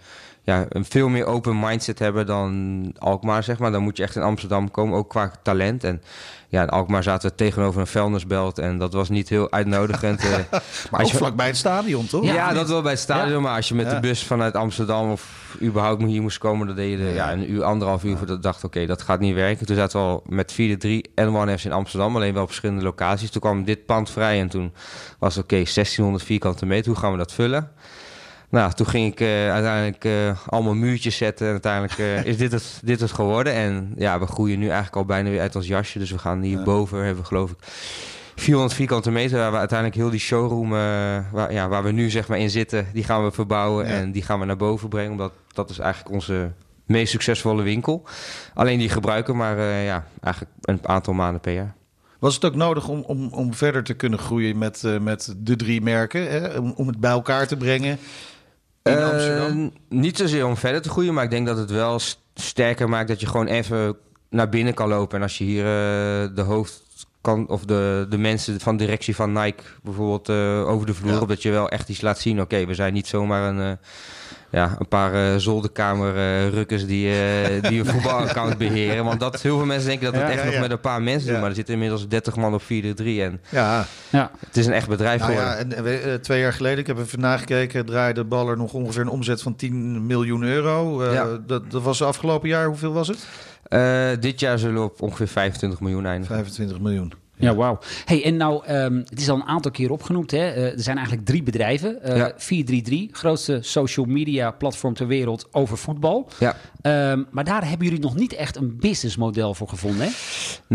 ja, 0.48 0.66
een 0.68 0.84
veel 0.84 1.08
meer 1.08 1.24
open 1.26 1.58
mindset 1.60 1.98
hebben 1.98 2.26
dan 2.26 2.92
Alkmaar, 2.98 3.42
zeg 3.42 3.58
maar. 3.58 3.70
Dan 3.70 3.82
moet 3.82 3.96
je 3.96 4.02
echt 4.02 4.16
in 4.16 4.22
Amsterdam 4.22 4.70
komen, 4.70 4.98
ook 4.98 5.08
qua 5.08 5.30
talent. 5.42 5.84
En 5.84 6.02
ja, 6.48 6.62
in 6.62 6.68
Alkmaar 6.68 7.02
zaten 7.02 7.28
we 7.30 7.34
tegenover 7.36 7.80
een 7.80 7.86
vuilnisbelt 7.86 8.58
en 8.58 8.78
dat 8.78 8.92
was 8.92 9.08
niet 9.08 9.28
heel 9.28 9.50
uitnodigend. 9.52 10.20
eh. 10.24 10.30
Maar 10.50 10.60
Als 10.90 11.02
ook 11.02 11.10
je- 11.10 11.16
vlakbij 11.16 11.46
het 11.46 11.56
stadion, 11.56 12.06
toch? 12.06 12.24
ja, 12.24 12.52
dat 12.52 12.68
wel 12.68 12.82
bij 12.82 12.90
het 12.92 13.00
stadion. 13.00 13.32
Ja. 13.32 13.40
Maar 13.40 13.56
als 13.56 13.68
je 13.68 13.74
met 13.74 13.86
Ja. 13.86 13.94
de 13.94 14.00
bus 14.00 14.24
vanuit 14.24 14.54
Amsterdam 14.54 15.10
of 15.10 15.56
überhaupt 15.62 16.02
hier 16.02 16.22
moest 16.22 16.38
komen, 16.38 16.66
dan 16.66 16.76
deed 16.76 16.98
je 16.98 17.04
er, 17.06 17.14
ja, 17.14 17.32
een 17.32 17.50
uur, 17.50 17.64
anderhalf 17.64 18.04
uur 18.04 18.16
voor 18.16 18.26
dat 18.26 18.42
dacht, 18.42 18.64
oké, 18.64 18.86
dat 18.86 19.02
gaat 19.02 19.20
niet 19.20 19.34
werken. 19.34 19.66
Toen 19.66 19.76
zaten 19.76 20.00
we 20.00 20.06
al 20.06 20.22
met 20.26 20.52
4-3 20.52 21.12
en 21.14 21.36
One 21.36 21.58
F's 21.58 21.64
in 21.64 21.72
Amsterdam, 21.72 22.16
alleen 22.16 22.32
wel 22.34 22.42
op 22.42 22.48
verschillende 22.48 22.82
locaties. 22.82 23.30
Toen 23.30 23.40
kwam 23.40 23.64
dit 23.64 23.86
pand 23.86 24.10
vrij 24.10 24.40
en 24.40 24.48
toen 24.48 24.72
was 25.18 25.34
het, 25.34 25.44
oké, 25.44 25.54
1600 25.64 26.24
vierkante 26.24 26.66
meter, 26.66 26.90
hoe 26.90 27.00
gaan 27.00 27.12
we 27.12 27.18
dat 27.18 27.32
vullen? 27.32 27.70
Nou, 28.50 28.72
toen 28.72 28.86
ging 28.86 29.12
ik 29.12 29.20
eh, 29.20 29.50
uiteindelijk 29.50 30.04
eh, 30.04 30.46
allemaal 30.46 30.74
muurtjes 30.74 31.16
zetten. 31.16 31.46
En 31.46 31.52
uiteindelijk 31.52 31.98
eh, 31.98 32.24
is 32.32 32.36
dit 32.36 32.52
het, 32.52 32.80
dit 32.84 33.00
het 33.00 33.12
geworden. 33.12 33.52
En 33.52 33.92
ja, 33.96 34.18
we 34.18 34.26
groeien 34.26 34.58
nu 34.58 34.66
eigenlijk 34.66 34.96
al 34.96 35.04
bijna 35.04 35.30
weer 35.30 35.40
uit 35.40 35.56
ons 35.56 35.66
jasje. 35.66 35.98
Dus 35.98 36.10
we 36.10 36.18
gaan 36.18 36.40
hierboven, 36.40 36.98
hebben 36.98 37.22
we 37.22 37.28
geloof 37.28 37.50
ik 37.50 37.56
400 38.34 38.74
vierkante 38.74 39.10
meter. 39.10 39.38
Waar 39.38 39.52
we 39.52 39.58
uiteindelijk 39.58 39.98
heel 39.98 40.10
die 40.10 40.20
showroom, 40.20 40.70
waar, 40.70 41.52
ja, 41.52 41.68
waar 41.68 41.82
we 41.82 41.90
nu 41.90 42.10
zeg 42.10 42.28
maar 42.28 42.38
in 42.38 42.50
zitten, 42.50 42.86
die 42.92 43.04
gaan 43.04 43.24
we 43.24 43.30
verbouwen. 43.30 43.86
Ja. 43.86 43.92
En 43.92 44.12
die 44.12 44.22
gaan 44.22 44.40
we 44.40 44.46
naar 44.46 44.56
boven 44.56 44.88
brengen. 44.88 45.10
Omdat 45.10 45.32
dat 45.52 45.70
is 45.70 45.78
eigenlijk 45.78 46.14
onze 46.14 46.52
meest 46.86 47.10
succesvolle 47.10 47.62
winkel. 47.62 48.04
Alleen 48.54 48.78
die 48.78 48.88
gebruiken 48.88 49.32
we 49.32 49.38
maar 49.38 49.58
ja, 49.62 50.04
eigenlijk 50.20 50.54
een 50.62 50.80
aantal 50.82 51.14
maanden 51.14 51.40
per 51.40 51.52
jaar. 51.52 51.74
Was 52.18 52.34
het 52.34 52.44
ook 52.44 52.54
nodig 52.54 52.88
om, 52.88 53.02
om, 53.06 53.28
om 53.32 53.54
verder 53.54 53.84
te 53.84 53.94
kunnen 53.94 54.18
groeien 54.18 54.58
met, 54.58 54.82
met 55.00 55.34
de 55.38 55.56
drie 55.56 55.80
merken? 55.80 56.30
Hè? 56.30 56.58
Om, 56.58 56.72
om 56.76 56.86
het 56.86 57.00
bij 57.00 57.10
elkaar 57.10 57.46
te 57.46 57.56
brengen 57.56 57.98
in 58.88 58.98
Eh, 58.98 59.10
Amsterdam? 59.10 59.72
Niet 59.88 60.16
zozeer 60.16 60.46
om 60.46 60.56
verder 60.56 60.82
te 60.82 60.88
groeien, 60.90 61.14
maar 61.14 61.24
ik 61.24 61.30
denk 61.30 61.46
dat 61.46 61.56
het 61.56 61.70
wel 61.70 61.98
st- 61.98 62.20
sterker 62.34 62.88
maakt 62.88 63.08
dat 63.08 63.20
je 63.20 63.26
gewoon 63.26 63.46
even 63.46 63.96
naar 64.30 64.48
binnen 64.48 64.74
kan 64.74 64.88
lopen. 64.88 65.16
En 65.16 65.22
als 65.22 65.38
je 65.38 65.44
hier 65.44 65.64
eh, 65.64 66.34
de 66.34 66.42
hoofd 66.42 66.82
kan, 67.20 67.48
of 67.48 67.64
de, 67.64 68.06
de 68.10 68.18
mensen 68.18 68.60
van 68.60 68.76
de 68.76 68.84
directie 68.84 69.14
van 69.16 69.32
Nike 69.32 69.62
bijvoorbeeld 69.82 70.28
eh, 70.28 70.68
over 70.68 70.86
de 70.86 70.94
vloer, 70.94 71.26
dat 71.26 71.42
je 71.42 71.50
wel 71.50 71.68
echt 71.68 71.88
iets 71.88 72.00
laat 72.00 72.18
zien. 72.18 72.40
Oké, 72.40 72.66
we 72.66 72.74
zijn 72.74 72.92
niet 72.92 73.06
zomaar 73.06 73.48
een, 73.48 73.60
eh, 73.60 73.86
ja, 74.50 74.76
een 74.78 74.88
paar 74.88 75.14
eh 75.14 75.36
zolderkamer 75.36 76.16
eh, 76.16 76.48
rukkers 76.48 76.86
die, 76.86 77.10
eh, 77.12 77.62
die 77.70 77.78
een 77.78 77.86
voetbalaccount 77.94 78.58
beheren. 78.58 79.04
Want 79.04 79.20
dat, 79.20 79.42
heel 79.42 79.56
veel 79.56 79.66
mensen 79.66 79.88
denken 79.88 80.04
dat 80.04 80.14
het 80.14 80.22
Ja, 80.22 80.28
echt 80.28 80.38
ja, 80.38 80.44
nog 80.44 80.54
ja. 80.54 80.60
met 80.60 80.70
een 80.70 80.80
paar 80.80 81.02
mensen 81.02 81.26
Ja. 81.26 81.30
doen. 81.32 81.40
Maar 81.40 81.48
er 81.50 81.54
zitten 81.56 81.74
inmiddels 81.74 82.08
30 82.08 82.36
man 82.36 82.54
op 82.54 82.62
4-3 82.62 82.66
en 83.22 83.40
Ja. 83.48 83.86
Ja. 84.10 84.30
het 84.46 84.56
is 84.56 84.66
een 84.66 84.72
echt 84.72 84.88
bedrijf 84.88 85.20
Nou 85.20 85.32
geworden. 85.32 85.68
ja, 85.70 85.92
en, 86.10 86.20
twee 86.20 86.40
jaar 86.40 86.52
geleden, 86.52 86.78
ik 86.78 86.86
heb 86.86 86.98
even 86.98 87.20
nagekeken, 87.20 87.86
draaide 87.86 88.24
Baller 88.24 88.56
nog 88.56 88.72
ongeveer 88.72 89.02
een 89.02 89.08
omzet 89.08 89.42
van 89.42 89.56
10 89.56 90.06
miljoen 90.06 90.42
euro. 90.42 91.02
Eh, 91.02 91.12
Ja. 91.12 91.26
dat, 91.46 91.70
dat 91.70 91.82
was 91.82 92.02
afgelopen 92.02 92.48
jaar, 92.48 92.66
hoeveel 92.66 92.92
was 92.92 93.08
het? 93.08 93.26
Eh, 93.62 94.08
dit 94.20 94.40
jaar 94.40 94.58
zullen 94.58 94.74
we 94.74 94.80
op 94.82 95.02
ongeveer 95.02 95.28
25 95.28 95.80
miljoen 95.80 96.06
eindigen. 96.06 96.34
25 96.34 96.80
miljoen. 96.80 97.12
Ja, 97.38 97.54
wauw. 97.54 97.78
Hey, 98.04 98.24
en 98.24 98.36
nou, 98.36 98.64
ehm, 98.64 98.96
het 98.96 99.20
is 99.20 99.28
al 99.28 99.36
een 99.36 99.44
aantal 99.46 99.70
keer 99.70 99.90
opgenoemd. 99.90 100.30
Hè? 100.30 100.38
Eh, 100.50 100.64
er 100.64 100.80
zijn 100.80 100.96
eigenlijk 100.96 101.26
drie 101.26 101.42
bedrijven. 101.42 102.02
Eh 102.02 102.16
Ja. 102.16 102.32
433, 102.36 103.18
grootste 103.18 103.58
social 103.60 104.06
media 104.06 104.50
platform 104.50 104.94
ter 104.94 105.06
wereld 105.06 105.48
over 105.50 105.78
voetbal. 105.78 106.28
Ja. 106.38 106.56
Ehm, 106.82 107.22
maar 107.30 107.44
daar 107.44 107.68
hebben 107.68 107.86
jullie 107.86 108.02
nog 108.02 108.14
niet 108.16 108.32
echt 108.32 108.56
een 108.56 108.76
businessmodel 108.76 109.54
voor 109.54 109.68
gevonden, 109.68 110.06
hè? 110.06 110.12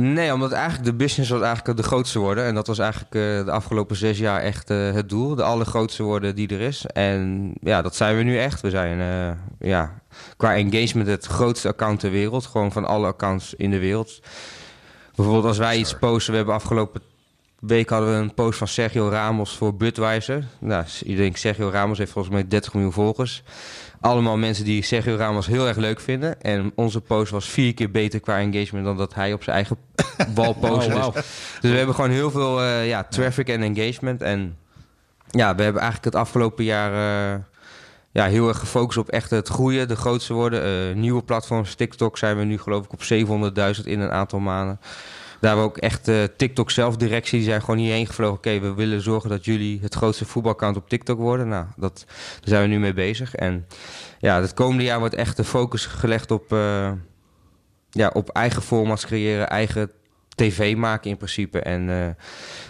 Nee, 0.02 0.34
omdat 0.34 0.52
eigenlijk 0.52 0.86
de 0.86 0.93
business 0.93 1.30
was 1.30 1.41
eigenlijk 1.41 1.78
de 1.78 1.84
grootste 1.88 2.19
worden. 2.19 2.45
En 2.45 2.56
dat 2.56 2.67
was 2.67 2.80
eigenlijk 2.80 3.15
eh, 3.15 3.45
de 3.45 3.52
afgelopen 3.52 3.95
zes 3.95 4.17
jaar 4.17 4.41
echt 4.41 4.69
eh, 4.69 4.93
het 4.93 5.10
doel. 5.10 5.36
De 5.36 5.43
allergrootste 5.43 6.04
worden 6.04 6.36
die 6.36 6.47
er 6.47 6.62
is. 6.62 6.86
En 6.86 7.52
ja, 7.62 7.82
dat 7.82 7.95
zijn 7.95 8.17
we 8.17 8.23
nu 8.23 8.38
echt. 8.38 8.62
We 8.62 8.69
zijn 8.69 8.99
eh, 8.99 9.69
ja, 9.69 10.02
qua 10.38 10.56
engagement 10.56 11.08
het 11.08 11.26
grootste 11.26 11.67
account 11.67 11.99
ter 11.99 12.12
wereld. 12.12 12.45
Gewoon 12.45 12.71
van 12.71 12.86
alle 12.86 13.08
accounts 13.08 13.54
in 13.54 13.69
de 13.69 13.80
wereld. 13.80 14.21
Bijvoorbeeld 15.15 15.45
als 15.45 15.58
wij 15.58 15.78
iets 15.78 15.97
posten. 15.97 16.32
We 16.32 16.38
hebben 16.38 16.56
afgelopen 16.56 17.02
week 17.60 17.89
hadden 17.89 18.10
we 18.10 18.15
een 18.15 18.34
post 18.34 18.58
van 18.58 18.67
Sergio 18.67 19.10
Ramos 19.10 19.58
voor 19.58 19.76
Budweiser. 19.76 20.43
Nou, 20.60 20.86
ik 21.04 21.17
denk 21.17 21.38
Sergio 21.38 21.69
Ramos 21.69 21.97
heeft 21.97 22.12
volgens 22.12 22.34
mij 22.34 22.47
30 22.47 22.73
miljoen 22.73 22.91
volgers. 22.91 23.43
Allemaal 24.02 24.38
mensen 24.38 24.65
die 24.65 24.84
Sergio 24.84 25.15
Ramos 25.15 25.47
heel 25.47 25.67
erg 25.67 25.78
leuk 25.78 25.99
vinden. 25.99 26.41
En 26.41 26.71
onze 26.76 27.02
post 27.02 27.32
was 27.32 27.49
vier 27.49 27.73
keer 27.73 27.91
beter 27.91 28.19
qua 28.19 28.39
engagement 28.39 28.86
dan 28.86 28.97
dat 28.97 29.13
hij 29.13 29.34
op 29.34 29.43
zijn 29.43 29.56
eigen 29.56 29.78
wal 30.36 30.54
postte. 30.54 30.95
Oh. 30.95 31.13
Dus, 31.13 31.23
dus 31.62 31.71
we 31.71 31.78
hebben 31.78 31.95
gewoon 31.95 32.10
heel 32.10 32.32
veel 32.32 32.62
eh, 32.62 32.88
ja, 32.88 33.04
traffic 33.04 33.49
en 33.49 33.62
engagement. 33.62 34.21
En 34.21 34.58
ja, 35.30 35.56
we 35.56 35.63
hebben 35.63 35.82
eigenlijk 35.82 36.15
het 36.15 36.23
afgelopen 36.23 36.63
jaar 36.63 36.91
eh, 37.34 37.39
ja, 38.13 38.26
heel 38.26 38.47
erg 38.47 38.60
gefocust 38.60 38.97
op 38.97 39.10
echt 39.10 39.30
het 39.30 39.47
groeien, 39.47 39.88
de 39.88 39.95
grootste 39.95 40.34
worden. 40.34 40.63
Eh, 40.63 40.95
nieuwe 40.95 41.23
platforms, 41.23 41.76
TikTok 41.76 42.17
zijn 42.17 42.38
we 42.38 42.43
nu 42.43 42.58
geloof 42.58 42.86
ik 42.86 42.93
op 42.93 43.04
700.000 43.04 43.86
in 43.86 43.99
een 43.99 44.12
aantal 44.12 44.39
maanden. 44.39 44.80
Daar 45.39 45.52
hebben 45.52 45.71
we 45.71 45.78
ook 45.78 45.84
echt 45.84 46.08
eh, 46.08 46.23
TikTok 46.38 46.71
zelf 46.71 46.97
directie. 46.97 47.38
Die 47.38 47.47
zijn 47.47 47.62
gewoon 47.62 47.80
hierheen 47.80 48.08
gevlogen. 48.08 48.38
Oké, 48.38 48.60
we 48.60 48.73
willen 48.73 49.02
zorgen 49.02 49.30
dat 49.30 49.45
jullie 49.45 49.80
het 49.82 49.95
grootste 49.95 50.26
voetbalkant 50.26 50.76
op 50.76 50.89
TikTok 50.89 51.17
worden. 51.19 51.47
Nou, 51.47 51.65
dat, 51.76 52.04
daar 52.08 52.49
zijn 52.49 52.62
we 52.62 52.67
nu 52.67 52.80
mee 52.80 52.93
bezig. 52.93 53.36
En 53.36 53.67
ja, 54.19 54.41
het 54.41 54.54
komende 54.54 54.84
jaar 54.84 54.99
wordt 54.99 55.15
echt 55.15 55.38
de 55.38 55.43
focus 55.43 55.86
gelegd 55.86 56.32
op, 56.32 56.52
eh, 56.52 56.91
ja, 57.89 58.10
op 58.13 58.30
eigen 58.30 58.62
formats 58.62 59.06
creëren, 59.06 59.49
eigen 59.49 59.91
tv 60.36 60.76
maken 60.76 61.10
in 61.10 61.17
principe. 61.17 61.60
En 61.60 61.89
eh, 61.89 61.96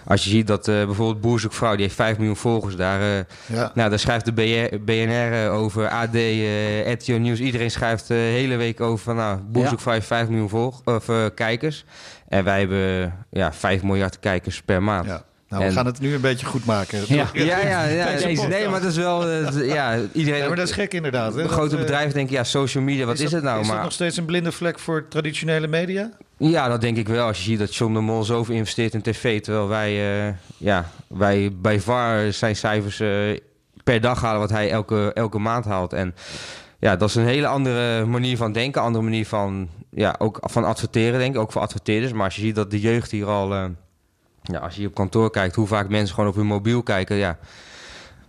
als 0.08 0.24
je 0.24 0.30
ziet 0.30 0.48
dat 0.48 0.68
eh, 0.68 0.86
bijvoorbeeld 0.86 1.22
Boerzoekvrouw, 1.22 1.72
die 1.76 1.82
heeft 1.84 1.96
5 1.96 2.18
miljoen 2.18 2.36
volgers. 2.36 2.76
Daar, 2.76 3.02
eh, 3.02 3.18
Ja. 3.46 3.72
nou, 3.76 3.90
daar 3.90 4.00
schrijft 4.00 4.26
de 4.26 4.34
BR 4.34 4.76
BNR 4.84 5.50
over, 5.50 5.88
AD, 5.90 6.16
RTL 6.86 7.12
Nieuws. 7.14 7.40
Iedereen 7.40 7.72
schrijft 7.72 8.08
de 8.08 8.14
hele 8.14 8.56
week 8.56 8.82
over 8.82 9.04
van 9.04 9.16
nou, 9.16 9.40
Boerzoekvrouw 9.40 9.94
heeft 9.94 10.08
5 10.08 10.28
miljoen 10.28 10.50
volg 10.50 10.82
of, 10.86 11.06
kijkers. 11.36 11.86
En 12.28 12.44
wij 12.44 12.60
hebben 12.60 13.14
ja, 13.32 13.54
5 13.54 13.84
miljard 13.84 14.20
kijkers 14.20 14.62
per 14.62 14.84
maand. 14.84 15.06
Ja. 15.06 15.24
Nou, 15.50 15.66
we 15.66 15.72
En- 15.72 15.76
gaan 15.76 15.86
het 15.86 16.00
nu 16.00 16.14
een 16.14 16.22
beetje 16.22 16.46
goed 16.46 16.66
maken. 16.66 17.00
Ja. 17.08 17.28
ja, 17.34 17.60
ja, 17.60 17.84
ja. 17.84 18.06
Deze 18.18 18.48
nee, 18.48 18.68
maar 18.70 18.82
dat 18.82 18.90
is 18.90 18.98
wel... 18.98 19.30
ja, 19.64 19.98
iedereen, 20.14 20.40
Ja, 20.42 20.48
maar 20.48 20.56
dat 20.56 20.68
is 20.68 20.74
gek 20.74 20.94
inderdaad. 20.94 21.36
Hè? 21.36 21.48
grote 21.48 21.76
bedrijven 21.78 22.14
denken, 22.14 22.34
ja, 22.36 22.44
social 22.44 22.84
media, 22.84 23.06
wat 23.06 23.16
is, 23.16 23.22
dat- 23.22 23.32
het 23.32 23.44
nou? 23.44 23.60
Is 23.60 23.66
maar 23.66 23.76
dat 23.76 23.84
nog 23.84 23.94
steeds 23.94 24.18
een 24.18 24.26
blinde 24.26 24.52
vlek 24.52 24.80
voor 24.80 25.08
traditionele 25.08 25.68
media? 25.68 26.10
Ja, 26.50 26.68
dat 26.68 26.82
denk 26.82 26.98
ik 26.98 27.08
wel. 27.08 27.28
Als 27.28 27.38
je 27.38 27.44
ziet 27.44 27.60
dat 27.60 27.76
John 27.76 27.94
de 27.94 28.00
Mol 28.00 28.24
zoveel 28.24 28.56
investeert 28.56 28.94
in 28.94 29.02
tv, 29.02 29.42
terwijl 29.42 29.68
wij, 29.68 30.28
eh, 30.28 30.34
ja, 30.58 30.90
wij 31.08 31.52
bij 31.56 31.80
VAR 31.80 32.34
zijn 32.34 32.56
cijfers 32.56 33.00
eh, 33.00 33.40
per 33.84 34.02
dag 34.02 34.22
halen 34.22 34.40
wat 34.40 34.50
hij 34.50 34.72
elke, 34.72 35.12
elke 35.14 35.40
maand 35.40 35.66
haalt. 35.66 35.94
En 35.94 36.16
ja, 36.80 36.96
dat 36.96 37.10
is 37.10 37.16
een 37.16 37.26
hele 37.26 37.48
andere 37.48 38.06
manier 38.06 38.38
van 38.38 38.52
denken, 38.52 38.82
andere 38.82 39.04
manier 39.04 39.26
van, 39.26 39.70
ja, 39.90 40.16
ook 40.18 40.40
van 40.42 40.64
adverteren, 40.64 41.20
denk 41.20 41.36
ik, 41.36 41.42
ook 41.42 41.52
voor 41.52 41.62
adverteerders. 41.62 42.14
Maar 42.14 42.26
als 42.26 42.36
je 42.36 42.42
ziet 42.42 42.56
dat 42.56 42.72
de 42.72 42.80
jeugd 42.80 43.12
hier 43.12 43.26
al, 43.26 43.54
eh, 43.54 43.66
ja, 44.42 44.60
als 44.60 44.76
je 44.76 44.88
op 44.88 44.94
kantoor 44.94 45.32
kijkt, 45.32 45.56
hoe 45.56 45.68
vaak 45.68 45.90
mensen 45.90 46.16
gewoon 46.16 46.30
op 46.30 46.36
hun 46.36 46.46
mobiel 46.46 46.84
kijken, 46.84 47.16
ja. 47.16 47.38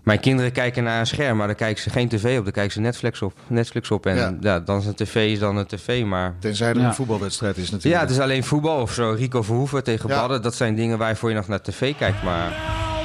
Mijn 0.04 0.20
kinderen 0.20 0.52
kijken 0.52 0.84
naar 0.84 1.00
een 1.00 1.06
scherm, 1.06 1.36
maar 1.36 1.46
daar 1.46 1.56
kijken 1.56 1.82
ze 1.82 1.90
geen 1.90 2.08
tv 2.08 2.38
op. 2.38 2.44
Daar 2.44 2.52
kijken 2.52 2.72
ze 2.72 2.80
Netflix 2.80 3.22
op. 3.22 3.32
Netflix 3.46 3.90
op. 3.90 4.06
En 4.06 4.16
Ja. 4.16 4.36
ja. 4.40 4.60
dan 4.60 4.78
is 4.78 4.86
een 4.86 4.94
tv 4.94 5.14
is 5.32 5.38
dan 5.38 5.56
een 5.56 5.66
tv. 5.66 6.04
Maar 6.04 6.34
Tenzij 6.38 6.68
er 6.68 6.78
Ja. 6.78 6.86
een 6.86 6.94
voetbalwedstrijd 6.94 7.56
is 7.56 7.70
natuurlijk. 7.70 7.94
ja, 7.94 8.00
het 8.00 8.10
is 8.10 8.18
alleen 8.22 8.44
voetbal 8.44 8.80
of 8.80 8.92
zo. 8.92 9.10
Rico 9.10 9.42
Verhoeven 9.42 9.84
tegen 9.84 10.08
Ja. 10.08 10.20
Badden. 10.20 10.42
Dat 10.42 10.54
zijn 10.54 10.74
dingen 10.74 10.98
waarvoor 10.98 11.28
je 11.28 11.34
nog 11.34 11.48
naar 11.48 11.60
tv 11.62 11.94
kijkt. 11.96 12.22
Maar 12.22 12.48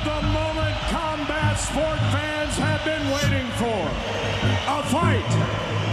The 0.04 0.10
moment 0.26 0.76
combat 0.90 1.60
sport 1.60 2.00
fans 2.12 2.58
have 2.68 2.90
been 2.90 3.10
waiting 3.10 3.50
for. 3.56 3.88
A 4.68 4.82
fight. 4.84 5.36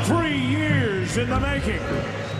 Three 0.06 0.50
years 0.50 1.16
in 1.16 1.24
the 1.26 1.38
making. 1.40 1.80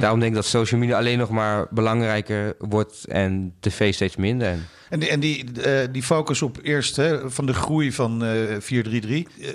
daarom 0.01 0.19
denk 0.19 0.31
ik 0.31 0.37
dat 0.37 0.47
social 0.47 0.81
media 0.81 0.97
alleen 0.99 1.19
nog 1.19 1.31
maar 1.31 1.67
belangrijker 1.71 2.55
wordt. 2.59 3.05
En 3.09 3.55
tv 3.61 3.95
steeds 3.95 4.17
minder. 4.17 4.55
En 4.91 5.01
die, 5.01 5.09
en 5.09 5.21
die, 5.21 5.61
eh, 5.63 5.89
die 5.93 6.03
focus 6.03 6.43
op 6.43 6.59
eerst 6.63 6.97
hè, 6.97 7.31
van 7.31 7.47
de 7.47 7.55
groei 7.55 7.93
van 7.93 8.25
eh 8.25 8.31
433. 8.59 9.39
eh, 9.41 9.51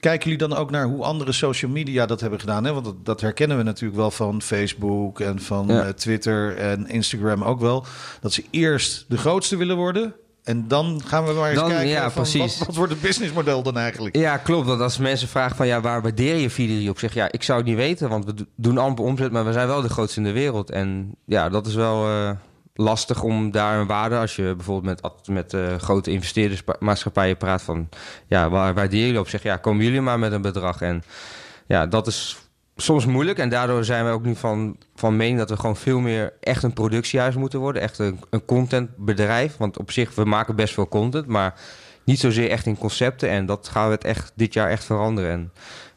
kijken 0.00 0.30
jullie 0.30 0.48
dan 0.48 0.58
ook 0.58 0.70
naar 0.70 0.86
hoe 0.86 1.04
andere 1.04 1.32
social 1.32 1.70
media 1.70 2.06
dat 2.06 2.20
hebben 2.20 2.40
gedaan? 2.40 2.64
Hè? 2.64 2.72
Want 2.72 2.84
dat, 2.84 3.04
dat 3.04 3.20
herkennen 3.20 3.56
we 3.56 3.62
natuurlijk 3.62 4.00
wel 4.00 4.10
van 4.10 4.42
Facebook 4.42 5.20
en 5.20 5.40
van 5.40 5.66
Ja. 5.68 5.82
eh, 5.82 5.88
Twitter 5.88 6.56
en 6.56 6.88
Instagram 6.88 7.42
ook 7.44 7.60
wel. 7.60 7.84
Dat 8.20 8.32
ze 8.32 8.44
eerst 8.50 9.04
de 9.08 9.16
grootste 9.18 9.56
willen 9.56 9.76
worden. 9.76 10.14
En 10.44 10.68
dan 10.68 11.00
gaan 11.04 11.24
we 11.24 11.32
maar 11.32 11.50
eens 11.50 11.58
Dan- 11.58 11.68
kijken 11.68 11.88
ja, 11.88 12.10
van 12.10 12.22
precies. 12.22 12.58
Wat, 12.58 12.66
wat 12.66 12.76
wordt 12.76 12.92
het 12.92 13.00
businessmodel 13.00 13.62
dan 13.62 13.76
eigenlijk? 13.78 14.16
ja, 14.16 14.36
klopt. 14.36 14.66
Want 14.66 14.80
als 14.80 14.98
mensen 14.98 15.28
vragen 15.28 15.56
van 15.56 15.66
ja, 15.66 15.80
waar 15.80 16.02
waardeer 16.02 16.36
je 16.36 16.50
4 16.50 16.90
op? 16.90 16.98
Zeg 16.98 17.14
ja, 17.14 17.32
ik 17.32 17.42
zou 17.42 17.58
het 17.58 17.66
niet 17.68 17.76
weten. 17.76 18.08
Want 18.08 18.24
we 18.24 18.34
do- 18.34 18.44
doen 18.56 18.78
amper 18.78 19.04
omzet, 19.04 19.32
maar 19.32 19.44
we 19.44 19.52
zijn 19.52 19.66
wel 19.66 19.82
de 19.82 19.88
grootste 19.88 20.18
in 20.20 20.26
de 20.26 20.32
wereld. 20.32 20.70
En 20.70 21.14
ja, 21.24 21.48
dat 21.48 21.66
is 21.66 21.74
wel 21.74 22.06
eh, 22.06 22.30
lastig 22.74 23.22
om 23.22 23.50
daar 23.50 23.78
een 23.78 23.86
waarde... 23.86 24.16
als 24.16 24.36
je 24.36 24.54
bijvoorbeeld 24.56 25.02
met, 25.02 25.28
met 25.28 25.54
eh, 25.54 25.76
grote 25.76 26.10
investeerdersmaatschappijen 26.10 27.36
praat 27.36 27.62
van... 27.62 27.88
ja, 28.26 28.50
waar 28.50 28.74
waardeer 28.74 29.12
je 29.12 29.18
op? 29.18 29.28
Zeg 29.28 29.42
ja, 29.42 29.56
komen 29.56 29.84
jullie 29.84 30.00
maar 30.00 30.18
met 30.18 30.32
een 30.32 30.42
bedrag. 30.42 30.80
En 30.80 31.02
ja, 31.66 31.86
dat 31.86 32.06
is 32.06 32.38
soms 32.76 33.06
moeilijk. 33.06 33.38
En 33.38 33.48
daardoor 33.48 33.84
zijn 33.84 34.04
we 34.04 34.10
ook 34.10 34.24
nu 34.24 34.36
van, 34.36 34.76
van 34.94 35.16
mening 35.16 35.38
dat 35.38 35.50
we 35.50 35.56
gewoon 35.56 35.76
veel 35.76 36.00
meer 36.00 36.32
echt 36.40 36.62
een 36.62 36.72
productiehuis 36.72 37.34
moeten 37.34 37.58
worden. 37.58 37.82
Echt 37.82 37.98
een, 37.98 38.20
een 38.30 38.44
contentbedrijf. 38.44 39.56
Want 39.56 39.78
op 39.78 39.90
zich, 39.90 40.14
we 40.14 40.24
maken 40.24 40.56
best 40.56 40.74
veel 40.74 40.88
content, 40.88 41.26
maar 41.26 41.60
niet 42.04 42.20
zozeer 42.20 42.50
echt 42.50 42.66
in 42.66 42.78
concepten. 42.78 43.28
En 43.28 43.46
dat 43.46 43.68
gaan 43.68 43.86
we 43.86 43.94
het 43.94 44.04
echt 44.04 44.32
dit 44.34 44.52
jaar 44.52 44.70
echt 44.70 44.84
veranderen. 44.84 45.30
En 45.30 45.52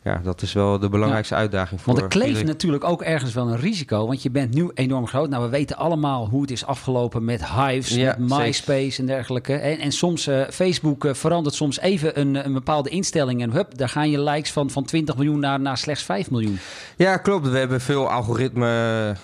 ja, 0.08 0.20
dat 0.24 0.42
is 0.42 0.54
wel 0.54 0.80
de 0.80 0.90
belangrijkste 0.90 1.36
uitdaging 1.36 1.82
voor 1.82 1.94
Want 1.94 2.04
er 2.04 2.10
kleeft 2.10 2.28
iedereen. 2.28 2.52
natuurlijk 2.52 2.84
ook 2.84 3.02
ergens 3.02 3.34
wel 3.34 3.48
een 3.48 3.60
risico. 3.60 4.08
Want 4.08 4.22
je 4.24 4.32
bent 4.32 4.54
nu 4.54 4.72
enorm 4.74 5.08
groot. 5.08 5.30
Nou, 5.30 5.44
we 5.44 5.50
weten 5.50 5.78
allemaal 5.78 6.28
hoe 6.28 6.42
het 6.42 6.52
is 6.52 6.66
afgelopen 6.66 7.26
met 7.26 7.46
Hives, 7.48 7.96
Ja, 7.96 8.16
met 8.18 8.40
MySpace 8.40 9.00
en 9.00 9.06
dergelijke. 9.06 9.54
En, 9.54 9.80
en 9.80 9.92
soms, 9.92 10.28
eh, 10.28 10.42
Facebook 10.50 11.06
eh, 11.06 11.14
verandert 11.14 11.56
soms 11.56 11.80
even 11.80 12.20
een, 12.20 12.46
een 12.46 12.54
bepaalde 12.54 12.90
instelling. 12.90 13.42
En 13.42 13.52
hup, 13.52 13.78
daar 13.78 13.90
gaan 13.90 14.10
je 14.10 14.22
likes 14.22 14.52
van, 14.52 14.70
van 14.70 14.84
20 14.84 15.16
miljoen 15.16 15.40
naar, 15.40 15.60
naar 15.60 15.78
slechts 15.78 16.04
5 16.04 16.32
miljoen. 16.32 16.60
Ja, 16.96 17.18
klopt. 17.18 17.50
We 17.50 17.58
hebben 17.58 17.82
veel 17.82 18.10
algoritme, 18.10 19.16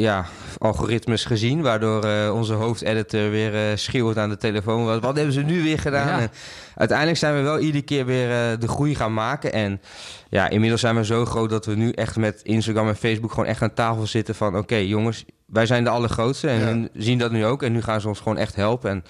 ja, 0.00 0.26
algoritmes 0.58 1.24
gezien. 1.24 1.62
Waardoor 1.62 2.04
eh, 2.04 2.34
onze 2.34 2.52
hoofdeditor 2.52 3.30
weer 3.30 3.54
eh 3.54 3.76
schreeuwt 3.76 4.16
aan 4.18 4.28
de 4.28 4.36
telefoon. 4.36 4.84
Wat, 4.84 5.02
wat 5.02 5.16
hebben 5.16 5.34
ze 5.34 5.40
nu 5.42 5.62
weer 5.62 5.78
gedaan? 5.78 6.06
Ja. 6.06 6.18
En 6.20 6.30
uiteindelijk 6.74 7.18
zijn 7.18 7.34
we 7.34 7.40
wel 7.40 7.58
iedere 7.58 7.84
keer 7.84 8.06
weer 8.06 8.30
eh, 8.30 8.58
de 8.58 8.68
groei 8.68 8.94
gaan 8.94 9.14
maken. 9.14 9.52
En 9.52 9.80
ja, 10.28 10.48
inmiddels 10.48 10.80
zijn 10.80 10.96
we 10.96 11.04
zo 11.04 11.24
groot 11.24 11.50
dat 11.50 11.66
we 11.66 11.74
nu 11.74 11.90
echt 11.90 12.16
met 12.16 12.40
Instagram 12.42 12.88
en 12.88 12.96
Facebook 12.96 13.30
gewoon 13.30 13.48
echt 13.48 13.62
aan 13.62 13.74
tafel 13.74 14.06
zitten 14.06 14.34
van... 14.34 14.56
Oké 14.56 14.76
jongens, 14.76 15.24
wij 15.46 15.66
zijn 15.66 15.84
de 15.84 15.90
allergrootste 15.90 16.48
en 16.48 16.80
Ja. 16.80 16.88
zien 17.02 17.18
dat 17.18 17.30
nu 17.30 17.44
ook. 17.46 17.62
En 17.62 17.72
nu 17.72 17.82
gaan 17.82 18.00
ze 18.00 18.08
ons 18.08 18.18
gewoon 18.20 18.38
echt 18.38 18.54
helpen. 18.56 18.90
En. 18.90 19.04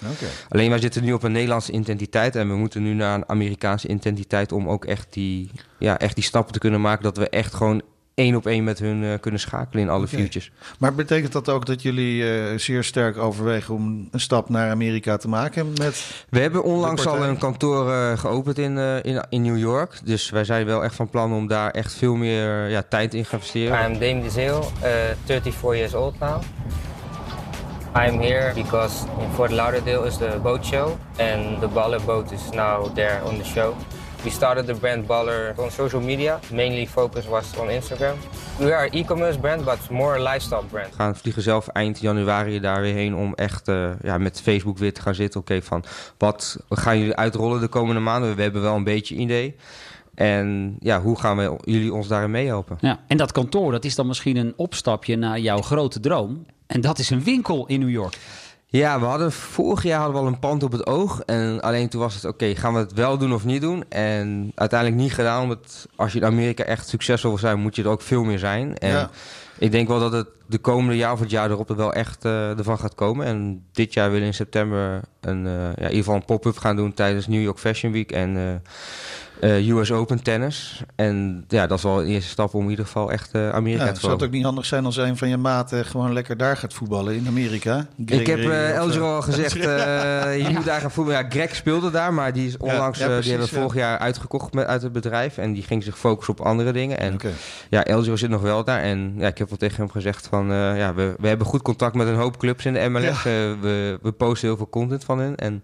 Alleen 0.49 0.69
wij 0.69 0.79
zitten 0.79 1.03
nu 1.03 1.13
op 1.13 1.23
een 1.23 1.31
Nederlandse 1.31 1.71
identiteit 1.71 2.35
en 2.35 2.47
we 2.47 2.55
moeten 2.55 2.83
nu 2.83 2.93
naar 2.93 3.15
een 3.15 3.29
Amerikaanse 3.29 3.87
identiteit 3.87 4.51
om 4.51 4.69
ook 4.69 4.85
echt 4.85 5.07
die, 5.13 5.51
ja, 5.79 5.99
echt 5.99 6.15
die 6.15 6.23
stappen 6.23 6.53
te 6.53 6.59
kunnen 6.59 6.81
maken 6.81 7.03
dat 7.03 7.17
we 7.17 7.29
echt 7.29 7.53
gewoon 7.53 7.81
één 8.21 8.35
op 8.35 8.45
één 8.45 8.63
met 8.63 8.79
hun 8.79 9.03
eh, 9.03 9.19
kunnen 9.19 9.39
schakelen 9.39 9.83
in 9.83 9.89
alle 9.89 10.07
futures. 10.07 10.51
Maar 10.79 10.95
betekent 10.95 11.31
dat 11.31 11.49
ook 11.49 11.65
dat 11.65 11.81
jullie 11.81 12.29
eh, 12.29 12.57
zeer 12.57 12.83
sterk 12.83 13.17
overwegen 13.17 13.73
om 13.73 14.07
een 14.11 14.19
stap 14.19 14.49
naar 14.49 14.69
Amerika 14.69 15.17
te 15.17 15.27
maken 15.27 15.73
met... 15.77 16.25
We 16.29 16.39
hebben 16.39 16.63
onlangs 16.63 17.07
al 17.07 17.23
een 17.23 17.37
kantoor 17.37 17.91
eh, 17.91 18.17
geopend 18.17 18.57
in, 18.57 18.77
eh, 18.77 19.03
in, 19.03 19.25
in 19.29 19.41
New 19.41 19.57
York. 19.57 19.99
Dus 20.03 20.29
wij 20.29 20.43
zijn 20.43 20.65
wel 20.65 20.83
echt 20.83 20.95
van 20.95 21.09
plan 21.09 21.33
om 21.33 21.47
daar 21.47 21.71
echt 21.71 21.93
veel 21.93 22.15
meer 22.15 22.69
ja, 22.69 22.83
tijd 22.89 23.13
in 23.13 23.23
te 23.23 23.31
investeren. 23.31 23.91
I'm 23.91 23.99
Dame 23.99 24.21
Dezeel, 24.21 24.71
uh, 24.83 24.89
34 25.25 25.75
years 25.75 25.93
old 25.93 26.19
now. 26.19 26.41
I'm 27.95 28.19
here 28.19 28.53
because 28.53 29.05
in 29.19 29.31
Fort 29.33 29.51
Lauderdale 29.51 30.05
is 30.05 30.17
the 30.17 30.39
boat 30.43 30.65
show 30.65 30.97
and 31.17 31.59
the 31.59 31.67
Baller 31.67 32.05
boat 32.05 32.31
is 32.31 32.49
now 32.51 32.93
there 32.93 33.23
on 33.23 33.37
the 33.37 33.43
show. 33.43 33.75
We 34.23 34.29
started 34.29 34.65
the 34.65 34.73
brand 34.73 35.07
Baller 35.07 35.53
on 35.57 35.71
social 35.71 36.01
media. 36.01 36.39
Mainly 36.51 36.87
focus 36.87 37.25
was 37.25 37.57
on 37.57 37.69
Instagram. 37.69 38.15
We 38.57 38.73
are 38.73 38.85
an 38.85 38.93
e-commerce 38.93 39.39
brand, 39.39 39.65
but 39.65 39.89
more 39.89 40.15
a 40.15 40.31
lifestyle 40.31 40.63
brand. 40.69 40.89
We 40.89 40.95
gaan 40.95 41.15
vliegen 41.15 41.41
zelf 41.41 41.67
eind 41.67 41.99
januari 41.99 42.59
daar 42.59 42.81
weer 42.81 42.93
heen 42.93 43.15
om 43.15 43.33
echt 43.33 43.67
eh, 43.67 43.89
ja, 44.01 44.17
met 44.17 44.41
Facebook 44.41 44.77
weer 44.77 44.93
te 44.93 45.01
gaan 45.01 45.15
zitten. 45.15 45.39
Oké, 45.39 45.61
van 45.61 45.83
wat 46.17 46.57
gaan 46.69 46.97
jullie 46.97 47.15
uitrollen 47.15 47.59
de 47.59 47.67
komende 47.67 48.01
maanden? 48.01 48.35
We 48.35 48.41
hebben 48.41 48.61
wel 48.61 48.75
een 48.75 48.83
beetje 48.83 49.15
idee. 49.15 49.55
En 50.15 50.77
ja, 50.79 51.01
hoe 51.01 51.19
gaan 51.19 51.37
we 51.37 51.59
jullie 51.63 51.93
ons 51.93 52.07
daarin 52.07 52.31
meehelpen? 52.31 52.77
Ja, 52.81 52.99
en 53.07 53.17
dat 53.17 53.31
kantoor, 53.31 53.71
dat 53.71 53.85
is 53.85 53.95
dan 53.95 54.07
misschien 54.07 54.37
een 54.37 54.53
opstapje 54.55 55.15
naar 55.15 55.39
jouw 55.39 55.61
grote 55.61 55.99
droom. 55.99 56.45
En 56.67 56.81
dat 56.81 56.99
is 56.99 57.09
een 57.09 57.23
winkel 57.23 57.65
in 57.67 57.79
New 57.79 57.89
York. 57.89 58.17
Ja, 58.71 58.99
we 58.99 59.05
hadden 59.05 59.31
vorig 59.31 59.83
jaar 59.83 59.97
hadden 59.99 60.15
we 60.15 60.21
al 60.21 60.27
een 60.33 60.39
pand 60.39 60.63
op 60.63 60.71
het 60.71 60.85
oog. 60.87 61.21
En 61.21 61.61
alleen 61.61 61.89
toen 61.89 62.01
was 62.01 62.13
het, 62.15 62.25
oké, 62.25 62.55
gaan 62.55 62.73
we 62.73 62.79
het 62.79 62.93
wel 62.93 63.17
doen 63.17 63.33
of 63.33 63.45
niet 63.45 63.61
doen? 63.61 63.83
En 63.89 64.51
uiteindelijk 64.55 65.01
niet 65.01 65.13
gedaan, 65.13 65.43
omdat 65.43 65.87
als 65.95 66.13
je 66.13 66.19
in 66.19 66.25
Amerika 66.25 66.63
echt 66.63 66.87
succesvol 66.87 67.29
wil 67.29 67.39
zijn, 67.39 67.59
moet 67.59 67.75
je 67.75 67.83
er 67.83 67.89
ook 67.89 68.01
veel 68.01 68.23
meer 68.23 68.39
zijn. 68.39 68.77
En 68.77 68.89
Ja. 68.89 69.09
ik 69.57 69.71
denk 69.71 69.87
wel 69.87 69.99
dat 69.99 70.11
het 70.11 70.27
de 70.47 70.57
komende 70.57 70.97
jaar 70.97 71.11
of 71.11 71.19
het 71.19 71.29
jaar 71.29 71.49
erop 71.51 71.69
er 71.69 71.75
wel 71.75 71.93
echt 71.93 72.25
eh, 72.25 72.57
ervan 72.57 72.79
gaat 72.79 72.95
komen. 72.95 73.25
En 73.25 73.65
dit 73.71 73.93
jaar 73.93 74.05
willen 74.05 74.21
we 74.21 74.27
in 74.27 74.33
september 74.33 75.01
een, 75.21 75.45
eh, 75.47 75.53
ja, 75.53 75.67
in 75.75 75.81
ieder 75.81 75.97
geval 75.97 76.15
een 76.15 76.25
pop-up 76.25 76.57
gaan 76.57 76.75
doen 76.75 76.93
tijdens 76.93 77.27
New 77.27 77.41
York 77.41 77.59
Fashion 77.59 77.91
Week 77.91 78.11
en 78.11 78.37
eh, 78.37 78.69
eh, 79.41 79.69
US 79.69 79.91
Open 79.91 80.23
tennis. 80.23 80.83
En 80.95 81.45
ja, 81.47 81.67
dat 81.67 81.77
is 81.77 81.83
wel 81.83 82.01
een 82.01 82.07
eerste 82.07 82.29
stap 82.29 82.53
om 82.53 82.63
in 82.63 82.69
ieder 82.69 82.85
geval 82.85 83.11
echt 83.11 83.31
eh, 83.31 83.49
Amerika 83.49 83.85
Ja, 83.85 83.91
te 83.91 83.99
zou 83.99 84.11
het 84.11 84.11
komen. 84.11 84.25
ook 84.25 84.31
niet 84.31 84.43
handig 84.43 84.65
zijn 84.65 84.85
als 84.85 84.97
een 84.97 85.17
van 85.17 85.29
je 85.29 85.37
maten 85.37 85.85
gewoon 85.85 86.13
lekker 86.13 86.37
daar 86.37 86.57
gaat 86.57 86.73
voetballen 86.73 87.15
in 87.15 87.27
Amerika? 87.27 87.87
Ik 88.05 88.27
heb 88.27 88.39
uh, 88.39 88.79
al 88.79 89.21
gezegd, 89.21 89.53
je 90.43 90.49
moet 90.53 90.65
daar 90.65 90.81
gaan 90.81 90.91
voetballen. 90.91 91.23
Ja, 91.23 91.29
Greg 91.29 91.55
speelde 91.55 91.91
daar, 91.91 92.13
maar 92.13 92.33
die 92.33 92.47
is 92.47 92.57
onlangs, 92.57 92.99
ja, 92.99 93.05
precies, 93.05 93.23
die 93.23 93.31
hebben 93.31 93.49
we 93.49 93.59
vorig 93.59 93.73
jaar 93.73 93.97
uitgekocht 93.97 94.53
met, 94.53 94.65
uit 94.65 94.81
het 94.81 94.91
bedrijf. 94.91 95.37
En 95.37 95.53
die 95.53 95.63
ging 95.63 95.83
zich 95.83 95.97
focussen 95.97 96.37
op 96.37 96.45
andere 96.45 96.71
dingen. 96.71 96.99
En 96.99 97.17
ja, 97.69 97.83
Elger 97.83 98.17
zit 98.17 98.29
nog 98.29 98.41
wel 98.41 98.63
daar. 98.63 98.81
En 98.81 99.13
ja, 99.17 99.27
ik 99.27 99.37
heb 99.37 99.49
wel 99.49 99.57
tegen 99.57 99.77
hem 99.77 99.89
gezegd 99.89 100.27
van, 100.27 100.45
ja, 100.53 100.93
we, 100.93 101.15
we 101.19 101.27
hebben 101.27 101.47
goed 101.47 101.61
contact 101.61 101.95
met 101.95 102.07
een 102.07 102.15
hoop 102.15 102.37
clubs 102.37 102.65
in 102.65 102.73
de 102.73 102.89
MLS. 102.89 103.23
We, 103.23 103.99
we 104.01 104.11
posten 104.11 104.47
heel 104.47 104.57
veel 104.57 104.69
content 104.69 105.03
van 105.03 105.19
hen. 105.19 105.35
En 105.35 105.61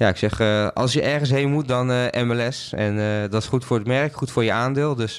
ja, 0.00 0.08
ik 0.08 0.16
zeg, 0.16 0.40
eh, 0.40 0.68
als 0.68 0.92
je 0.92 1.02
ergens 1.02 1.30
heen 1.30 1.50
moet, 1.50 1.68
dan 1.68 1.92
eh, 1.92 2.22
MLS. 2.22 2.72
En 2.72 2.98
eh, 2.98 3.30
dat 3.30 3.42
is 3.42 3.48
goed 3.48 3.64
voor 3.64 3.78
het 3.78 3.86
merk, 3.86 4.14
goed 4.14 4.30
voor 4.30 4.44
je 4.44 4.52
aandeel. 4.52 4.94
Dus 4.94 5.16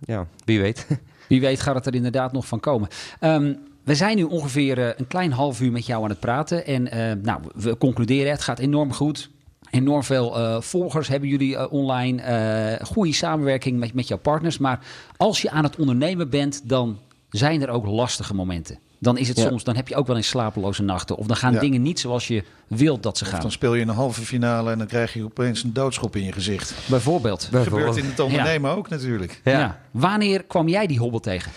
ja, 0.00 0.26
wie 0.44 0.60
weet. 0.60 0.86
Wie 1.28 1.40
weet 1.40 1.60
gaat 1.60 1.74
het 1.74 1.86
er 1.86 1.94
inderdaad 1.94 2.32
nog 2.32 2.46
van 2.46 2.60
komen. 2.60 2.88
Ehm, 3.20 3.54
we 3.84 3.94
zijn 3.94 4.16
nu 4.16 4.22
ongeveer 4.22 4.78
een 4.98 5.06
klein 5.06 5.32
half 5.32 5.60
uur 5.60 5.72
met 5.72 5.86
jou 5.86 6.02
aan 6.02 6.08
het 6.08 6.20
praten. 6.20 6.66
En 6.66 6.82
nou, 7.22 7.40
we 7.54 7.78
concluderen, 7.78 8.30
het 8.30 8.42
gaat 8.42 8.58
enorm 8.58 8.92
goed. 8.92 9.30
Enorm 9.70 10.02
veel 10.02 10.62
volgers 10.62 11.08
hebben 11.08 11.28
jullie 11.28 11.70
online. 11.70 12.78
goede 12.82 13.12
samenwerking 13.12 13.78
met, 13.78 13.94
met 13.94 14.08
jouw 14.08 14.18
partners. 14.18 14.58
Maar 14.58 14.80
als 15.16 15.42
je 15.42 15.50
aan 15.50 15.64
het 15.64 15.76
ondernemen 15.76 16.30
bent, 16.30 16.68
dan 16.68 16.98
zijn 17.30 17.62
er 17.62 17.68
ook 17.68 17.86
lastige 17.86 18.34
momenten. 18.34 18.78
Dan 19.00 19.18
is 19.18 19.28
het 19.28 19.36
Ja. 19.36 19.48
soms, 19.48 19.64
dan 19.64 19.76
heb 19.76 19.88
je 19.88 19.96
ook 19.96 20.06
wel 20.06 20.16
eens 20.16 20.28
slapeloze 20.28 20.82
nachten. 20.82 21.16
Of 21.16 21.26
dan 21.26 21.36
gaan 21.36 21.52
Ja. 21.52 21.60
dingen 21.60 21.82
niet 21.82 22.00
zoals 22.00 22.28
je 22.28 22.44
wilt 22.66 23.02
dat 23.02 23.18
ze 23.18 23.24
Of 23.24 23.30
gaan. 23.30 23.40
dan 23.40 23.50
speel 23.50 23.74
je 23.74 23.82
een 23.82 23.88
halve 23.88 24.20
finale 24.20 24.70
en 24.70 24.78
dan 24.78 24.86
krijg 24.86 25.12
je 25.12 25.24
opeens 25.24 25.62
een 25.62 25.72
doodschop 25.72 26.16
in 26.16 26.24
je 26.24 26.32
gezicht. 26.32 26.74
Bijvoorbeeld. 26.86 27.48
Dat 27.50 27.62
gebeurt 27.62 27.96
in 27.96 28.04
het 28.04 28.20
ondernemen 28.20 28.70
ook 28.70 28.88
natuurlijk. 28.88 29.40
Ja. 29.44 29.80
Wanneer 29.90 30.44
kwam 30.44 30.68
jij 30.68 30.86
die 30.86 30.98
hobbel 30.98 31.20
tegen? 31.20 31.52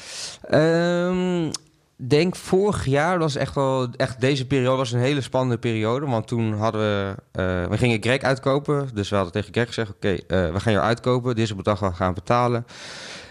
Ehm, 0.49 1.51
denk 1.95 2.36
vorig 2.36 2.86
jaar, 2.86 3.12
dat 3.12 3.21
was 3.21 3.36
echt 3.36 3.56
wel, 3.56 3.88
echt 3.97 4.21
deze 4.21 4.47
periode 4.47 4.77
was 4.77 4.91
een 4.91 4.99
hele 4.99 5.21
spannende 5.21 5.58
periode. 5.58 6.06
Want 6.06 6.27
toen 6.27 6.54
hadden 6.54 6.82
we, 6.82 7.15
eh, 7.32 7.65
we 7.69 7.77
gingen 7.77 8.01
Greg 8.01 8.21
uitkopen. 8.21 8.89
Dus 8.93 9.10
we 9.10 9.15
hadden 9.15 9.34
tegen 9.34 9.54
Greg 9.54 9.67
gezegd, 9.67 9.89
oké, 9.89 10.10
eh, 10.10 10.51
we 10.51 10.60
gaan 10.60 10.73
jou 10.73 10.86
uitkopen. 10.86 11.30
Dit 11.36 11.43
is 11.43 11.47
het 11.49 11.58
bedrag 11.58 11.80
wat 11.80 11.89
we 11.89 11.95
gaan 11.95 12.13
betalen. 12.13 12.65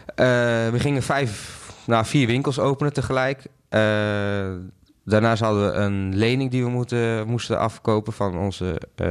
Eh, 0.06 0.26
we 0.68 0.76
gingen 0.78 1.02
vijf, 1.02 1.58
nou, 1.86 2.04
vier 2.06 2.26
winkels 2.26 2.58
openen 2.58 2.92
tegelijk. 2.92 3.42
Eh, 3.70 4.50
daarnaast 5.04 5.42
hadden 5.42 5.72
we 5.72 5.78
een 5.78 6.16
lening 6.16 6.50
die 6.50 6.64
we 6.64 6.70
moeten, 6.70 7.26
moesten 7.26 7.58
afkopen 7.58 8.12
van, 8.12 8.38
onze, 8.38 8.80
eh, 8.94 9.08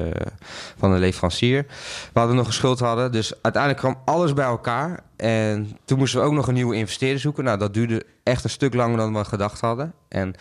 van 0.77 0.91
een 0.91 0.99
leverancier. 0.99 1.65
We 2.13 2.19
hadden 2.19 2.35
nog 2.35 2.47
een 2.47 2.53
schuld 2.53 2.79
hadden. 2.79 3.11
Dus 3.11 3.33
uiteindelijk 3.41 3.83
kwam 3.83 4.01
alles 4.05 4.33
bij 4.33 4.45
elkaar. 4.45 4.99
En 5.15 5.77
toen 5.85 5.97
moesten 5.97 6.19
we 6.19 6.25
ook 6.25 6.33
nog 6.33 6.47
een 6.47 6.53
nieuwe 6.53 6.75
investeerder 6.75 7.19
zoeken. 7.19 7.43
Nou, 7.43 7.57
dat 7.57 7.73
duurde 7.73 8.05
echt 8.23 8.43
een 8.43 8.49
stuk 8.49 8.73
langer 8.73 8.97
dan 8.97 9.13
we 9.13 9.25
gedacht 9.25 9.61
hadden. 9.61 9.93
En 10.07 10.35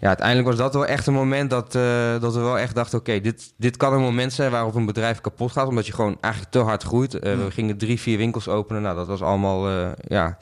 ja, 0.00 0.08
uiteindelijk 0.08 0.48
was 0.48 0.56
dat 0.56 0.74
wel 0.74 0.86
echt 0.86 1.06
een 1.06 1.14
moment 1.14 1.50
dat, 1.50 1.74
eh, 1.74 2.20
dat 2.20 2.34
we 2.34 2.40
wel 2.40 2.58
echt 2.58 2.74
dachten... 2.74 2.98
oké, 2.98 3.20
dit, 3.20 3.52
dit 3.56 3.76
kan 3.76 3.92
een 3.92 4.00
moment 4.00 4.32
zijn 4.32 4.50
waarop 4.50 4.74
een 4.74 4.86
bedrijf 4.86 5.20
kapot 5.20 5.52
gaat... 5.52 5.68
omdat 5.68 5.86
je 5.86 5.92
gewoon 5.92 6.16
eigenlijk 6.20 6.52
te 6.52 6.58
hard 6.58 6.82
groeit. 6.82 7.18
Eh, 7.18 7.34
We 7.44 7.50
gingen 7.50 7.76
drie, 7.76 8.00
vier 8.00 8.18
winkels 8.18 8.48
openen. 8.48 8.82
Nou, 8.82 8.96
dat 8.96 9.06
was 9.06 9.22
allemaal 9.22 9.68
eh, 9.68 9.90
ja, 10.06 10.38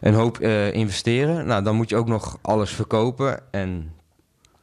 een 0.00 0.14
hoop 0.14 0.40
investeren. 0.72 1.46
Nou, 1.46 1.62
dan 1.62 1.76
moet 1.76 1.88
je 1.88 1.96
ook 1.96 2.08
nog 2.08 2.38
alles 2.42 2.70
verkopen. 2.70 3.40
En 3.50 3.92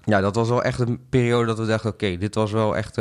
ja, 0.03 0.21
dat 0.21 0.35
was 0.35 0.49
wel 0.49 0.63
echt 0.63 0.79
een 0.79 0.99
periode 1.09 1.45
dat 1.45 1.57
we 1.57 1.65
dachten... 1.65 1.91
oké, 1.91 2.17
dit 2.17 2.35
was 2.35 2.51
wel 2.51 2.77
echt 2.77 2.95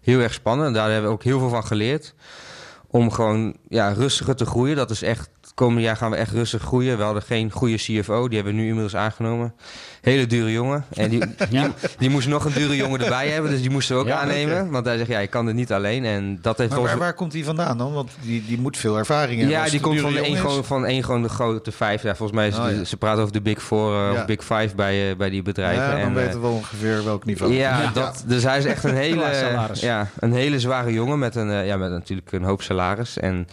heel 0.00 0.20
erg 0.20 0.32
spannend. 0.32 0.68
En 0.68 0.74
daar 0.74 0.90
hebben 0.90 1.10
we 1.10 1.16
ook 1.16 1.24
heel 1.24 1.38
veel 1.38 1.48
van 1.48 1.64
geleerd 1.64 2.14
om 2.86 3.10
gewoon 3.10 3.56
ja, 3.68 3.92
rustiger 3.92 4.36
te 4.36 4.46
groeien. 4.46 4.76
Dat 4.76 4.90
is 4.90 5.02
echt, 5.02 5.30
komende 5.60 5.82
jaar 5.82 5.96
gaan 5.96 6.10
we 6.10 6.16
echt 6.16 6.32
rustig 6.32 6.62
groeien. 6.62 6.96
We 6.96 7.02
hadden 7.02 7.22
geen 7.22 7.50
goede 7.50 7.76
CFO, 7.76 8.26
die 8.28 8.36
hebben 8.36 8.54
we 8.54 8.60
nu 8.60 8.66
inmiddels 8.66 8.96
aangenomen. 8.96 9.54
Hele 10.00 10.26
dure 10.26 10.52
jongen. 10.52 10.84
En 10.94 11.10
die, 11.10 11.22
die, 11.50 11.60
die 11.98 12.10
moest 12.10 12.28
nog 12.28 12.44
een 12.44 12.52
dure 12.52 12.76
jongen 12.76 13.00
erbij 13.00 13.28
hebben, 13.28 13.50
dus 13.50 13.60
die 13.60 13.70
moesten 13.70 13.94
we 13.94 14.00
ook 14.00 14.06
Ja, 14.08 14.20
aannemen. 14.20 14.70
Want 14.70 14.86
hij 14.86 14.96
zegt, 14.96 15.08
ja, 15.08 15.18
ik 15.18 15.30
kan 15.30 15.46
dit 15.46 15.54
niet 15.54 15.72
alleen. 15.72 16.04
En 16.04 16.38
dat 16.42 16.58
heeft 16.58 16.70
Maar 16.70 16.78
ons... 16.78 16.88
waar, 16.88 16.98
waar 16.98 17.14
komt 17.14 17.32
die 17.32 17.44
vandaan 17.44 17.78
dan? 17.78 17.92
Want 17.92 18.10
die, 18.20 18.44
die 18.46 18.58
moet 18.58 18.76
veel 18.76 18.98
ervaring 18.98 19.38
hebben. 19.40 19.58
Ja, 19.58 19.68
die 19.68 19.80
komt 19.80 20.00
van 20.00 20.16
één 20.16 20.36
gewoon, 20.36 20.64
van 20.64 20.86
één 20.86 21.04
gewoon 21.04 21.22
de 21.22 21.28
grote 21.28 21.72
vijf. 21.72 22.02
Ja, 22.02 22.14
volgens 22.16 22.38
mij 22.38 22.48
is 22.48 22.56
Oh, 22.56 22.64
de- 22.64 22.74
ja. 22.74 22.84
ze 22.84 22.96
praten 22.96 23.20
over 23.20 23.32
de 23.32 23.40
Big 23.40 23.62
Four 23.62 23.94
eh, 23.94 24.12
Ja. 24.12 24.20
of 24.20 24.26
Big 24.26 24.40
Five 24.44 24.70
bij, 24.76 25.10
eh, 25.10 25.16
bij 25.16 25.30
die 25.30 25.42
bedrijven. 25.42 25.82
Ja, 25.84 25.90
dan 25.90 26.00
En, 26.00 26.14
weten 26.14 26.32
eh, 26.34 26.40
we 26.40 26.46
ongeveer 26.46 27.04
welk 27.04 27.24
niveau. 27.24 27.52
ja, 27.52 27.90
Dat, 27.94 28.24
dus 28.26 28.42
hij 28.42 28.58
is 28.58 28.64
echt 28.64 28.84
een 28.84 28.96
hele, 29.06 29.70
ja, 29.74 30.08
een 30.18 30.32
hele 30.32 30.60
zware 30.60 30.92
jongen 30.92 31.18
met, 31.18 31.34
een, 31.36 31.50
eh, 31.50 31.66
ja, 31.66 31.76
met 31.76 31.90
natuurlijk 31.90 32.32
een 32.32 32.42
hoop 32.44 32.62
salaris. 32.62 33.18
En, 33.18 33.48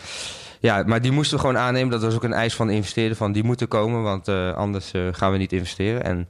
ja, 0.60 0.84
maar 0.86 1.02
die 1.02 1.12
moesten 1.12 1.36
we 1.38 1.42
gewoon 1.44 1.58
aannemen. 1.58 1.92
Dat 1.92 2.02
was 2.02 2.16
ook 2.16 2.24
een 2.24 2.34
eis 2.34 2.56
van 2.56 2.68
de 2.68 2.74
investeerder 2.74 3.18
van 3.18 3.32
die 3.32 3.44
moeten 3.44 3.68
komen, 3.68 4.04
want 4.04 4.28
eh, 4.28 4.54
anders 4.54 4.92
eh, 4.92 5.02
gaan 5.12 5.32
we 5.32 5.38
niet 5.38 5.54
investeren. 5.54 6.04
En 6.04 6.26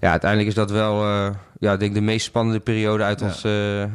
ja, 0.00 0.10
uiteindelijk 0.10 0.50
is 0.50 0.56
dat 0.56 0.70
wel 0.70 1.02
eh, 1.04 1.28
ja, 1.58 1.72
ik 1.72 1.78
denk 1.80 1.94
de 1.94 2.00
meest 2.00 2.26
spannende 2.26 2.60
periode 2.60 3.02
uit, 3.04 3.22
ons, 3.22 3.44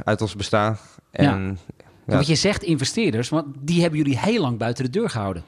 uit 0.04 0.22
ons 0.22 0.36
bestaan. 0.36 0.78
En, 1.12 1.60
ja. 2.06 2.16
Want 2.16 2.28
je 2.28 2.36
zegt 2.36 2.64
investeerders, 2.64 3.30
want 3.30 3.46
die 3.60 3.82
hebben 3.82 4.00
jullie 4.00 4.20
heel 4.20 4.42
lang 4.42 4.58
buiten 4.58 4.84
de 4.84 4.90
deur 4.90 5.10
gehouden. 5.10 5.44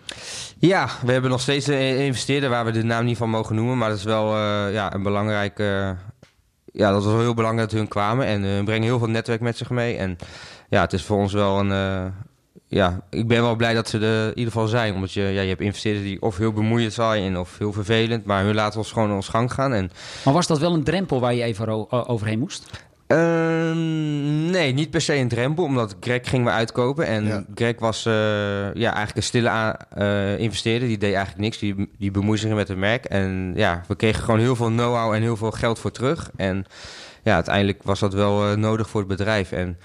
Ja, 0.60 0.90
we 1.06 1.12
hebben 1.12 1.32
nog 1.32 1.42
steeds 1.42 1.68
een 1.68 1.98
investeerder 1.98 2.50
waar 2.50 2.66
we 2.66 2.72
de 2.72 2.84
naam 2.84 3.06
niet 3.06 3.18
van 3.18 3.30
mogen 3.30 3.56
noemen. 3.56 3.78
Maar 3.78 3.90
dat 3.90 3.98
is 3.98 4.04
wel 4.04 4.36
eh, 4.36 4.74
ja, 4.74 4.94
een 4.94 5.04
belangrijk. 5.04 5.60
eh, 5.60 5.90
ja, 6.74 6.92
dat 6.92 7.04
was 7.04 7.14
wel 7.14 7.22
heel 7.22 7.34
belangrijk 7.34 7.70
dat 7.70 7.80
hun 7.80 7.88
kwamen. 7.88 8.26
En 8.26 8.44
eh, 8.44 8.50
hun 8.50 8.66
brengen 8.66 8.84
heel 8.84 9.00
veel 9.00 9.10
netwerk 9.10 9.42
met 9.42 9.58
zich 9.58 9.70
mee. 9.70 9.96
En 9.98 10.18
ja, 10.70 10.82
het 10.82 10.94
is 10.94 11.04
voor 11.04 11.18
ons 11.18 11.34
wel 11.34 11.60
een. 11.60 11.72
eh, 11.72 12.06
ja, 12.74 13.02
ik 13.10 13.28
ben 13.28 13.42
wel 13.42 13.56
blij 13.56 13.74
dat 13.74 13.90
ze 13.90 13.98
er 14.00 14.24
in 14.28 14.38
ieder 14.38 14.52
geval 14.54 14.68
zijn. 14.68 14.94
Omdat 14.94 15.12
je, 15.14 15.22
ja, 15.22 15.42
je 15.42 15.50
hebt 15.50 15.62
investeerders 15.62 16.06
die 16.06 16.22
of 16.22 16.38
heel 16.38 16.52
bemoeiend 16.54 16.94
zijn 16.94 17.38
of 17.38 17.58
heel 17.58 17.74
vervelend. 17.74 18.26
Maar 18.26 18.44
hun 18.44 18.56
laten 18.56 18.80
ons 18.80 18.92
gewoon 18.92 19.12
ons 19.12 19.28
gang 19.28 19.54
gaan. 19.54 19.74
En 19.74 19.92
Maar 20.26 20.34
was 20.34 20.48
dat 20.48 20.60
wel 20.60 20.74
een 20.74 20.84
drempel 20.84 21.20
waar 21.20 21.34
je 21.34 21.44
even 21.44 21.68
o- 21.70 21.88
overheen 22.08 22.40
moest? 22.40 22.70
Ehm, 23.08 24.50
nee, 24.50 24.74
niet 24.74 24.90
per 24.90 25.02
se 25.02 25.16
een 25.16 25.28
drempel, 25.28 25.64
omdat 25.64 25.96
Greg 26.00 26.30
gingen 26.30 26.46
we 26.46 26.52
uitkopen. 26.52 27.06
En 27.06 27.46
Greg 27.56 27.76
was 27.80 28.06
eh, 28.06 28.14
ja, 28.74 28.94
eigenlijk 28.94 29.16
een 29.16 29.24
stille 29.24 29.76
eh, 29.90 30.38
investeerder. 30.40 30.88
Die 30.88 30.98
deed 30.98 31.14
eigenlijk 31.14 31.44
niks. 31.44 31.58
Die, 31.58 31.90
die 31.98 32.12
bemoeide 32.12 32.42
zich 32.48 32.56
met 32.56 32.68
het 32.68 32.78
merk. 32.78 33.06
En 33.06 33.54
ja, 33.56 33.84
we 33.88 33.96
kregen 33.96 34.24
gewoon 34.24 34.40
heel 34.40 34.56
veel 34.56 34.68
know-how 34.68 35.14
en 35.14 35.22
heel 35.22 35.38
veel 35.38 35.52
geld 35.52 35.80
voor 35.80 35.92
terug. 35.92 36.30
En 36.36 36.66
ja, 37.24 37.34
uiteindelijk 37.34 37.84
was 37.84 38.00
dat 38.00 38.14
wel 38.14 38.46
eh, 38.52 38.56
nodig 38.58 38.90
voor 38.90 39.00
het 39.00 39.10
bedrijf. 39.10 39.52
En 39.52 39.78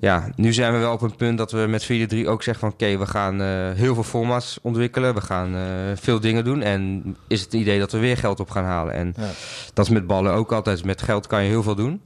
ja, 0.00 0.28
nu 0.36 0.52
zijn 0.52 0.72
we 0.72 0.78
wel 0.78 0.92
op 0.92 1.02
een 1.02 1.16
punt 1.16 1.38
dat 1.38 1.52
we 1.52 1.66
met 1.68 1.84
4-3 2.24 2.26
ook 2.26 2.42
zeggen 2.42 2.54
van... 2.54 2.72
oké, 2.72 2.98
we 2.98 3.06
gaan 3.06 3.40
eh, 3.40 3.70
heel 3.72 3.94
veel 3.94 4.02
formats 4.02 4.58
ontwikkelen. 4.62 5.14
We 5.14 5.20
gaan 5.20 5.54
eh, 5.54 5.62
veel 5.94 6.20
dingen 6.20 6.44
doen. 6.44 6.62
En 6.62 7.16
is 7.28 7.40
het 7.40 7.52
idee 7.52 7.78
dat 7.78 7.92
we 7.92 7.98
weer 7.98 8.16
geld 8.16 8.40
op 8.40 8.50
gaan 8.50 8.64
halen. 8.64 8.94
En 8.94 9.14
Ja. 9.16 9.30
dat 9.74 9.86
is 9.86 9.92
met 9.92 10.06
ballen 10.06 10.32
ook 10.32 10.52
altijd. 10.52 10.84
Met 10.84 11.02
geld 11.02 11.26
kan 11.26 11.42
je 11.42 11.48
heel 11.48 11.62
veel 11.62 11.74
doen. 11.74 12.00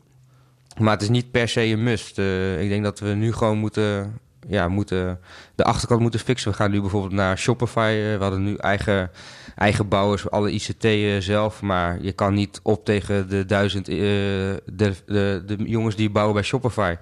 Maar 0.79 0.92
het 0.92 1.03
is 1.03 1.09
niet 1.09 1.31
per 1.31 1.48
se 1.48 1.62
een 1.64 1.83
must. 1.83 2.18
Eh, 2.18 2.62
ik 2.62 2.68
denk 2.68 2.85
dat 2.85 2.98
we 2.98 3.09
nu 3.09 3.33
gewoon 3.33 3.59
moeten, 3.59 4.18
ja, 4.48 4.68
moeten 4.68 5.20
de 5.55 5.64
achterkant 5.64 6.00
moeten 6.00 6.20
fixen. 6.20 6.50
We 6.50 6.57
gaan 6.57 6.70
nu 6.70 6.81
bijvoorbeeld 6.81 7.12
naar 7.12 7.38
Shopify. 7.38 7.92
We 7.94 8.16
hadden 8.20 8.42
nu 8.44 8.55
eigen, 8.57 9.11
eigen 9.57 9.88
bouwers, 9.88 10.31
alle 10.31 10.50
ICT 10.50 10.87
zelf. 11.24 11.62
Maar 11.62 11.98
je 12.03 12.12
kan 12.12 12.35
niet 12.35 12.61
op 12.62 12.85
tegen 12.85 13.29
de 13.29 13.44
duizend 13.44 13.87
de, 13.87 14.62
de, 14.66 15.42
de 15.46 15.57
jongens 15.64 15.96
die 15.96 16.11
bouwen 16.11 16.35
bij 16.35 16.44
Shopify. 16.44 16.94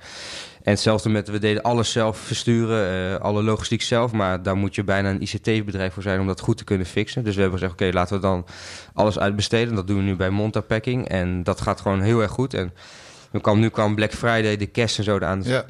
En 0.68 0.74
hetzelfde 0.74 1.08
met, 1.08 1.28
we 1.28 1.38
deden 1.38 1.62
alles 1.62 1.92
zelf 1.92 2.18
versturen, 2.18 3.12
eh, 3.14 3.20
alle 3.20 3.42
logistiek 3.42 3.82
zelf. 3.82 4.12
Maar 4.12 4.42
daar 4.42 4.56
moet 4.56 4.74
je 4.74 4.84
bijna 4.84 5.10
een 5.10 5.22
ICT-bedrijf 5.22 5.92
voor 5.94 6.02
zijn 6.02 6.20
om 6.20 6.26
dat 6.26 6.40
goed 6.40 6.56
te 6.56 6.64
kunnen 6.64 6.86
fixen. 6.86 7.24
Dus 7.24 7.34
we 7.34 7.40
hebben 7.40 7.58
gezegd, 7.58 7.80
oké, 7.80 7.90
laten 7.92 8.16
we 8.16 8.22
dan 8.22 8.46
alles 8.94 9.18
uitbesteden. 9.18 9.74
Dat 9.74 9.86
doen 9.86 9.96
we 9.96 10.02
nu 10.02 10.16
bij 10.16 10.30
Monta 10.30 10.60
Packing. 10.60 11.08
En 11.08 11.42
dat 11.42 11.60
gaat 11.60 11.80
gewoon 11.80 12.00
heel 12.00 12.20
erg 12.20 12.30
goed. 12.30 12.54
En 12.54 12.72
nu 13.30 13.40
kwam, 13.40 13.58
nu 13.58 13.68
kwam 13.68 13.94
Black 13.94 14.12
Friday, 14.12 14.56
de 14.56 14.66
kerst 14.66 14.98
en 14.98 15.04
zo 15.04 15.16
eraan. 15.16 15.42
Ja. 15.44 15.64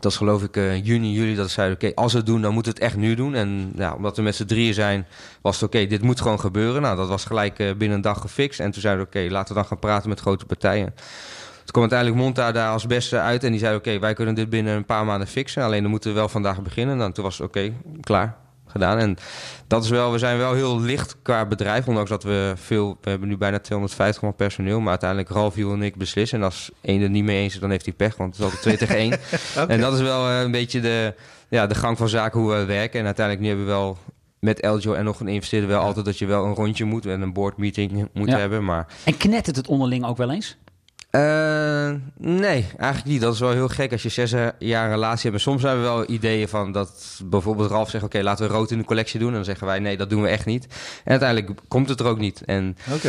Dat 0.00 0.12
is 0.12 0.18
geloof 0.18 0.42
ik 0.42 0.56
eh, 0.56 0.84
juni, 0.84 1.12
juli 1.12 1.34
dat 1.34 1.46
ze 1.46 1.52
zeiden... 1.52 1.76
oké, 1.76 1.94
als 1.94 2.12
we 2.12 2.18
het 2.18 2.26
doen, 2.26 2.42
dan 2.42 2.52
moeten 2.52 2.72
we 2.72 2.78
het 2.78 2.88
echt 2.88 2.96
nu 2.96 3.14
doen. 3.14 3.34
En 3.34 3.72
ja, 3.76 3.94
omdat 3.94 4.16
we 4.16 4.22
met 4.22 4.34
z'n 4.34 4.44
drieën 4.44 4.74
zijn, 4.74 5.06
was 5.42 5.54
het 5.54 5.64
oké, 5.64 5.86
dit 5.86 6.02
moet 6.02 6.20
gewoon 6.20 6.40
gebeuren. 6.40 6.82
Nou, 6.82 6.96
dat 6.96 7.08
was 7.08 7.24
gelijk 7.24 7.58
eh, 7.58 7.66
binnen 7.66 7.96
een 7.96 8.02
dag 8.02 8.20
gefixt. 8.20 8.60
En 8.60 8.70
toen 8.70 8.80
zeiden 8.80 9.04
we, 9.04 9.18
oké, 9.18 9.32
laten 9.32 9.54
we 9.54 9.60
dan 9.60 9.68
gaan 9.68 9.78
praten 9.78 10.08
met 10.08 10.20
grote 10.20 10.46
partijen. 10.46 10.94
Toen 11.64 11.72
kwam 11.82 11.82
uiteindelijk 11.82 12.20
Monta 12.22 12.52
daar 12.52 12.70
als 12.72 12.86
beste 12.86 13.18
uit. 13.18 13.44
En 13.44 13.50
die 13.50 13.60
zei, 13.60 13.76
oké, 13.76 13.98
wij 13.98 14.14
kunnen 14.14 14.34
dit 14.34 14.50
binnen 14.50 14.76
een 14.76 14.84
paar 14.84 15.04
maanden 15.04 15.28
fixen. 15.28 15.62
Alleen 15.62 15.82
dan 15.82 15.90
moeten 15.90 16.10
we 16.10 16.16
wel 16.16 16.28
vandaag 16.28 16.62
beginnen. 16.62 16.96
Nou, 16.96 17.12
toen 17.12 17.24
was 17.24 17.38
het, 17.38 17.46
oké, 17.46 17.72
klaar. 18.00 18.36
gedaan. 18.66 18.98
En 18.98 19.16
dat 19.66 19.84
is 19.84 19.90
wel, 19.90 20.12
we 20.12 20.18
zijn 20.18 20.38
wel 20.38 20.52
heel 20.54 20.80
licht 20.80 21.16
qua 21.22 21.46
bedrijf, 21.46 21.88
ondanks 21.88 22.10
dat 22.10 22.22
we 22.22 22.52
veel, 22.56 22.98
we 23.00 23.10
hebben 23.10 23.28
nu 23.28 23.36
bijna 23.36 23.58
250 23.58 24.22
man 24.22 24.34
personeel, 24.34 24.80
maar 24.80 24.90
uiteindelijk 24.90 25.30
Ralf, 25.30 25.56
Jules 25.56 25.74
en 25.74 25.82
ik 25.82 25.96
beslissen. 25.96 26.38
En 26.38 26.44
als 26.44 26.70
één 26.80 27.02
er 27.02 27.10
niet 27.10 27.24
mee 27.24 27.42
eens 27.42 27.54
is, 27.54 27.60
dan 27.60 27.70
heeft 27.70 27.84
hij 27.84 27.94
pech, 27.94 28.16
want 28.16 28.28
het 28.30 28.38
is 28.38 28.44
altijd 28.44 28.62
twee 28.62 28.76
tegen 28.76 28.96
één. 28.96 29.18
En 29.68 29.80
dat 29.80 29.92
is 29.94 30.00
wel 30.00 30.28
eh, 30.28 30.40
een 30.40 30.50
beetje 30.50 30.80
de, 30.80 31.14
ja, 31.48 31.66
de 31.66 31.74
gang 31.74 31.96
van 31.98 32.08
zaken 32.08 32.40
hoe 32.40 32.54
we 32.54 32.64
werken. 32.64 32.98
En 33.00 33.04
uiteindelijk 33.06 33.44
nu 33.46 33.50
hebben 33.50 33.66
we 33.66 33.72
wel 33.72 33.98
met 34.38 34.60
Eljo 34.60 34.92
en 34.94 35.04
nog 35.04 35.20
een 35.20 35.28
investeerder 35.28 35.68
wel 35.68 35.80
altijd 35.80 36.04
dat 36.04 36.18
je 36.18 36.26
wel 36.26 36.44
een 36.44 36.54
rondje 36.54 36.84
moet 36.84 37.06
en 37.06 37.20
een 37.20 37.32
board 37.32 37.56
meeting 37.56 38.08
moet 38.12 38.28
Ja. 38.28 38.38
hebben. 38.38 38.64
Maar 38.64 38.86
En 39.04 39.16
knettert 39.16 39.56
het 39.56 39.68
onderling 39.68 40.04
ook 40.04 40.16
wel 40.16 40.30
eens? 40.30 40.56
Eh, 41.14 41.94
nee, 42.18 42.66
eigenlijk 42.78 43.04
niet. 43.04 43.20
Dat 43.20 43.34
is 43.34 43.40
wel 43.40 43.50
heel 43.50 43.68
gek 43.68 43.92
als 43.92 44.02
je 44.02 44.08
zes 44.08 44.30
jaar 44.58 44.84
een 44.84 44.90
relatie 44.90 45.22
hebt. 45.22 45.34
En 45.34 45.40
soms 45.50 45.62
hebben 45.62 45.82
we 45.82 45.88
wel 45.90 46.10
ideeën 46.10 46.48
van 46.48 46.72
dat 46.72 47.20
bijvoorbeeld 47.24 47.70
Ralf 47.70 47.90
zegt... 47.90 48.04
oké, 48.04 48.22
laten 48.22 48.46
we 48.46 48.52
rood 48.52 48.70
in 48.70 48.78
de 48.78 48.84
collectie 48.84 49.18
doen. 49.18 49.28
En 49.28 49.34
dan 49.34 49.44
zeggen 49.44 49.66
wij, 49.66 49.78
nee, 49.78 49.96
dat 49.96 50.10
doen 50.10 50.22
we 50.22 50.28
echt 50.28 50.46
niet. 50.46 50.66
En 51.04 51.10
uiteindelijk 51.10 51.60
komt 51.68 51.88
het 51.88 52.00
er 52.00 52.06
ook 52.06 52.18
niet. 52.18 52.42
En 52.44 52.76
Oké. 52.92 53.08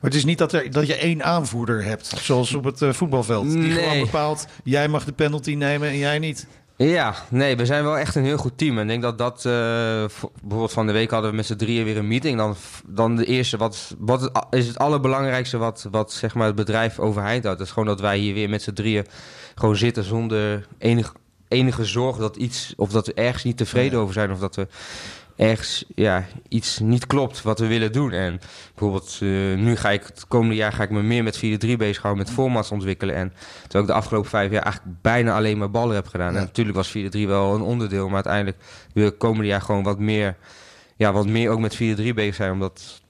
Maar 0.00 0.10
het 0.10 0.14
is 0.14 0.24
niet 0.24 0.38
dat, 0.38 0.52
er, 0.52 0.70
dat 0.70 0.86
je 0.86 0.94
één 0.96 1.24
aanvoerder 1.24 1.84
hebt, 1.84 2.06
zoals 2.20 2.54
op 2.54 2.64
het 2.64 2.82
eh, 2.82 2.92
voetbalveld. 2.92 3.50
Die 3.50 3.58
Nee. 3.58 3.72
gewoon 3.82 4.00
bepaalt, 4.00 4.46
jij 4.64 4.88
mag 4.88 5.04
de 5.04 5.12
penalty 5.12 5.54
nemen 5.54 5.88
en 5.88 5.98
jij 5.98 6.18
niet. 6.18 6.46
Ja, 6.80 7.14
nee, 7.28 7.56
we 7.56 7.66
zijn 7.66 7.84
wel 7.84 7.98
echt 7.98 8.14
een 8.14 8.24
heel 8.24 8.36
goed 8.36 8.58
team. 8.58 8.78
En 8.78 8.82
ik 8.82 8.88
denk 8.88 9.02
dat 9.02 9.18
dat... 9.18 9.36
eh, 9.36 9.52
bijvoorbeeld 10.40 10.72
van 10.72 10.86
de 10.86 10.92
week 10.92 11.10
hadden 11.10 11.30
we 11.30 11.36
met 11.36 11.46
z'n 11.46 11.56
drieën 11.56 11.84
weer 11.84 11.96
een 11.96 12.08
meeting. 12.08 12.38
Dan, 12.38 12.56
dan 12.86 13.16
de 13.16 13.24
eerste, 13.24 13.56
wat, 13.56 13.94
wat 13.98 14.30
is 14.50 14.66
het 14.66 14.78
allerbelangrijkste 14.78 15.58
wat, 15.58 15.88
wat 15.90 16.12
zeg 16.12 16.34
maar, 16.34 16.46
het 16.46 16.54
bedrijf 16.54 16.98
overeind 16.98 17.44
houdt. 17.44 17.58
Dat 17.58 17.66
is 17.66 17.72
gewoon 17.72 17.88
dat 17.88 18.00
wij 18.00 18.18
hier 18.18 18.34
weer 18.34 18.48
met 18.48 18.62
z'n 18.62 18.72
drieën 18.72 19.06
gewoon 19.54 19.76
zitten 19.76 20.04
zonder 20.04 20.66
enig, 20.78 21.14
enige 21.48 21.84
zorg 21.84 22.16
dat 22.16 22.36
iets... 22.36 22.72
Of 22.76 22.90
dat 22.90 23.06
we 23.06 23.14
ergens 23.14 23.44
niet 23.44 23.56
tevreden 23.56 23.98
over 23.98 24.14
zijn. 24.14 24.32
Of 24.32 24.38
dat 24.38 24.56
we 24.56 24.66
ergens 25.38 25.84
ja, 25.94 26.24
iets 26.48 26.78
niet 26.78 27.06
klopt 27.06 27.42
wat 27.42 27.58
we 27.58 27.66
willen 27.66 27.92
doen. 27.92 28.12
En 28.12 28.40
bijvoorbeeld 28.74 29.18
eh, 29.20 29.28
nu 29.56 29.76
ga 29.76 29.90
ik 29.90 30.02
het 30.02 30.24
komende 30.28 30.54
jaar 30.54 30.72
ga 30.72 30.82
ik 30.82 30.90
me 30.90 31.02
meer 31.02 31.22
met 31.22 31.36
4-3 31.36 31.40
bezighouden, 31.76 32.24
met 32.24 32.34
formats 32.34 32.70
ontwikkelen. 32.70 33.14
En 33.14 33.32
terwijl 33.62 33.84
ik 33.84 33.90
de 33.90 33.96
afgelopen 33.96 34.30
vijf 34.30 34.50
jaar 34.50 34.62
eigenlijk 34.62 35.02
bijna 35.02 35.34
alleen 35.34 35.58
maar 35.58 35.70
ballen 35.70 35.94
heb 35.94 36.06
gedaan. 36.06 36.36
En 36.36 36.42
natuurlijk 36.42 36.76
was 36.76 36.96
4-3 36.96 37.00
wel 37.10 37.54
een 37.54 37.60
onderdeel, 37.60 38.06
maar 38.06 38.14
uiteindelijk 38.14 38.56
wil 38.92 39.06
ik 39.06 39.18
komende 39.18 39.46
jaar 39.46 39.60
gewoon 39.60 39.82
wat 39.82 39.98
meer, 39.98 40.36
ja, 40.96 41.12
wat 41.12 41.26
meer 41.26 41.50
ook 41.50 41.60
met 41.60 41.74
4-3 41.74 41.78
bezig 42.14 42.34
zijn. 42.34 42.52
Omdat 42.52 43.00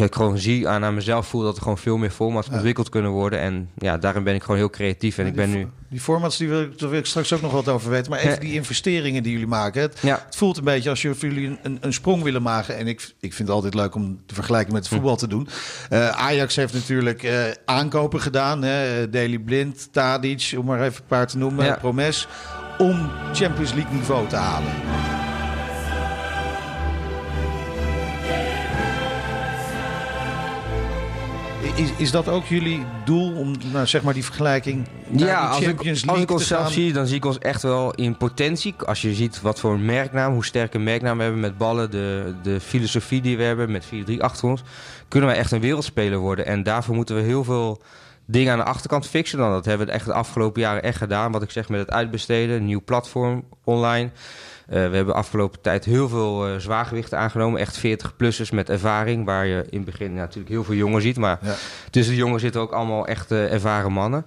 ik 0.00 0.14
gewoon 0.14 0.38
zie 0.38 0.68
aan, 0.68 0.84
aan 0.84 0.94
mezelf 0.94 1.26
voel 1.26 1.42
dat 1.42 1.56
er 1.56 1.62
gewoon 1.62 1.78
veel 1.78 1.96
meer 1.96 2.10
formats 2.10 2.48
ontwikkeld 2.48 2.88
kunnen 2.88 3.10
worden. 3.10 3.40
En 3.40 3.70
ja, 3.78 3.98
daarin 3.98 4.22
ben 4.24 4.34
ik 4.34 4.42
gewoon 4.42 4.56
heel 4.56 4.70
creatief. 4.70 5.18
En 5.18 5.26
ik 5.26 5.34
ben 5.34 5.50
nu... 5.50 5.68
Die 5.88 6.00
formats, 6.00 6.36
die 6.36 6.48
wil, 6.48 6.60
ik- 6.62 6.78
daar 6.78 6.90
wil 6.90 6.98
ik 6.98 7.06
straks 7.06 7.32
ook 7.32 7.40
nog 7.40 7.52
wat 7.52 7.68
over 7.68 7.90
weten. 7.90 8.10
Maar 8.10 8.20
even 8.20 8.40
die 8.40 8.52
investeringen 8.52 9.22
die 9.22 9.32
jullie 9.32 9.46
maken. 9.46 9.82
Het, 9.82 9.98
Ja. 10.02 10.22
het 10.26 10.36
voelt 10.36 10.56
een 10.56 10.64
beetje 10.64 10.90
als 10.90 11.02
je- 11.02 11.14
jullie 11.18 11.58
een, 11.62 11.78
een, 11.80 11.92
sprong 11.92 12.22
willen 12.22 12.42
maken. 12.42 12.76
En 12.76 12.86
ik, 12.86 13.00
ik 13.20 13.34
vind 13.34 13.48
het 13.48 13.56
altijd 13.56 13.74
leuk 13.74 13.94
om 13.94 14.20
de 14.26 14.34
vergelijking 14.34 14.72
met 14.72 14.82
het 14.84 14.92
voetbal 14.92 15.16
te 15.16 15.26
doen. 15.28 15.48
Eh, 15.90 16.08
Ajax 16.08 16.56
heeft 16.56 16.72
natuurlijk 16.74 17.22
eh, 17.22 17.34
aankopen 17.64 18.20
gedaan. 18.20 18.62
Hè? 18.62 19.10
Daily 19.10 19.38
Blind, 19.38 19.88
Tadic, 19.92 20.54
om 20.58 20.64
maar 20.64 20.80
even 20.82 21.00
een 21.00 21.06
paar 21.08 21.26
te 21.26 21.38
noemen. 21.38 21.78
Promes. 21.78 22.28
Om 22.78 23.10
Champions 23.32 23.72
League 23.72 23.94
niveau 23.94 24.28
te 24.28 24.36
halen. 24.36 24.72
Is, 31.82 31.90
is 31.96 32.10
dat 32.10 32.28
ook 32.28 32.44
jullie 32.44 32.84
doel 33.04 33.36
om 33.36 33.54
nou, 33.72 33.86
zeg 33.86 34.02
maar 34.02 34.14
die 34.14 34.24
vergelijking 34.24 34.86
naar 35.08 35.28
Ja, 35.28 35.48
als 35.48 35.60
ik, 35.60 35.66
Champions 35.66 36.06
als 36.06 36.20
ik 36.20 36.30
ons 36.30 36.46
zelf 36.46 36.62
gaan? 36.62 36.72
zie, 36.72 36.92
dan 36.92 37.06
zie 37.06 37.16
ik 37.16 37.24
ons 37.24 37.38
echt 37.38 37.62
wel 37.62 37.94
in 37.94 38.16
potentie. 38.16 38.74
Als 38.86 39.02
je 39.02 39.14
ziet 39.14 39.40
wat 39.40 39.60
voor 39.60 39.72
een 39.72 39.84
merknaam, 39.84 40.32
hoe 40.32 40.44
sterk 40.44 40.74
een 40.74 40.82
merknaam 40.82 41.16
we 41.16 41.22
hebben 41.22 41.40
met 41.40 41.58
ballen, 41.58 41.90
de, 41.90 42.34
de 42.42 42.60
filosofie 42.60 43.20
die 43.20 43.36
we 43.36 43.42
hebben 43.42 43.70
met 43.70 43.86
4-3 44.10 44.16
achter 44.18 44.48
ons, 44.48 44.62
kunnen 45.08 45.28
wij 45.28 45.38
echt 45.38 45.52
een 45.52 45.60
wereldspeler 45.60 46.18
worden. 46.18 46.46
En 46.46 46.62
daarvoor 46.62 46.94
moeten 46.94 47.16
we 47.16 47.22
heel 47.22 47.44
veel 47.44 47.82
dingen 48.26 48.52
aan 48.52 48.58
de 48.58 48.64
achterkant 48.64 49.06
fixen. 49.06 49.38
Dan. 49.38 49.50
Dat 49.50 49.64
hebben 49.64 49.86
we 49.86 49.92
echt 49.92 50.06
de 50.06 50.12
afgelopen 50.12 50.60
jaren 50.60 50.82
echt 50.82 50.96
gedaan. 50.96 51.32
Wat 51.32 51.42
ik 51.42 51.50
zeg 51.50 51.68
met 51.68 51.80
het 51.80 51.90
uitbesteden, 51.90 52.56
een 52.56 52.64
nieuw 52.64 52.82
platform 52.84 53.44
online. 53.64 54.10
Eh, 54.66 54.74
we 54.74 54.78
hebben 54.78 55.06
de 55.06 55.12
afgelopen 55.12 55.60
tijd 55.60 55.84
heel 55.84 56.08
veel 56.08 56.46
eh, 56.48 56.56
zwaargewichten 56.56 57.18
aangenomen. 57.18 57.60
Echt 57.60 57.78
40-plussers 57.86 58.50
met 58.50 58.68
ervaring. 58.70 59.24
Waar 59.24 59.46
je 59.46 59.64
in 59.70 59.76
het 59.76 59.84
begin 59.84 60.14
natuurlijk 60.14 60.48
heel 60.48 60.64
veel 60.64 60.74
jongen 60.74 61.02
ziet. 61.02 61.16
Maar 61.16 61.38
Ja. 61.42 61.54
tussen 61.90 62.14
de 62.14 62.20
jongen 62.20 62.40
zitten 62.40 62.60
ook 62.60 62.72
allemaal 62.72 63.06
echt 63.06 63.30
ervaren 63.30 63.92
mannen. 63.92 64.26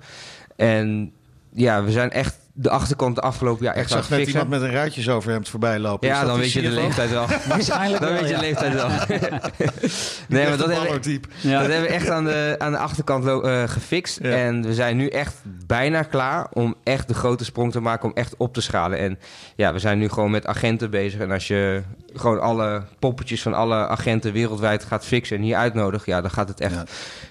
En 0.55 1.11
ja, 1.53 1.83
we 1.83 1.91
zijn 1.91 2.11
echt 2.11 2.37
de 2.57 2.69
achterkant 2.69 3.15
de 3.15 3.21
afgelopen 3.21 3.65
jaar 3.65 3.75
echt 3.75 3.91
aan 3.91 3.97
zag 3.97 4.09
net 4.09 4.19
fixen. 4.19 4.39
iemand 4.39 4.61
met 4.61 4.69
een 4.69 4.75
ruitjesoverhemd 4.75 5.49
voorbij 5.49 5.79
lopen. 5.79 6.09
Is 6.09 6.13
Ja, 6.15 6.19
dat 6.21 6.29
dan 6.31 6.39
weet 6.39 6.51
je 6.51 6.61
de 6.61 6.69
leeftijd 6.69 7.09
wel. 7.09 7.25
Waarschijnlijk 7.47 8.01
dan 8.01 8.13
weet 8.13 8.27
je 8.27 8.33
de 8.35 8.39
leeftijd 8.39 8.73
wel. 8.73 8.87
nee, 8.87 10.47
maar 10.47 10.57
dat 10.57 10.67
een 10.67 10.73
hebben, 10.73 10.75
ballertype. 10.75 11.27
Ja. 11.41 11.59
dat 11.59 11.71
hebben 11.71 11.87
we 11.89 11.95
echt 11.95 12.09
aan 12.09 12.23
de, 12.25 12.55
aan 12.57 12.71
de 12.71 12.77
achterkant 12.77 13.25
eh, 13.25 13.63
gefixt. 13.65 14.19
Ja. 14.21 14.29
En 14.29 14.61
we 14.61 14.73
zijn 14.73 14.97
nu 14.97 15.07
echt 15.07 15.35
bijna 15.67 16.03
klaar 16.03 16.47
om 16.53 16.75
echt 16.83 17.07
de 17.07 17.13
grote 17.13 17.45
sprong 17.45 17.71
te 17.71 17.79
maken, 17.79 18.09
om 18.09 18.15
echt 18.15 18.35
op 18.37 18.53
te 18.53 18.61
schalen. 18.61 18.97
En 18.99 19.19
ja, 19.55 19.73
we 19.73 19.79
zijn 19.79 19.97
nu 19.97 20.09
gewoon 20.09 20.31
met 20.31 20.47
agenten 20.47 20.89
bezig. 20.89 21.19
En 21.19 21.31
als 21.31 21.47
je 21.47 21.81
gewoon 22.13 22.41
alle 22.41 22.83
poppetjes 22.99 23.41
van 23.41 23.53
alle 23.53 23.87
agenten 23.87 24.33
wereldwijd 24.33 24.83
gaat 24.83 25.05
fixen 25.05 25.37
en 25.37 25.43
hier 25.43 25.55
uitnodigt, 25.55 26.05
ja, 26.05 26.21
dan 26.21 26.31
gaat 26.31 26.47
het 26.47 26.59
echt 26.59 26.73
Ja. 26.73 26.83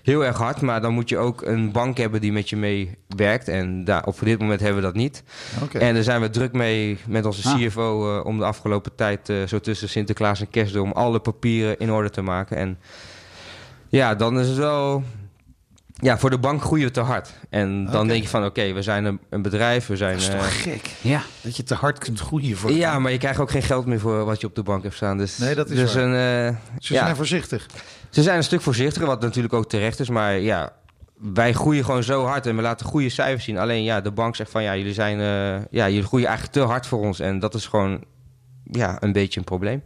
heel 0.02 0.24
erg 0.24 0.36
hard. 0.38 0.60
Maar 0.60 0.80
dan 0.80 0.92
moet 0.92 1.08
je 1.08 1.18
ook 1.18 1.42
een 1.42 1.72
bank 1.72 1.96
hebben 1.96 2.20
die 2.20 2.32
met 2.32 2.48
je 2.48 2.56
meewerkt. 2.56 3.48
En 3.48 3.84
daar, 3.84 4.06
op 4.06 4.16
dit 4.20 4.38
moment 4.38 4.60
hebben 4.60 4.78
we 4.80 4.86
dat 4.86 4.94
niet. 4.94 5.13
Oké. 5.62 5.78
En 5.78 5.94
daar 5.94 6.02
zijn 6.02 6.20
we 6.20 6.30
druk 6.30 6.52
mee 6.52 6.98
met 7.06 7.24
onze 7.26 7.48
Ah. 7.48 7.54
CFO 7.56 8.18
eh, 8.18 8.26
om 8.26 8.38
de 8.38 8.44
afgelopen 8.44 8.94
tijd, 8.94 9.28
eh, 9.28 9.36
zo 9.46 9.60
tussen 9.60 9.88
Sinterklaas 9.88 10.40
en 10.40 10.50
Kerst, 10.50 10.76
om 10.76 10.92
alle 10.92 11.18
papieren 11.20 11.78
in 11.78 11.92
orde 11.92 12.10
te 12.10 12.22
maken. 12.22 12.56
En 12.56 12.78
ja, 13.88 14.14
dan 14.14 14.40
is 14.40 14.48
het 14.48 14.56
wel. 14.56 15.02
Ja, 15.96 16.18
voor 16.18 16.30
de 16.30 16.38
bank 16.38 16.62
groeien 16.62 16.86
we 16.86 16.92
te 16.92 17.00
hard. 17.00 17.30
En 17.50 17.84
dan 17.90 18.06
denk 18.08 18.22
je 18.22 18.28
van, 18.28 18.44
oké, 18.44 18.72
we 18.72 18.82
zijn 18.82 19.04
een, 19.04 19.20
een 19.30 19.42
bedrijf, 19.42 19.86
we 19.86 19.96
zijn... 19.96 20.12
Dat 20.12 20.20
is 20.22 20.28
eh, 20.28 20.38
toch 20.38 20.62
gek? 20.62 20.90
Ja. 21.00 21.22
Dat 21.40 21.56
je 21.56 21.62
te 21.62 21.74
hard 21.74 21.98
kunt 21.98 22.20
groeien 22.20 22.56
voor. 22.56 22.72
ja, 22.72 22.98
maar 22.98 23.12
je 23.12 23.18
krijgt 23.18 23.40
ook 23.40 23.50
geen 23.50 23.62
geld 23.62 23.86
meer 23.86 24.00
voor 24.00 24.24
wat 24.24 24.40
je 24.40 24.46
op 24.46 24.54
de 24.54 24.62
bank 24.62 24.82
hebt 24.82 24.94
staan. 24.94 25.18
Dus, 25.18 25.38
Nee, 25.38 25.54
dat 25.54 25.70
is 25.70 25.76
dus 25.76 25.94
waar. 25.94 26.02
een, 26.04 26.48
eh, 26.50 26.56
Ze 26.78 26.94
ja, 26.94 27.04
zijn 27.04 27.16
voorzichtig. 27.16 27.66
ze 28.10 28.22
zijn 28.22 28.36
een 28.36 28.44
stuk 28.44 28.60
voorzichtiger, 28.60 29.06
wat 29.06 29.20
natuurlijk 29.20 29.54
ook 29.54 29.68
terecht 29.68 30.00
is. 30.00 30.08
Maar 30.08 30.38
ja, 30.38 30.72
wij 31.32 31.52
groeien 31.52 31.84
gewoon 31.84 32.02
zo 32.02 32.24
hard 32.24 32.46
en 32.46 32.56
we 32.56 32.62
laten 32.62 32.86
goede 32.86 33.08
cijfers 33.08 33.44
zien. 33.44 33.58
Alleen 33.58 33.82
ja, 33.82 34.00
de 34.00 34.10
bank 34.10 34.36
zegt 34.36 34.50
van 34.50 34.62
ja, 34.62 34.76
jullie 34.76 34.92
zijn, 34.92 35.20
eh, 35.20 35.64
ja, 35.70 35.88
jullie 35.88 36.06
groeien 36.06 36.26
eigenlijk 36.26 36.56
te 36.56 36.62
hard 36.62 36.86
voor 36.86 37.00
ons. 37.00 37.20
En 37.20 37.38
dat 37.38 37.54
is 37.54 37.66
gewoon 37.66 38.04
ja, 38.64 38.96
een 39.00 39.12
beetje 39.12 39.40
een 39.40 39.46
probleem. 39.46 39.82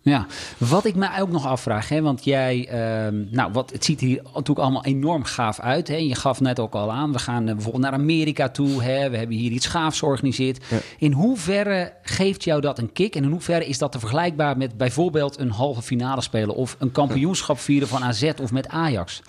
Ja, 0.00 0.26
wat 0.58 0.84
ik 0.84 0.94
me 0.94 1.20
ook 1.20 1.30
nog 1.30 1.46
afvraag, 1.46 1.88
hè, 1.88 2.02
want 2.02 2.24
jij, 2.24 2.68
ehm, 2.68 3.24
nou, 3.30 3.52
wat, 3.52 3.72
het 3.72 3.84
ziet 3.84 4.00
hier 4.00 4.22
natuurlijk 4.22 4.58
allemaal 4.58 4.84
enorm 4.84 5.24
gaaf 5.24 5.60
uit. 5.60 5.88
Hè. 5.88 5.96
Je 5.96 6.14
gaf 6.14 6.40
net 6.40 6.60
ook 6.60 6.74
al 6.74 6.92
aan, 6.92 7.12
we 7.12 7.18
gaan 7.18 7.48
eh, 7.48 7.54
bijvoorbeeld 7.54 7.82
naar 7.82 7.92
Amerika 7.92 8.48
toe, 8.48 8.82
hè. 8.82 9.10
we 9.10 9.16
hebben 9.16 9.36
hier 9.36 9.50
iets 9.50 9.66
gaafs 9.66 9.98
georganiseerd. 9.98 10.64
Ja. 10.70 10.78
In 10.98 11.12
hoeverre 11.12 11.92
geeft 12.02 12.44
jou 12.44 12.60
dat 12.60 12.78
een 12.78 12.92
kick 12.92 13.16
en 13.16 13.24
in 13.24 13.30
hoeverre 13.30 13.66
is 13.66 13.78
dat 13.78 13.92
te 13.92 13.98
vergelijkbaar 13.98 14.56
met 14.56 14.76
bijvoorbeeld 14.76 15.38
een 15.38 15.50
halve 15.50 15.82
finale 15.82 16.20
spelen 16.20 16.54
of 16.54 16.76
een 16.78 16.92
kampioenschap 16.92 17.58
vieren 17.58 17.88
van 17.88 18.04
AZ 18.04 18.32
of 18.42 18.52
met 18.52 18.68
Ajax? 18.68 19.22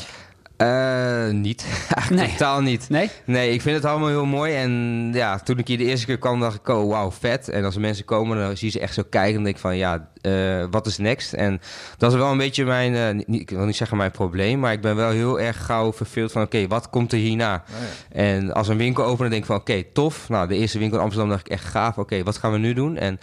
Eh, 0.58 1.28
niet. 1.30 1.66
Eigenlijk 1.96 2.28
Nee. 2.28 2.38
totaal 2.38 2.62
niet. 2.62 2.90
Nee? 2.90 3.10
Nee, 3.26 3.52
ik 3.52 3.62
vind 3.62 3.76
het 3.76 3.86
allemaal 3.86 4.08
heel 4.08 4.26
mooi. 4.26 4.56
En 4.56 4.72
ja, 5.14 5.40
toen 5.40 5.58
ik 5.58 5.68
hier 5.68 5.78
de 5.78 5.84
eerste 5.84 6.06
keer 6.06 6.18
kwam, 6.18 6.40
dacht 6.40 6.56
ik, 6.56 6.68
oh, 6.68 6.90
wauw, 6.90 7.12
vet. 7.12 7.50
En 7.50 7.64
als 7.66 7.76
er 7.76 7.82
mensen 7.82 8.06
komen, 8.06 8.38
dan 8.38 8.58
zie 8.58 8.68
je 8.68 8.72
ze 8.74 8.80
echt 8.80 8.94
zo 8.94 9.04
kijken. 9.10 9.34
Dan 9.34 9.44
denk 9.44 9.56
ik 9.56 9.62
van, 9.62 9.78
ja, 9.78 10.08
eh, 10.22 10.66
wat 10.72 10.86
is 10.86 10.98
next? 10.98 11.34
En 11.34 11.62
dat 11.98 12.12
is 12.12 12.18
wel 12.18 12.32
een 12.32 12.38
beetje 12.38 12.66
mijn, 12.66 12.96
eh, 12.96 13.26
niet, 13.28 13.42
ik 13.42 13.50
wil 13.50 13.66
niet 13.66 13.76
zeggen 13.76 13.98
mijn 13.98 14.12
probleem, 14.12 14.60
maar 14.60 14.72
ik 14.74 14.82
ben 14.82 14.96
wel 14.96 15.10
heel 15.10 15.40
erg 15.40 15.66
gauw 15.66 15.94
verveeld 15.94 16.32
van, 16.32 16.42
oké, 16.42 16.68
wat 16.68 16.90
komt 16.90 17.12
er 17.12 17.18
hierna? 17.18 17.64
En 18.12 18.54
als 18.54 18.68
een 18.68 18.78
winkel 18.78 19.04
openen, 19.06 19.30
denk 19.32 19.42
ik 19.42 19.48
van, 19.48 19.58
oké, 19.60 19.84
tof. 19.94 20.30
Nou, 20.30 20.48
de 20.48 20.56
eerste 20.56 20.80
winkel 20.80 20.98
in 20.98 21.04
Amsterdam 21.04 21.30
dacht 21.32 21.46
ik 21.46 21.52
echt 21.52 21.66
gaaf. 21.66 21.98
Oké, 21.98 22.24
wat 22.24 22.38
gaan 22.38 22.52
we 22.52 22.58
nu 22.58 22.74
doen? 22.74 22.98
En 22.98 23.20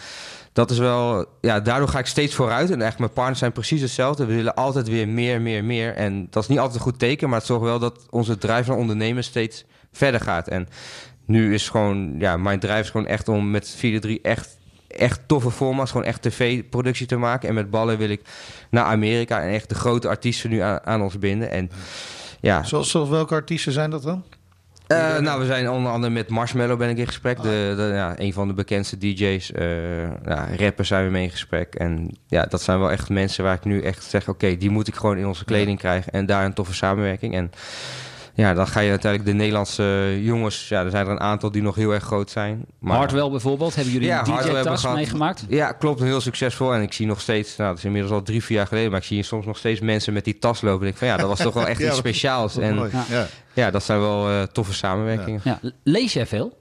dat 0.54 0.70
is 0.70 0.78
wel, 0.78 1.26
ja, 1.40 1.60
daardoor 1.60 1.88
ga 1.88 1.98
ik 1.98 2.06
steeds 2.06 2.34
vooruit. 2.34 2.70
En 2.70 2.82
echt, 2.82 2.98
mijn 2.98 3.12
partners 3.12 3.38
zijn 3.38 3.52
precies 3.52 3.80
hetzelfde. 3.80 4.26
We 4.26 4.34
willen 4.34 4.54
altijd 4.54 4.88
weer 4.88 5.08
meer, 5.08 5.40
meer, 5.40 5.64
meer. 5.64 5.94
En 5.94 6.26
dat 6.30 6.42
is 6.42 6.48
niet 6.48 6.58
altijd 6.58 6.76
een 6.76 6.82
goed 6.82 6.98
teken, 6.98 7.28
maar 7.28 7.38
het 7.38 7.46
zorgt 7.46 7.64
wel 7.64 7.78
dat 7.78 8.06
onze 8.10 8.38
drijf 8.38 8.66
van 8.66 8.76
ondernemen 8.76 9.24
steeds 9.24 9.64
verder 9.92 10.20
gaat. 10.20 10.48
En 10.48 10.68
nu 11.26 11.54
is 11.54 11.68
gewoon, 11.68 12.14
ja, 12.18 12.36
mijn 12.36 12.58
drijf 12.58 12.84
is 12.84 12.90
gewoon 12.90 13.06
echt 13.06 13.28
om 13.28 13.50
met 13.50 13.76
4-3 14.06 14.20
echt, 14.22 14.58
echt 14.88 15.20
toffe 15.26 15.50
formats, 15.50 15.90
gewoon 15.90 16.06
echt 16.06 16.22
tv-productie 16.22 17.06
te 17.06 17.16
maken. 17.16 17.48
En 17.48 17.54
met 17.54 17.70
ballen 17.70 17.98
wil 17.98 18.10
ik 18.10 18.22
naar 18.70 18.84
Amerika 18.84 19.42
en 19.42 19.50
echt 19.50 19.68
de 19.68 19.74
grote 19.74 20.08
artiesten 20.08 20.50
nu 20.50 20.58
aan, 20.58 20.80
aan 20.84 21.02
ons 21.02 21.18
binden. 21.18 21.50
En 21.50 21.70
ja, 22.40 22.62
Zoals, 22.62 22.90
zoals 22.90 23.08
welke 23.08 23.34
artiesten 23.34 23.72
zijn 23.72 23.90
dat 23.90 24.02
dan? 24.02 24.24
Eh, 24.86 25.18
nou, 25.18 25.40
we 25.40 25.46
zijn 25.46 25.70
onder 25.70 25.92
andere 25.92 26.12
met 26.12 26.28
Marshmallow 26.28 26.78
ben 26.78 26.88
ik 26.88 26.98
in 26.98 27.06
gesprek. 27.06 27.42
De, 27.42 27.74
de, 27.76 27.90
ja, 27.94 28.14
een 28.16 28.32
van 28.32 28.48
de 28.48 28.54
bekendste 28.54 28.98
DJ's. 28.98 29.52
eh 29.52 30.02
ja, 30.24 30.48
rappers 30.56 30.88
zijn 30.88 31.04
we 31.04 31.10
mee 31.10 31.22
in 31.24 31.30
gesprek. 31.30 31.74
En 31.74 32.18
ja, 32.26 32.42
dat 32.42 32.62
zijn 32.62 32.78
wel 32.78 32.90
echt 32.90 33.08
mensen 33.08 33.44
waar 33.44 33.54
ik 33.54 33.64
nu 33.64 33.82
echt 33.82 34.04
zeg... 34.04 34.28
oké, 34.28 34.56
die 34.56 34.70
moet 34.70 34.88
ik 34.88 34.94
gewoon 34.94 35.16
in 35.18 35.26
onze 35.26 35.44
kleding 35.44 35.78
krijgen. 35.78 36.12
En 36.12 36.26
daar 36.26 36.44
een 36.44 36.54
toffe 36.54 36.74
samenwerking. 36.74 37.34
En 37.34 37.50
ja, 38.36 38.54
dan 38.54 38.66
ga 38.66 38.80
je 38.80 38.90
uiteindelijk 38.90 39.30
de 39.30 39.36
Nederlandse 39.36 40.18
jongens... 40.22 40.68
Ja, 40.68 40.84
er 40.84 40.90
zijn 40.90 41.06
er 41.06 41.12
een 41.12 41.20
aantal 41.20 41.50
die 41.50 41.62
nog 41.62 41.74
heel 41.74 41.92
erg 41.92 42.02
groot 42.02 42.30
zijn. 42.30 42.64
Maar, 42.78 42.96
Hardwell 42.96 43.30
bijvoorbeeld, 43.30 43.74
hebben 43.74 43.92
jullie 43.92 44.08
Ja, 44.08 44.26
een 44.26 44.52
DJ-tas 44.52 44.86
meegemaakt? 44.94 45.44
Ja, 45.48 45.72
klopt. 45.72 46.00
Heel 46.00 46.20
succesvol. 46.20 46.74
En 46.74 46.82
ik 46.82 46.92
zie 46.92 47.06
nog 47.06 47.20
steeds, 47.20 47.56
nou, 47.56 47.68
dat 47.68 47.78
is 47.78 47.84
inmiddels 47.84 48.12
al 48.12 48.22
drie, 48.22 48.44
vier 48.44 48.56
jaar 48.56 48.66
geleden, 48.66 48.90
maar 48.90 49.00
ik 49.00 49.06
zie 49.06 49.22
soms 49.22 49.46
nog 49.46 49.58
steeds 49.58 49.80
mensen 49.80 50.12
met 50.12 50.24
die 50.24 50.38
tas 50.38 50.60
lopen. 50.60 50.80
En 50.80 50.92
ik 50.92 50.98
denk 50.98 50.98
van 50.98 51.08
ja, 51.08 51.16
dat 51.16 51.28
was 51.28 51.38
toch 51.38 51.54
wel 51.54 51.66
echt 51.66 51.80
iets 51.86 51.96
speciaals. 51.96 52.56
En 52.56 52.74
mooi. 52.74 52.90
Ja. 53.08 53.26
Ja. 53.54 53.70
dat 53.70 53.84
zijn 53.84 54.00
wel 54.00 54.28
eh, 54.28 54.42
toffe 54.42 54.74
samenwerkingen. 54.74 55.40
Ja. 55.44 55.58
Lees 55.82 56.12
jij 56.12 56.26
veel? 56.26 56.58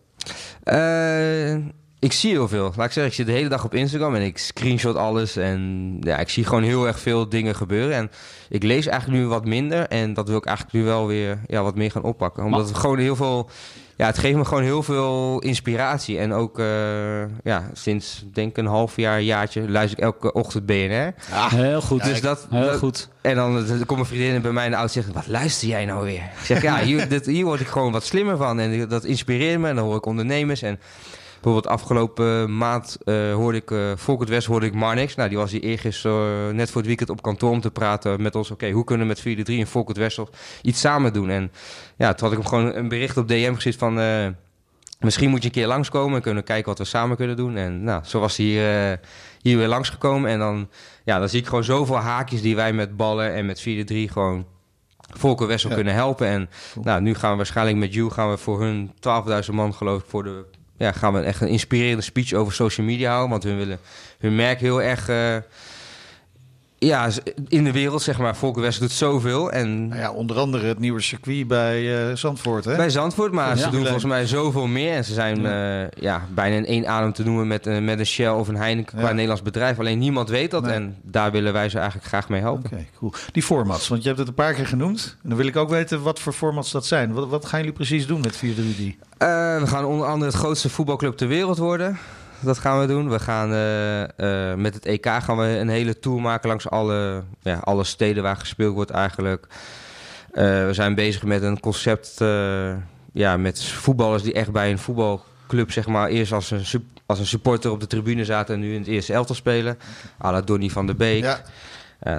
Eh, 0.63 1.55
ik 1.99 2.11
zie 2.11 2.31
heel 2.31 2.47
veel. 2.47 2.73
Laat 2.75 2.85
ik 2.85 2.91
zeggen, 2.91 3.05
ik 3.05 3.13
zit 3.13 3.25
de 3.25 3.31
hele 3.31 3.49
dag 3.49 3.65
op 3.65 3.73
Instagram 3.73 4.15
en 4.15 4.21
ik 4.21 4.37
screenshot 4.37 4.95
alles. 4.95 5.35
En 5.35 5.97
ja, 5.99 6.17
ik 6.17 6.29
zie 6.29 6.45
gewoon 6.45 6.63
heel 6.63 6.87
erg 6.87 6.99
veel 6.99 7.29
dingen 7.29 7.55
gebeuren. 7.55 7.95
En 7.95 8.11
ik 8.49 8.63
lees 8.63 8.87
eigenlijk 8.87 9.21
nu 9.21 9.27
wat 9.27 9.45
minder. 9.45 9.87
En 9.87 10.13
dat 10.13 10.27
wil 10.27 10.37
ik 10.37 10.45
eigenlijk 10.45 10.77
nu 10.77 10.83
wel 10.83 11.07
weer 11.07 11.41
ja, 11.47 11.63
wat 11.63 11.75
meer 11.75 11.91
gaan 11.91 12.03
oppakken. 12.03 12.43
Omdat 12.43 12.67
het 12.67 12.77
gewoon 12.77 12.97
heel 12.97 13.15
veel... 13.15 13.49
Ja, 13.97 14.05
het 14.05 14.17
geeft 14.17 14.37
me 14.37 14.45
gewoon 14.45 14.63
heel 14.63 14.83
veel 14.83 15.39
inspiratie. 15.39 16.17
En 16.19 16.33
ook 16.33 16.59
eh, 16.59 16.65
ja, 17.43 17.69
sinds 17.73 18.25
denk 18.33 18.49
ik 18.49 18.57
een 18.57 18.65
half 18.65 18.95
jaar, 18.95 19.21
jaartje, 19.21 19.69
luister 19.69 19.97
ik 19.97 20.03
elke 20.03 20.33
ochtend 20.33 20.65
BNR. 20.65 21.13
heel 21.55 21.81
goed. 21.81 22.03
Dus 22.03 22.21
dat, 22.21 22.47
Heel 22.49 22.61
dat- 22.65 22.77
goed. 22.77 23.09
En 23.21 23.35
dan, 23.35 23.53
dan 23.53 23.77
komt 23.85 23.89
mijn 23.99 24.05
vriendin 24.05 24.41
bij 24.41 24.51
mij 24.51 24.65
in 24.65 24.71
de 24.71 24.77
auto 24.77 24.93
en 24.97 25.03
zegt... 25.03 25.13
Wat 25.15 25.27
luister 25.27 25.67
jij 25.67 25.85
nou 25.85 26.03
weer? 26.03 26.21
Ik 26.39 26.45
zeg, 26.45 26.61
ja, 26.61 26.79
hier, 26.79 27.07
dit, 27.09 27.25
hier 27.25 27.45
word 27.45 27.59
ik 27.59 27.67
gewoon 27.67 27.91
wat 27.91 28.03
slimmer 28.05 28.37
van. 28.37 28.59
En 28.59 28.87
dat 28.87 29.03
inspireert 29.05 29.59
me. 29.59 29.67
En 29.69 29.75
dan 29.75 29.85
hoor 29.85 29.95
ik 29.97 30.05
ondernemers. 30.05 30.61
En 30.61 30.79
bijvoorbeeld 31.43 31.67
afgelopen 31.73 32.57
maand 32.57 32.97
eh, 33.03 33.33
hoorde 33.33 33.57
ik... 33.57 33.71
eh 33.71 33.91
Volkert 33.95 34.29
West 34.29 34.47
hoorde 34.47 34.65
ik 34.65 34.73
Marnix. 34.73 35.15
Nou, 35.15 35.29
die 35.29 35.37
was 35.37 35.51
hier 35.51 35.61
eergisteren 35.61 36.49
eh, 36.49 36.55
net 36.55 36.67
voor 36.67 36.77
het 36.77 36.87
weekend 36.87 37.09
op 37.09 37.21
kantoor... 37.21 37.51
om 37.51 37.61
te 37.61 37.71
praten 37.71 38.21
met 38.21 38.35
ons. 38.35 38.51
Oké, 38.51 38.69
hoe 38.69 38.83
kunnen 38.83 39.07
we 39.07 39.13
met 39.25 39.47
4-3 39.49 39.53
en 39.59 39.67
Volkert 39.67 39.97
West 39.97 40.19
iets 40.61 40.79
samen 40.79 41.13
doen? 41.13 41.29
En 41.29 41.51
ja, 41.97 42.13
toen 42.13 42.27
had 42.29 42.37
ik 42.37 42.43
hem 42.43 42.47
gewoon 42.47 42.75
een 42.75 42.87
bericht 42.87 43.17
op 43.17 43.27
DM 43.27 43.53
gezet 43.53 43.75
van... 43.75 43.99
Misschien 44.99 45.29
moet 45.29 45.41
je 45.41 45.47
een 45.47 45.53
keer 45.53 45.67
langskomen 45.67 46.15
en 46.15 46.21
kunnen 46.21 46.43
kijken 46.43 46.65
wat 46.69 46.77
we 46.77 46.83
samen 46.83 47.17
kunnen 47.17 47.35
doen. 47.35 47.55
En 47.55 47.83
nou, 47.83 48.03
zo 48.05 48.19
was 48.19 48.37
hij 48.37 48.45
hier, 48.45 48.99
hier 49.41 49.57
weer 49.57 49.67
langsgekomen. 49.67 50.29
En 50.29 50.39
dan, 50.39 50.69
ja, 51.03 51.19
dan 51.19 51.29
zie 51.29 51.39
ik 51.39 51.47
gewoon 51.47 51.63
zoveel 51.63 51.95
haakjes 51.97 52.41
die 52.41 52.55
wij 52.55 52.73
met 52.73 52.97
ballen 52.97 53.33
en 53.33 53.45
met 53.45 53.59
4-3 53.59 53.63
gewoon 54.11 54.45
Volker 54.97 55.47
Wessel 55.47 55.69
Ja. 55.69 55.75
kunnen 55.75 55.93
helpen. 55.93 56.27
En 56.27 56.49
nou, 56.81 57.01
nu 57.01 57.13
gaan 57.15 57.31
we 57.31 57.37
waarschijnlijk 57.37 57.77
met 57.77 57.93
You 57.93 58.11
gaan 58.11 58.29
we 58.29 58.37
voor 58.37 58.61
hun 58.61 58.91
12.000 59.45 59.53
man 59.53 59.73
geloof 59.73 60.01
ik 60.01 60.09
voor 60.09 60.23
de... 60.23 60.45
Ja, 60.77 60.91
gaan 60.91 61.13
we 61.13 61.19
echt 61.19 61.41
een 61.41 61.47
inspirerende 61.47 62.03
speech 62.03 62.33
over 62.33 62.53
social 62.53 62.85
media 62.85 63.09
houden. 63.09 63.29
Want 63.29 63.43
hun 63.43 63.57
willen 63.57 63.79
hun 64.19 64.35
merk 64.35 64.59
heel 64.59 64.81
erg... 64.81 65.09
eh, 66.83 66.87
ja, 66.89 67.09
in 67.47 67.63
de 67.63 67.71
wereld, 67.71 68.01
zeg 68.01 68.17
maar. 68.17 68.35
Volker 68.35 68.61
Wessel 68.61 68.81
doet 68.81 68.91
zoveel. 68.91 69.51
En 69.51 69.87
Nou 69.87 69.99
ja, 70.01 70.11
onder 70.11 70.37
andere 70.37 70.67
het 70.67 70.79
nieuwe 70.79 71.01
circuit 71.01 71.47
bij 71.47 72.07
eh, 72.09 72.15
Zandvoort. 72.15 72.65
Hè? 72.65 72.75
bij 72.75 72.89
Zandvoort, 72.89 73.31
maar 73.31 73.49
Ja. 73.49 73.55
ze 73.55 73.69
doen 73.69 73.81
volgens 73.81 74.03
mij 74.05 74.25
zoveel 74.27 74.67
meer. 74.67 74.93
En 74.95 75.05
ze 75.05 75.13
zijn 75.13 75.41
ja. 75.41 75.89
ja, 75.99 76.21
bijna 76.33 76.55
in 76.55 76.65
één 76.65 76.87
adem 76.87 77.13
te 77.13 77.23
noemen 77.23 77.47
met, 77.47 77.67
eh, 77.67 77.79
met 77.79 77.99
een 77.99 78.05
Shell 78.05 78.27
of 78.29 78.47
een 78.47 78.55
Heineken 78.55 78.97
qua. 78.97 79.11
Nederlands 79.11 79.41
bedrijf. 79.41 79.79
Alleen 79.79 79.99
niemand 79.99 80.29
weet 80.29 80.51
dat 80.51 80.63
Nee. 80.63 80.73
en 80.73 80.95
daar 81.01 81.31
willen 81.31 81.53
wij 81.53 81.69
ze 81.69 81.77
eigenlijk 81.77 82.07
graag 82.07 82.29
mee 82.29 82.41
helpen. 82.41 82.71
Oké, 82.73 82.85
cool. 82.97 83.13
Die 83.31 83.43
formats, 83.43 83.87
want 83.87 84.01
je 84.01 84.07
hebt 84.07 84.19
het 84.19 84.27
een 84.27 84.33
paar 84.33 84.53
keer 84.53 84.67
genoemd. 84.67 85.17
En 85.23 85.29
dan 85.29 85.37
wil 85.37 85.47
ik 85.47 85.55
ook 85.55 85.69
weten 85.69 86.01
wat 86.01 86.19
voor 86.19 86.33
formats 86.33 86.71
dat 86.71 86.85
zijn. 86.85 87.13
Wat, 87.13 87.27
wat 87.29 87.45
gaan 87.45 87.59
jullie 87.59 87.73
precies 87.75 88.07
doen 88.07 88.21
met 88.21 88.35
4-3-3? 88.37 88.39
Eh, 89.17 89.27
we 89.59 89.67
gaan 89.67 89.85
onder 89.85 90.07
andere 90.07 90.31
het 90.31 90.39
grootste 90.39 90.69
voetbalclub 90.69 91.17
ter 91.17 91.27
wereld 91.27 91.57
worden. 91.57 91.97
Dat 92.43 92.57
gaan 92.57 92.79
we 92.79 92.87
doen. 92.87 93.09
We 93.09 93.19
gaan 93.19 93.51
eh, 93.51 94.51
eh, 94.51 94.57
met 94.57 94.73
het 94.73 94.85
EK 94.85 95.05
gaan 95.05 95.37
we 95.37 95.45
een 95.45 95.69
hele 95.69 95.99
tour 95.99 96.21
maken 96.21 96.47
langs 96.49 96.69
alle, 96.69 97.23
ja, 97.41 97.57
alle 97.63 97.83
steden 97.83 98.23
waar 98.23 98.35
gespeeld 98.35 98.75
wordt 98.75 98.91
eigenlijk. 98.91 99.47
Eh, 100.31 100.43
we 100.43 100.69
zijn 100.71 100.95
bezig 100.95 101.23
met 101.23 101.43
een 101.43 101.59
concept 101.59 102.17
ja, 103.13 103.37
met 103.37 103.63
voetballers 103.63 104.23
die 104.23 104.33
echt 104.33 104.51
bij 104.51 104.71
een 104.71 104.79
voetbalclub 104.79 105.71
zeg 105.71 105.87
maar 105.87 106.09
eerst 106.09 106.31
als 106.31 106.51
een, 106.51 106.65
als 107.05 107.19
een 107.19 107.25
supporter 107.25 107.71
op 107.71 107.79
de 107.79 107.87
tribune 107.87 108.25
zaten 108.25 108.55
en 108.55 108.61
nu 108.61 108.73
in 108.73 108.79
het 108.79 108.87
eerste 108.87 109.13
elftal 109.13 109.35
spelen. 109.35 109.77
À 110.25 110.31
la 110.31 110.41
Donny 110.41 110.69
van 110.69 110.85
der 110.85 110.95
Beek. 110.95 111.23
Ja. 111.23 111.41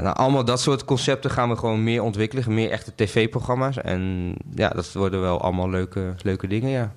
Nou, 0.01 0.17
allemaal 0.17 0.45
dat 0.45 0.61
soort 0.61 0.85
concepten 0.85 1.31
gaan 1.31 1.49
we 1.49 1.57
gewoon 1.57 1.85
meer 1.85 2.03
ontwikkelen. 2.03 2.55
Meer 2.55 2.71
echte 2.71 2.93
tv-programma's. 2.95 3.77
En 3.77 4.35
ja, 4.55 4.69
dat 4.69 4.93
worden 4.93 5.21
wel 5.21 5.41
allemaal 5.41 5.71
leuke, 5.71 6.15
leuke 6.23 6.47
dingen, 6.47 6.71
ja. 6.71 6.93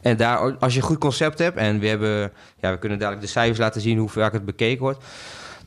En 0.00 0.16
daar, 0.16 0.56
als 0.58 0.74
je 0.74 0.80
een 0.80 0.86
goed 0.86 0.98
concept 0.98 1.38
hebt 1.38 1.56
en 1.56 1.78
we 1.78 1.86
hebben, 1.86 2.32
ja, 2.60 2.70
we 2.70 2.78
kunnen 2.78 2.98
dadelijk 2.98 3.24
de 3.24 3.30
cijfers 3.30 3.58
laten 3.58 3.80
zien 3.80 3.98
hoe 3.98 4.08
vaak 4.08 4.32
het 4.32 4.44
bekeken 4.44 4.82
wordt. 4.82 5.04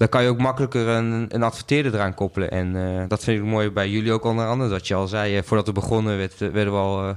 Dan 0.01 0.09
kan 0.09 0.23
je 0.23 0.29
ook 0.29 0.37
makkelijker 0.37 0.87
een, 0.87 1.25
een 1.29 1.43
adverteerder 1.43 1.93
eraan 1.93 2.13
koppelen. 2.13 2.51
En 2.51 2.75
eh, 2.75 3.03
dat 3.07 3.23
vind 3.23 3.39
ik 3.39 3.45
mooi 3.45 3.71
bij 3.71 3.89
jullie 3.89 4.11
ook 4.11 4.23
onder 4.23 4.45
andere. 4.45 4.69
Dat 4.69 4.87
je 4.87 4.93
al 4.93 5.07
zei, 5.07 5.37
eh, 5.37 5.43
voordat 5.43 5.65
we 5.65 5.73
begonnen 5.73 6.17
werd, 6.17 6.37
werden 6.37 6.73
we 6.73 6.79
al 6.79 7.07
eh, 7.07 7.15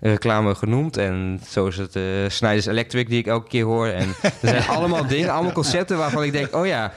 reclame 0.00 0.54
genoemd. 0.54 0.96
En 0.96 1.40
zo 1.48 1.66
is 1.66 1.76
het 1.76 1.96
eh 1.96 2.02
Snijders 2.28 2.66
Electric 2.66 3.08
die 3.08 3.18
ik 3.18 3.26
elke 3.26 3.48
keer 3.48 3.64
hoor. 3.64 3.86
En 3.86 4.08
er 4.22 4.48
zijn 4.48 4.66
allemaal 4.76 5.06
dingen, 5.06 5.30
allemaal 5.30 5.52
concepten 5.52 5.98
waarvan 5.98 6.22
ik 6.22 6.32
denk, 6.32 6.56
oh 6.56 6.66
ja, 6.66 6.92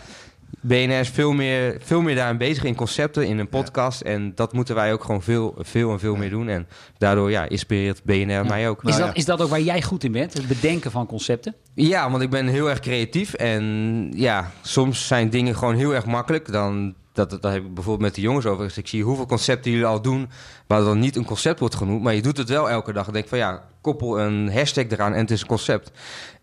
BNR 0.61 0.99
is 0.99 1.09
veel 1.09 1.31
meer, 1.31 1.77
veel 1.79 2.01
meer 2.01 2.15
daarin 2.15 2.37
bezig 2.37 2.63
in 2.63 2.75
concepten, 2.75 3.27
in 3.27 3.39
een 3.39 3.49
podcast. 3.49 4.01
En 4.01 4.31
dat 4.35 4.53
moeten 4.53 4.75
wij 4.75 4.93
ook 4.93 5.03
gewoon 5.03 5.21
veel, 5.21 5.55
veel 5.59 5.91
en 5.91 5.99
veel 5.99 6.15
meer 6.15 6.29
doen. 6.29 6.49
En 6.49 6.67
daardoor 6.97 7.31
ja, 7.31 7.49
inspireert 7.49 8.03
BNR 8.03 8.45
mij 8.45 8.69
ook. 8.69 8.83
Is, 8.83 8.97
dat, 8.97 9.15
is 9.15 9.25
dat 9.25 9.41
ook 9.41 9.49
waar 9.49 9.61
jij 9.61 9.81
goed 9.81 10.03
in 10.03 10.11
bent? 10.11 10.33
Het 10.33 10.47
bedenken 10.47 10.91
van 10.91 11.05
concepten? 11.05 11.55
Ja, 11.73 12.11
want 12.11 12.23
ik 12.23 12.29
ben 12.29 12.47
heel 12.47 12.69
erg 12.69 12.79
creatief. 12.79 13.33
En 13.33 13.63
ja, 14.15 14.51
soms 14.61 15.07
zijn 15.07 15.29
dingen 15.29 15.55
gewoon 15.55 15.75
heel 15.75 15.95
erg 15.95 16.05
makkelijk. 16.05 16.51
Dan, 16.51 16.95
dat, 17.13 17.29
dat 17.29 17.43
heb 17.43 17.63
ik 17.63 17.73
bijvoorbeeld 17.73 18.05
met 18.05 18.15
de 18.15 18.21
jongens 18.21 18.45
over. 18.45 18.65
Dus 18.65 18.77
ik 18.77 18.87
zie 18.87 19.03
hoeveel 19.03 19.25
concepten 19.25 19.71
jullie 19.71 19.85
al 19.85 20.01
doen... 20.01 20.29
waar 20.67 20.81
dan 20.81 20.99
niet 20.99 21.15
een 21.15 21.25
concept 21.25 21.59
wordt 21.59 21.75
genoemd. 21.75 22.03
Maar 22.03 22.15
je 22.15 22.21
doet 22.21 22.37
het 22.37 22.49
wel 22.49 22.69
elke 22.69 22.93
dag. 22.93 23.07
En 23.07 23.13
denk 23.13 23.27
van 23.27 23.37
ja, 23.37 23.63
koppel 23.81 24.19
een 24.19 24.51
hashtag 24.51 24.85
eraan 24.87 25.13
en 25.13 25.19
het 25.19 25.31
is 25.31 25.41
een 25.41 25.47
concept. 25.47 25.91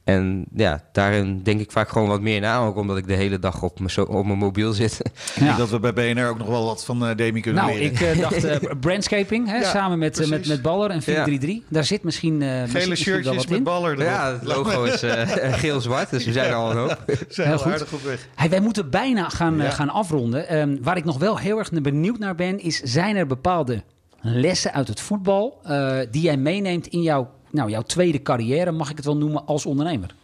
En 0.04 0.44
ja, 0.54 0.82
daarin 0.92 1.40
denk 1.42 1.60
ik 1.60 1.70
vaak 1.72 1.88
gewoon 1.88 2.08
wat 2.08 2.20
meer 2.20 2.40
na. 2.40 2.58
Ook 2.58 2.76
omdat 2.76 2.96
ik 2.96 3.06
de 3.06 3.14
hele 3.14 3.38
dag 3.38 3.62
op 3.62 3.78
mijn, 3.80 4.08
op 4.08 4.26
mijn 4.26 4.38
mobiel 4.38 4.72
zit. 4.72 5.00
Denk 5.38 5.56
dat 5.62 5.70
we 5.70 5.80
bij 5.80 5.92
BNR 5.92 6.28
ook 6.28 6.38
nog 6.38 6.46
wel 6.48 6.64
wat 6.64 6.84
van 6.84 7.06
eh 7.06 7.16
Demi 7.16 7.40
kunnen 7.40 7.64
Nou, 7.64 7.78
leren. 7.78 7.92
ik 7.92 8.00
eh, 8.00 8.20
dacht 8.30 8.44
eh, 8.44 8.70
brandscaping, 8.80 9.48
hè, 9.48 9.56
Ja, 9.56 9.70
samen 9.70 9.98
met, 9.98 10.28
met, 10.28 10.46
met 10.48 10.62
Baller 10.62 10.90
en 10.90 11.02
433. 11.02 11.70
Daar 11.70 11.84
zit 11.84 12.02
misschien, 12.02 12.42
eh 12.42 12.48
misschien- 12.48 12.68
Gele 12.80 12.88
misschien 12.88 13.12
wel 13.12 13.22
shirtjes 13.22 13.36
wat 13.42 13.48
met 13.48 13.58
in. 13.58 13.64
baller 13.64 13.90
erop. 13.92 14.02
Ja, 14.04 14.32
het 14.32 14.42
logo 14.44 14.82
is 14.82 15.02
eh, 15.02 15.52
geel-zwart. 15.62 16.10
Dus 16.10 16.24
we 16.24 16.32
zijn 16.32 16.48
er 16.48 16.54
al 16.54 16.70
een 16.70 16.76
hoop. 16.76 16.98
Zijn 17.28 17.48
Heel 17.48 17.58
goed. 17.58 17.72
aardig 17.72 17.92
op 17.92 18.02
weg. 18.02 18.28
Hey, 18.34 18.48
wij 18.50 18.60
moeten 18.60 18.90
bijna 18.90 19.28
gaan, 19.28 19.56
Ja. 19.56 19.70
gaan 19.70 19.90
afronden. 19.90 20.48
Ehm, 20.48 20.76
waar 20.82 20.96
ik 20.96 21.04
nog 21.04 21.18
wel 21.18 21.38
heel 21.38 21.58
erg 21.58 21.70
benieuwd 21.70 22.18
naar 22.18 22.34
ben, 22.34 22.60
is 22.60 22.80
zijn 22.80 23.16
er 23.16 23.26
bepaalde 23.26 23.82
lessen 24.20 24.72
uit 24.72 24.88
het 24.88 25.00
voetbal 25.00 25.58
eh, 25.62 25.96
die 26.10 26.22
jij 26.22 26.36
meeneemt 26.36 26.86
in 26.86 27.02
jouw, 27.02 27.30
nou, 27.54 27.70
jouw 27.70 27.82
tweede 27.82 28.22
carrière, 28.22 28.72
mag 28.72 28.90
ik 28.90 28.96
het 28.96 29.04
wel 29.04 29.16
noemen, 29.16 29.46
als 29.46 29.66
ondernemer? 29.66 30.14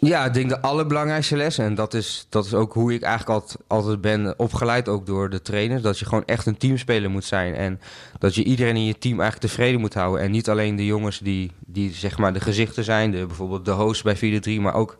Ja, 0.00 0.24
ik 0.24 0.34
denk 0.34 0.48
de 0.48 0.60
allerbelangrijkste 0.60 1.36
les. 1.36 1.58
En 1.58 1.74
dat 1.74 1.94
is, 1.94 2.26
dat 2.28 2.44
is 2.44 2.54
ook 2.54 2.72
hoe 2.72 2.94
ik 2.94 3.02
eigenlijk 3.02 3.46
altijd, 3.66 4.00
ben 4.00 4.38
opgeleid, 4.38 4.88
ook 4.88 5.06
door 5.06 5.30
de 5.30 5.42
trainers. 5.42 5.82
Dat 5.82 5.98
je 5.98 6.04
gewoon 6.04 6.24
echt 6.24 6.46
een 6.46 6.56
teamspeler 6.56 7.10
moet 7.10 7.24
zijn. 7.24 7.54
En 7.54 7.80
dat 8.18 8.34
je 8.34 8.44
iedereen 8.44 8.76
in 8.76 8.84
je 8.84 8.98
team 8.98 9.20
eigenlijk 9.20 9.52
tevreden 9.52 9.80
moet 9.80 9.94
houden. 9.94 10.22
En 10.22 10.30
niet 10.30 10.48
alleen 10.48 10.76
de 10.76 10.86
jongens 10.86 11.18
die, 11.18 11.50
die 11.66 11.92
zeg 11.92 12.18
maar 12.18 12.32
de 12.32 12.40
gezichten 12.40 12.84
zijn. 12.84 13.10
De, 13.10 13.26
bijvoorbeeld 13.26 13.64
de 13.64 13.70
host 13.70 14.02
bij 14.04 14.40
4-3, 14.58 14.60
maar 14.60 14.74
ook 14.74 14.96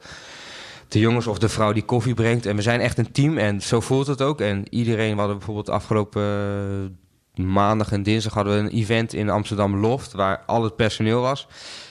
de 0.89 0.99
jongens 0.99 1.27
of 1.27 1.39
de 1.39 1.49
vrouw 1.49 1.73
die 1.73 1.85
koffie 1.85 2.15
brengt. 2.15 2.47
En 2.47 2.57
we 2.57 2.63
zijn 2.63 2.81
echt 2.81 2.99
een 2.99 3.13
team 3.13 3.39
en 3.39 3.63
zo 3.63 3.81
voelt 3.81 4.07
het 4.07 4.23
ook. 4.23 4.41
En 4.41 4.65
iedereen, 4.71 5.13
we 5.13 5.19
hadden 5.19 5.37
bijvoorbeeld 5.37 5.67
de 5.67 5.73
afgelopen 5.73 6.23
eh, 6.23 7.08
maandag 7.39 7.93
en 7.93 8.03
dinsdag 8.03 8.35
hadden 8.35 8.53
we 8.53 8.61
een 8.61 8.79
event 8.79 9.13
in 9.13 9.31
Amsterdam 9.31 9.77
Loft, 9.77 10.13
waar 10.13 10.43
al 10.47 10.65
het 10.65 10.77
personeel 10.77 11.21
was. 11.21 11.47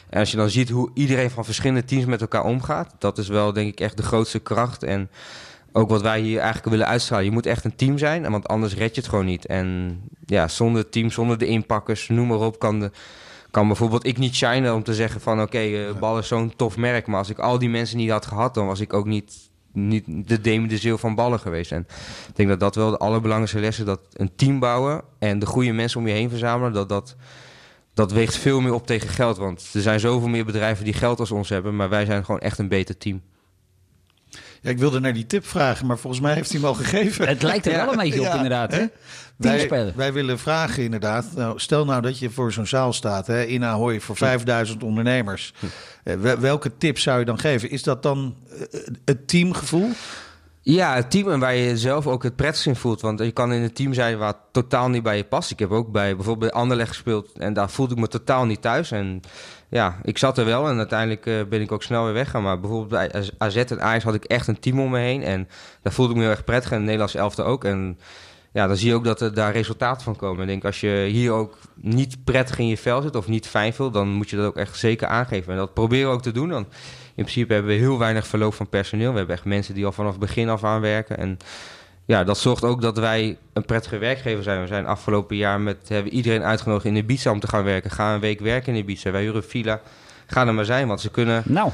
En 0.09 0.19
als 0.19 0.31
je 0.31 0.37
dan 0.37 0.49
ziet 0.49 0.69
hoe 0.69 0.91
iedereen 0.93 1.29
van 1.29 1.45
verschillende 1.45 1.85
teams 1.85 2.05
met 2.05 2.21
elkaar 2.21 2.43
omgaat, 2.43 2.95
dat 2.99 3.17
is 3.17 3.27
wel 3.27 3.53
denk 3.53 3.67
ik 3.71 3.79
echt 3.79 3.97
de 3.97 4.03
grootste 4.03 4.39
kracht. 4.39 4.83
En 4.83 5.09
ook 5.71 5.89
wat 5.89 6.01
wij 6.01 6.19
hier 6.19 6.39
eigenlijk 6.39 6.69
willen 6.69 6.87
uitstralen. 6.87 7.25
Je 7.25 7.31
moet 7.31 7.45
echt 7.45 7.65
een 7.65 7.75
team 7.75 7.97
zijn, 7.97 8.31
want 8.31 8.47
anders 8.47 8.75
red 8.75 8.95
je 8.95 9.01
het 9.01 9.09
gewoon 9.09 9.25
niet. 9.25 9.45
En 9.45 9.99
ja, 10.25 10.47
zonder 10.47 10.89
team, 10.89 11.09
zonder 11.09 11.37
de 11.37 11.47
inpakkers, 11.47 12.09
noem 12.09 12.27
maar 12.27 12.39
op, 12.39 12.59
kan, 12.59 12.79
de, 12.79 12.91
kan 13.51 13.67
bijvoorbeeld 13.67 14.05
ik 14.05 14.17
niet 14.17 14.35
shinen 14.35 14.73
om 14.73 14.83
te 14.83 14.93
zeggen 14.93 15.21
van 15.21 15.41
oké, 15.41 15.57
eh, 15.57 15.99
Bal 15.99 16.17
is 16.17 16.27
zo'n 16.27 16.53
tof 16.55 16.77
merk. 16.77 17.07
Maar 17.07 17.17
als 17.17 17.29
ik 17.29 17.39
al 17.39 17.59
die 17.59 17.69
mensen 17.69 17.97
niet 17.97 18.09
had 18.09 18.25
gehad, 18.25 18.53
dan 18.53 18.65
was 18.65 18.79
ik 18.79 18.93
ook 18.93 19.05
niet, 19.05 19.46
niet 19.77 20.27
de 20.27 20.41
Demi 20.41 20.67
de 20.67 20.77
Zeeuw 20.77 20.97
van 20.97 21.15
ballen 21.15 21.39
geweest. 21.39 21.71
En 21.71 21.87
ik 22.27 22.35
denk 22.35 22.49
dat 22.49 22.59
dat 22.59 22.75
wel 22.75 22.89
de 22.89 22.97
allerbelangrijkste 22.97 23.59
les 23.59 23.79
is. 23.79 23.85
Dat 23.85 23.99
een 24.13 24.35
team 24.35 24.59
bouwen 24.59 25.01
en 25.19 25.39
de 25.39 25.45
goede 25.45 25.71
mensen 25.71 25.99
om 25.99 26.07
je 26.07 26.13
heen 26.13 26.29
verzamelen, 26.29 26.73
dat 26.73 26.89
dat 26.89 27.15
dat 27.93 28.11
weegt 28.11 28.35
veel 28.35 28.61
meer 28.61 28.73
op 28.73 28.87
tegen 28.87 29.09
geld. 29.09 29.37
Want 29.37 29.69
er 29.73 29.81
zijn 29.81 29.99
zoveel 29.99 30.29
meer 30.29 30.45
bedrijven 30.45 30.83
die 30.83 30.93
geld 30.93 31.19
als 31.19 31.31
ons 31.31 31.49
hebben. 31.49 31.75
Maar 31.75 31.89
wij 31.89 32.05
zijn 32.05 32.25
gewoon 32.25 32.41
echt 32.41 32.57
een 32.59 32.67
beter 32.67 32.97
team. 32.97 33.21
Ja, 34.61 34.69
ik 34.69 34.77
wilde 34.77 34.99
naar 34.99 35.13
die 35.13 35.25
tip 35.25 35.45
vragen, 35.47 35.85
maar 35.85 35.97
volgens 35.97 36.21
mij 36.21 36.33
heeft 36.33 36.51
hij 36.51 36.59
hem 36.59 36.69
al 36.69 36.75
gegeven. 36.75 37.27
Het 37.27 37.41
lijkt 37.43 37.65
er 37.65 37.71
wel 37.85 37.91
een 37.91 37.97
beetje 37.97 38.27
op, 38.29 38.33
inderdaad, 38.35 38.71
hè? 38.71 38.85
Wij, 39.37 39.93
wij 39.95 40.13
willen 40.13 40.39
vragen 40.39 40.83
inderdaad. 40.83 41.25
Nou, 41.35 41.59
stel 41.59 41.85
nou 41.85 42.01
dat 42.01 42.19
je 42.19 42.29
voor 42.29 42.53
zo'n 42.53 42.67
zaal 42.67 42.93
staat 42.93 43.27
hè, 43.27 43.43
in 43.43 43.63
Ahoy 43.63 43.99
voor 43.99 44.15
5000 44.17 44.83
ondernemers. 44.83 45.53
Eh, 46.03 46.15
wel- 46.15 46.39
welke 46.39 46.77
tip 46.77 46.99
zou 46.99 47.19
je 47.19 47.25
dan 47.25 47.39
geven? 47.39 47.69
Is 47.69 47.83
dat 47.83 48.03
dan 48.03 48.35
eh, 48.71 48.79
het 49.05 49.27
teamgevoel? 49.27 49.89
Ja, 50.61 50.95
het 50.95 51.11
team 51.11 51.31
en 51.31 51.39
waar 51.39 51.55
je 51.55 51.77
zelf 51.77 52.07
ook 52.07 52.23
het 52.23 52.35
prettigst 52.35 52.67
in 52.67 52.75
voelt. 52.75 53.01
Want 53.01 53.19
je 53.19 53.31
kan 53.31 53.53
in 53.53 53.61
een 53.61 53.73
team 53.73 53.93
zijn 53.93 54.17
waar 54.17 54.27
het 54.27 54.37
totaal 54.51 54.89
niet 54.89 55.03
bij 55.03 55.17
je 55.17 55.23
past. 55.23 55.51
Ik 55.51 55.59
heb 55.59 55.71
ook 55.71 55.91
bij 55.91 56.15
bijvoorbeeld 56.15 56.51
bij 56.51 56.61
Anderlecht 56.61 56.89
gespeeld 56.89 57.31
en 57.37 57.53
daar 57.53 57.69
voelde 57.69 57.93
ik 57.93 57.99
me 57.99 58.07
totaal 58.07 58.45
niet 58.45 58.61
thuis. 58.61 58.91
En 58.91 59.21
ja, 59.69 59.99
ik 60.03 60.17
zat 60.17 60.37
er 60.37 60.45
wel 60.45 60.67
en 60.67 60.77
uiteindelijk 60.77 61.25
eh, 61.25 61.43
ben 61.49 61.61
ik 61.61 61.71
ook 61.71 61.83
snel 61.83 62.03
weer 62.03 62.13
weggegaan. 62.13 62.43
Maar 62.43 62.59
bijvoorbeeld 62.59 63.11
bij 63.11 63.31
AZ 63.37 63.55
en 63.55 63.81
Ajax 63.81 64.03
had 64.03 64.13
ik 64.13 64.23
echt 64.23 64.47
een 64.47 64.59
team 64.59 64.79
om 64.79 64.91
me 64.91 64.99
heen. 64.99 65.23
En 65.23 65.47
daar 65.81 65.93
voelde 65.93 66.11
ik 66.11 66.17
me 66.17 66.23
heel 66.23 66.31
erg 66.31 66.43
prettig 66.43 66.71
en 66.71 66.77
de 66.77 66.83
Nederlandse 66.83 67.17
elfte 67.17 67.43
ook. 67.43 67.63
En 67.63 67.99
ja, 68.51 68.67
dan 68.67 68.77
zie 68.77 68.87
je 68.87 68.95
ook 68.95 69.03
dat 69.03 69.21
er 69.21 69.33
daar 69.33 69.51
resultaten 69.51 70.03
van 70.03 70.15
komen. 70.15 70.41
Ik 70.41 70.47
denk, 70.47 70.65
als 70.65 70.79
je 70.79 71.07
hier 71.11 71.31
ook 71.31 71.57
niet 71.75 72.23
prettig 72.23 72.59
in 72.59 72.67
je 72.67 72.77
vel 72.77 73.01
zit 73.01 73.15
of 73.15 73.27
niet 73.27 73.47
fijn 73.47 73.73
voelt, 73.73 73.93
dan 73.93 74.07
moet 74.07 74.29
je 74.29 74.35
dat 74.35 74.45
ook 74.45 74.57
echt 74.57 74.77
zeker 74.77 75.07
aangeven. 75.07 75.51
En 75.51 75.57
dat 75.57 75.73
proberen 75.73 76.09
we 76.09 76.15
ook 76.15 76.21
te 76.21 76.31
doen. 76.31 76.49
Dan 76.49 76.65
in 77.15 77.23
principe 77.23 77.53
hebben 77.53 77.71
we 77.71 77.77
heel 77.77 77.97
weinig 77.97 78.27
verloop 78.27 78.53
van 78.53 78.69
personeel. 78.69 79.11
We 79.11 79.17
hebben 79.17 79.35
echt 79.35 79.45
mensen 79.45 79.73
die 79.73 79.85
al 79.85 79.91
vanaf 79.91 80.11
het 80.11 80.19
begin 80.19 80.49
af 80.49 80.63
aan 80.63 80.81
werken. 80.81 81.17
En 81.17 81.37
ja, 82.07 82.23
dat 82.23 82.37
zorgt 82.37 82.63
ook 82.63 82.81
dat 82.81 82.97
wij 82.97 83.37
een 83.53 83.65
prettige 83.65 83.97
werkgever 83.97 84.43
zijn. 84.43 84.61
We 84.61 84.67
zijn 84.67 84.85
afgelopen 84.85 85.35
jaar 85.35 85.61
met 85.61 85.77
hebben 85.87 86.13
iedereen 86.13 86.43
uitgenodigd 86.43 86.85
in 86.85 86.95
Ibiza 86.95 87.31
om 87.31 87.39
te 87.39 87.47
gaan 87.47 87.63
werken. 87.63 87.91
Ga 87.91 88.13
een 88.13 88.19
week 88.19 88.39
werken 88.39 88.73
in 88.73 88.79
Ibiza. 88.79 89.11
Wij 89.11 89.21
huren 89.21 89.43
villa. 89.43 89.81
Ga 90.27 90.47
er 90.47 90.53
maar 90.53 90.65
zijn, 90.65 90.87
want 90.87 91.01
ze 91.01 91.11
kunnen. 91.11 91.43
Nou. 91.45 91.71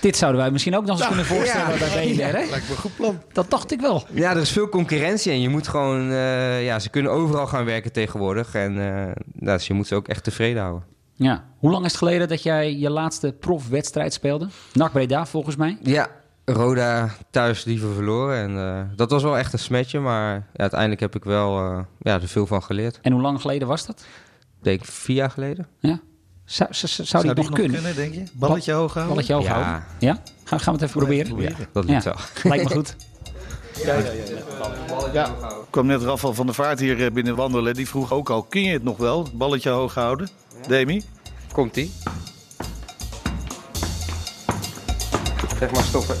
Dit 0.00 0.16
zouden 0.16 0.40
wij 0.40 0.50
misschien 0.50 0.76
ook 0.76 0.84
nog 0.86 0.90
eens 0.90 1.08
Nou, 1.08 1.14
kunnen 1.14 1.26
voorstellen 1.26 1.72
ja. 1.72 1.78
bij 1.78 2.14
BNR. 2.14 2.38
Hè? 2.38 2.50
Lijkt 2.50 2.68
me 2.68 2.70
een 2.70 2.80
goed 2.80 2.96
plan. 2.96 3.20
Dat 3.32 3.50
dacht 3.50 3.72
ik 3.72 3.80
wel. 3.80 4.04
Ja, 4.12 4.30
er 4.30 4.40
is 4.40 4.50
veel 4.50 4.68
concurrentie 4.68 5.32
en 5.32 5.40
je 5.40 5.48
moet 5.48 5.68
gewoon, 5.68 6.10
eh, 6.10 6.64
ja, 6.64 6.78
ze 6.78 6.90
kunnen 6.90 7.12
overal 7.12 7.46
gaan 7.46 7.64
werken 7.64 7.92
tegenwoordig. 7.92 8.54
En 8.54 8.70
eh, 8.70 9.12
nou, 9.34 9.56
dus 9.56 9.66
je 9.66 9.74
moet 9.74 9.86
ze 9.86 9.94
ook 9.94 10.08
echt 10.08 10.24
tevreden 10.24 10.62
houden. 10.62 10.84
Ja. 11.14 11.44
Hoe 11.58 11.70
lang 11.70 11.84
is 11.84 11.90
het 11.90 11.98
geleden 11.98 12.28
dat 12.28 12.42
jij 12.42 12.76
je 12.76 12.90
laatste 12.90 13.32
profwedstrijd 13.32 14.12
speelde? 14.12 14.48
NAC 14.72 14.92
Breda 14.92 15.26
volgens 15.26 15.56
mij. 15.56 15.78
Ja, 15.82 16.08
Roda 16.48 17.10
thuis 17.30 17.64
liever 17.64 17.94
verloren. 17.94 18.36
En 18.36 18.58
eh, 18.58 18.96
dat 18.96 19.10
was 19.10 19.22
wel 19.22 19.38
echt 19.38 19.52
een 19.52 19.58
smetje, 19.58 20.00
maar 20.00 20.34
ja, 20.34 20.42
uiteindelijk 20.56 21.00
heb 21.00 21.14
ik 21.14 21.24
wel 21.24 21.58
eh, 21.58 21.78
ja, 21.98 22.14
er 22.20 22.28
veel 22.28 22.46
van 22.46 22.62
geleerd. 22.62 22.98
En 23.02 23.12
hoe 23.12 23.20
lang 23.22 23.40
geleden 23.40 23.68
was 23.68 23.86
dat? 23.86 24.00
Ik 24.58 24.64
denk 24.64 24.84
vier 24.84 25.16
jaar 25.16 25.30
geleden. 25.30 25.66
Ja. 25.80 26.00
Zou, 26.44 26.74
zou, 26.74 26.92
zou, 26.92 27.08
zou 27.08 27.22
die 27.24 27.34
die 27.34 27.44
nog 27.44 27.52
kunnen? 27.52 27.94
denk 27.96 28.14
je? 28.14 28.22
Balletje 28.32 28.72
hoog 28.72 28.94
houden? 28.94 29.14
Balletje 29.14 29.34
hoog 29.34 29.44
Ja. 29.44 29.52
houden? 29.52 29.84
Ja? 29.98 30.22
Gaan, 30.44 30.60
gaan 30.60 30.74
we 30.74 30.80
het 30.80 30.88
even 30.88 31.00
proberen? 31.00 31.40
Ja, 31.40 31.56
dat 31.72 31.84
lukt 31.84 32.04
wel. 32.04 32.16
Lijkt 32.42 32.64
me 32.64 32.70
goed. 32.70 32.96
Ja, 35.12 35.34
kwam 35.70 35.86
net 35.86 36.02
Rafael 36.02 36.34
van 36.34 36.46
der 36.46 36.54
Vaart 36.54 36.80
hier 36.80 37.04
eh, 37.04 37.12
binnen 37.12 37.36
wandelen. 37.36 37.74
Die 37.74 37.88
vroeg 37.88 38.12
ook 38.12 38.30
al, 38.30 38.42
kun 38.42 38.62
je 38.62 38.72
het 38.72 38.82
nog 38.82 38.96
wel? 38.96 39.28
Balletje 39.32 39.70
hoog 39.70 39.94
houden? 39.94 40.28
Demi? 40.68 41.02
Komt-ie. 41.52 41.92
Zeg 45.58 45.70
maar 45.72 45.82
stoppen. 45.84 46.16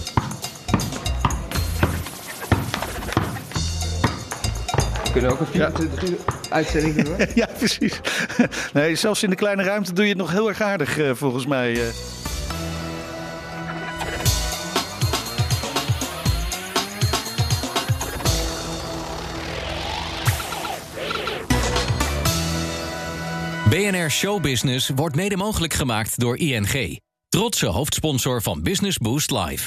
Kunnen 5.20 5.34
ook 5.34 5.40
een 5.40 5.46
24 5.46 6.08
uur 6.08 6.18
uitzending 6.50 6.94
doen. 6.94 7.06
hoor. 7.06 7.26
ja, 7.34 7.48
precies. 7.58 8.00
Nee, 8.72 8.94
zelfs 8.94 9.22
in 9.22 9.30
de 9.30 9.36
kleine 9.36 9.62
ruimte 9.62 9.92
doe 9.92 10.04
je 10.04 10.10
het 10.10 10.18
nog 10.18 10.30
heel 10.30 10.48
erg 10.48 10.60
aardig, 10.60 10.98
eh, 10.98 11.10
volgens 11.14 11.46
mij. 11.46 11.72
eh. 11.72 11.88
BNR 23.70 24.10
Showbusiness 24.10 24.90
wordt 24.94 25.16
mede 25.16 25.36
mogelijk 25.36 25.74
gemaakt 25.74 26.18
door 26.20 26.36
ING. 26.38 27.00
Trotse 27.28 27.66
hoofdsponsor 27.66 28.42
van 28.42 28.62
Business 28.62 28.98
Boost 28.98 29.30
Live. 29.30 29.64